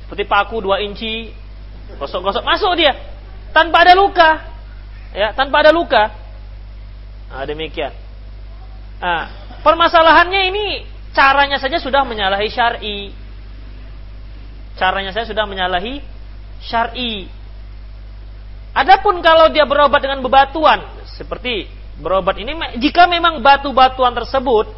Seperti 0.04 0.24
paku 0.28 0.60
dua 0.60 0.84
inci, 0.84 1.32
gosok-gosok 1.96 2.44
masuk 2.44 2.76
dia 2.76 2.96
tanpa 3.56 3.88
ada 3.88 3.96
luka. 3.96 4.32
Ya, 5.16 5.32
tanpa 5.32 5.64
ada 5.64 5.72
luka. 5.72 6.12
Nah, 7.32 7.44
demikian. 7.48 7.96
Nah, 9.00 9.32
permasalahannya 9.64 10.42
ini 10.52 10.66
caranya 11.16 11.58
saja 11.58 11.80
sudah 11.80 12.04
menyalahi 12.04 12.48
syar'i. 12.52 13.16
Caranya 14.78 15.10
saya 15.16 15.26
sudah 15.26 15.48
menyalahi 15.50 16.04
syar'i. 16.62 17.30
Adapun 18.78 19.22
kalau 19.26 19.50
dia 19.50 19.66
berobat 19.66 20.02
dengan 20.02 20.22
bebatuan, 20.22 20.84
seperti 21.18 21.66
berobat 21.98 22.38
ini 22.38 22.54
jika 22.78 23.10
memang 23.10 23.42
batu-batuan 23.42 24.14
tersebut 24.14 24.70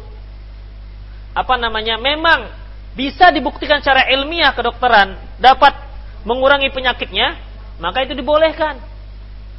apa 1.36 1.54
namanya 1.60 2.00
memang 2.00 2.48
bisa 2.96 3.28
dibuktikan 3.30 3.78
secara 3.84 4.08
ilmiah 4.08 4.56
kedokteran 4.56 5.14
dapat 5.38 5.76
mengurangi 6.26 6.72
penyakitnya, 6.74 7.38
maka 7.78 8.04
itu 8.04 8.12
dibolehkan. 8.18 8.82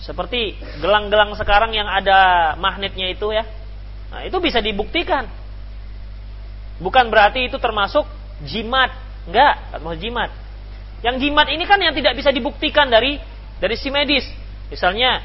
Seperti 0.01 0.57
gelang-gelang 0.81 1.37
sekarang 1.37 1.77
yang 1.77 1.85
ada 1.85 2.53
magnetnya 2.57 3.13
itu 3.13 3.29
ya. 3.29 3.45
Nah, 4.09 4.25
itu 4.25 4.33
bisa 4.41 4.57
dibuktikan. 4.57 5.29
Bukan 6.81 7.13
berarti 7.13 7.45
itu 7.45 7.61
termasuk 7.61 8.09
jimat. 8.41 8.89
Enggak, 9.29 9.61
termasuk 9.69 9.99
jimat. 10.01 10.29
Yang 11.01 11.15
jimat 11.27 11.49
ini 11.49 11.65
kan 11.65 11.81
yang 11.81 11.97
tidak 11.97 12.13
bisa 12.13 12.29
dibuktikan 12.29 12.89
dari 12.89 13.17
dari 13.57 13.75
si 13.77 13.89
medis. 13.89 14.25
Misalnya 14.69 15.21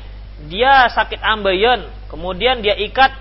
dia 0.49 0.89
sakit 0.93 1.20
ambeien, 1.20 1.89
kemudian 2.12 2.61
dia 2.61 2.77
ikat 2.77 3.12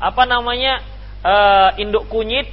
apa 0.00 0.22
namanya 0.24 0.80
e, 1.20 1.34
induk 1.80 2.08
kunyit, 2.08 2.48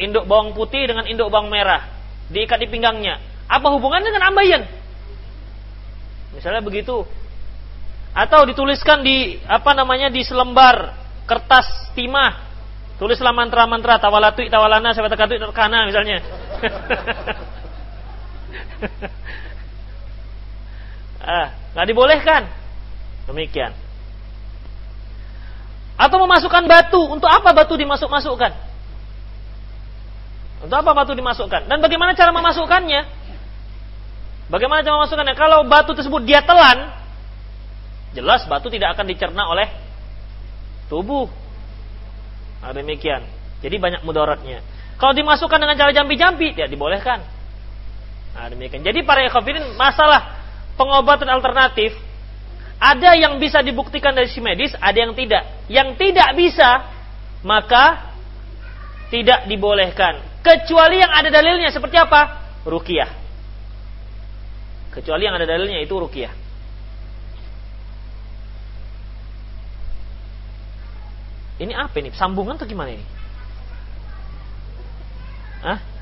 induk 0.00 0.24
bawang 0.28 0.52
putih 0.52 0.84
dengan 0.88 1.04
induk 1.08 1.28
bawang 1.28 1.52
merah, 1.52 1.88
diikat 2.32 2.60
di 2.60 2.68
pinggangnya. 2.68 3.20
Apa 3.48 3.72
hubungannya 3.72 4.08
dengan 4.12 4.32
ambeien? 4.32 4.62
Misalnya 6.36 6.60
begitu. 6.60 7.04
Atau 8.12 8.44
dituliskan 8.48 9.04
di 9.04 9.36
apa 9.44 9.72
namanya 9.76 10.08
di 10.12 10.24
selembar 10.24 10.96
kertas 11.28 11.92
timah 11.92 12.48
tulislah 12.98 13.30
mantra-mantra 13.30 14.00
tawalatu 14.02 14.42
tawalana 14.50 14.90
sabatakatu 14.90 15.38
terkana 15.38 15.86
misalnya 15.86 16.18
ah 21.28 21.48
nggak 21.74 21.86
dibolehkan 21.88 22.46
demikian 23.28 23.72
atau 25.98 26.16
memasukkan 26.22 26.64
batu 26.70 27.02
untuk 27.10 27.26
apa 27.26 27.50
batu 27.52 27.74
dimasuk-masukkan 27.74 28.54
untuk 30.62 30.78
apa 30.78 30.94
batu 30.94 31.12
dimasukkan 31.14 31.66
dan 31.66 31.80
bagaimana 31.82 32.14
cara 32.14 32.32
memasukkannya 32.32 33.02
bagaimana 34.48 34.82
cara 34.86 34.96
memasukkannya 35.02 35.36
kalau 35.36 35.66
batu 35.66 35.94
tersebut 35.94 36.24
dia 36.24 36.40
telan 36.40 36.94
jelas 38.16 38.48
batu 38.48 38.72
tidak 38.72 38.96
akan 38.96 39.06
dicerna 39.06 39.44
oleh 39.52 39.68
tubuh. 40.88 41.28
Nah, 42.64 42.72
demikian. 42.74 43.22
Jadi 43.62 43.76
banyak 43.78 44.02
mudaratnya. 44.02 44.64
Kalau 44.98 45.14
dimasukkan 45.14 45.62
dengan 45.62 45.76
cara 45.78 45.94
jampi-jampi, 45.94 46.58
ya 46.58 46.66
dibolehkan. 46.66 47.22
Nah, 48.38 48.46
demikian. 48.54 48.86
Jadi 48.86 49.02
para 49.02 49.26
ekofidin 49.26 49.74
masalah 49.74 50.38
pengobatan 50.78 51.26
alternatif 51.26 51.90
ada 52.78 53.18
yang 53.18 53.42
bisa 53.42 53.58
dibuktikan 53.66 54.14
dari 54.14 54.30
si 54.30 54.38
medis, 54.38 54.70
ada 54.78 54.94
yang 54.94 55.10
tidak. 55.18 55.42
Yang 55.66 55.98
tidak 55.98 56.30
bisa, 56.38 56.86
maka 57.42 58.14
tidak 59.10 59.50
dibolehkan. 59.50 60.22
Kecuali 60.38 61.02
yang 61.02 61.10
ada 61.10 61.34
dalilnya 61.34 61.74
seperti 61.74 61.98
apa? 61.98 62.46
Rukiah. 62.62 63.10
Kecuali 64.94 65.26
yang 65.26 65.34
ada 65.34 65.42
dalilnya 65.50 65.82
itu 65.82 65.98
rukiah. 65.98 66.30
Ini 71.58 71.74
apa 71.74 71.98
ini? 71.98 72.14
Sambungan 72.14 72.54
atau 72.54 72.70
gimana 72.70 72.94
ini? 72.94 73.02
Hah? 75.66 75.97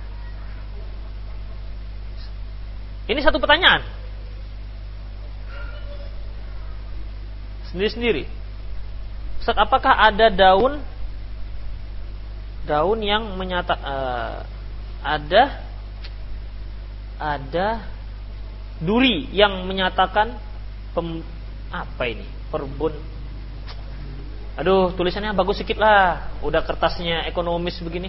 Ini 3.07 3.21
satu 3.23 3.39
pertanyaan. 3.39 3.87
Sendiri-sendiri. 7.71 8.27
Ustaz, 9.43 9.57
apakah 9.59 9.95
ada 9.95 10.27
daun 10.31 10.83
daun 12.67 12.99
yang 12.99 13.39
menyata 13.39 13.75
uh, 13.79 14.39
ada 15.07 15.63
ada 17.17 17.87
duri 18.83 19.31
yang 19.31 19.63
menyatakan 19.71 20.35
pem, 20.91 21.23
apa 21.71 22.03
ini? 22.11 22.27
Perbun 22.51 22.95
Aduh, 24.57 24.89
tulisannya 24.97 25.37
bagus 25.37 25.61
sedikit 25.61 25.85
lah. 25.85 26.33
Udah 26.41 26.65
kertasnya 26.65 27.29
ekonomis 27.29 27.77
begini. 27.85 28.09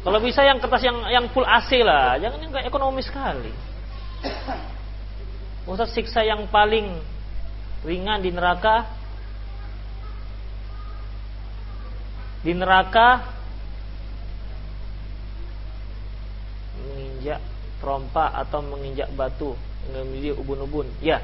Kalau 0.00 0.18
bisa 0.18 0.40
yang 0.40 0.56
kertas 0.56 0.80
yang 0.80 0.96
yang 1.12 1.24
full 1.28 1.44
AC 1.44 1.84
lah, 1.84 2.16
jangan 2.16 2.40
yang 2.40 2.64
ekonomis 2.64 3.04
sekali. 3.04 3.52
Ustaz 5.68 5.92
siksa 5.92 6.24
yang 6.24 6.48
paling 6.48 7.04
ringan 7.84 8.24
di 8.24 8.32
neraka. 8.32 8.88
Di 12.40 12.56
neraka. 12.56 13.28
Menginjak 16.80 17.40
trompa 17.84 18.32
atau 18.40 18.64
menginjak 18.64 19.12
batu. 19.12 19.52
Menginjak 19.92 20.40
ubun-ubun. 20.40 20.88
Ya. 21.04 21.20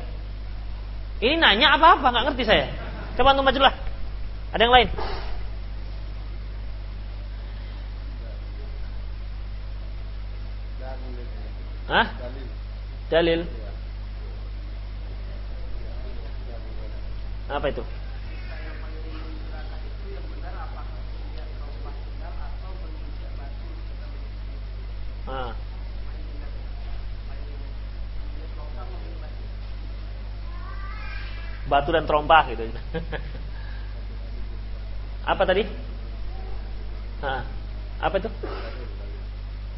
Ini 1.17 1.41
nanya 1.41 1.81
apa-apa 1.81 2.13
nggak 2.13 2.25
ngerti 2.29 2.45
saya. 2.45 2.69
Coba 3.17 3.33
untuk 3.33 3.49
majulah. 3.49 3.73
Ada 4.53 4.63
yang 4.69 4.77
lain 4.77 4.89
Hah? 11.87 12.07
Dalil. 13.07 13.47
Apa 17.47 17.71
itu? 17.71 17.83
Ah. 25.27 25.55
Batu 31.71 31.91
dan 31.95 32.07
trompa 32.07 32.47
gitu. 32.51 32.67
apa 35.31 35.43
tadi? 35.47 35.63
Ah. 37.23 37.47
Apa 38.03 38.19
itu? 38.19 38.31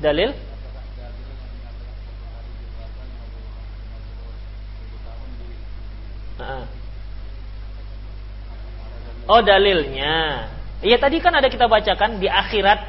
Dalil? 0.00 0.32
Oh 9.28 9.44
dalilnya. 9.44 10.48
Iya 10.80 10.96
tadi 10.96 11.20
kan 11.20 11.36
ada 11.36 11.52
kita 11.52 11.68
bacakan 11.68 12.16
di 12.16 12.32
akhirat. 12.32 12.80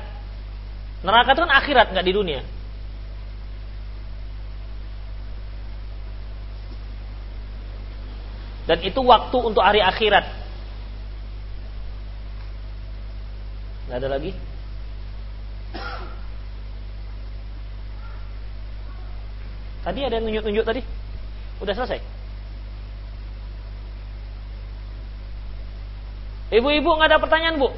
Neraka 1.04 1.36
itu 1.36 1.42
kan 1.44 1.52
akhirat 1.52 1.92
nggak 1.92 2.08
di 2.08 2.14
dunia. 2.16 2.42
Dan 8.72 8.80
itu 8.86 9.02
waktu 9.04 9.38
untuk 9.44 9.66
hari 9.66 9.84
akhirat. 9.84 10.24
Nggak 13.90 14.00
ada 14.00 14.10
lagi? 14.14 14.32
Tadi 19.80 20.00
ada 20.06 20.16
yang 20.22 20.26
nunjuk-nunjuk 20.30 20.66
tadi? 20.70 20.82
Udah 21.60 21.74
selesai? 21.74 22.19
Ibu-ibu 26.50 26.90
nggak 26.98 27.10
ada 27.14 27.22
pertanyaan 27.22 27.62
bu? 27.62 27.70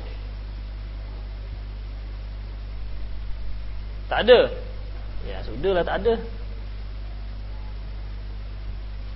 Tak 4.08 4.28
ada. 4.28 4.40
Ya 5.28 5.44
sudah 5.44 5.72
lah 5.76 5.84
tak 5.84 5.98
ada. 6.04 6.14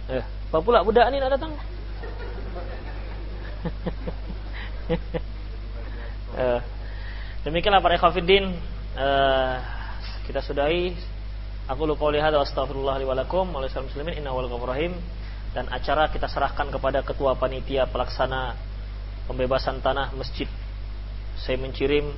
Eh, 0.05 0.23
apa 0.23 0.57
pula 0.61 0.83
budak 0.83 1.07
ni 1.09 1.17
nak 1.17 1.33
datang? 1.33 1.51
eh, 6.37 6.59
demikianlah 7.41 7.81
para 7.81 7.97
khafidin 7.97 8.53
eh, 8.93 9.53
kita 10.29 10.45
sudahi 10.45 10.93
aku 11.65 11.89
lupa 11.89 12.05
lihat 12.13 12.37
astagfirullah 12.37 13.01
li 13.01 13.05
walakum 13.09 13.49
wa 13.49 13.65
muslimin 13.65 14.21
inna 14.21 14.29
wal 14.29 14.45
dan 15.55 15.65
acara 15.71 16.11
kita 16.13 16.29
serahkan 16.29 16.69
kepada 16.69 17.01
ketua 17.01 17.33
panitia 17.33 17.89
pelaksana 17.89 18.53
pembebasan 19.25 19.81
tanah 19.81 20.13
masjid. 20.17 20.47
Saya 21.35 21.59
mencirim 21.59 22.13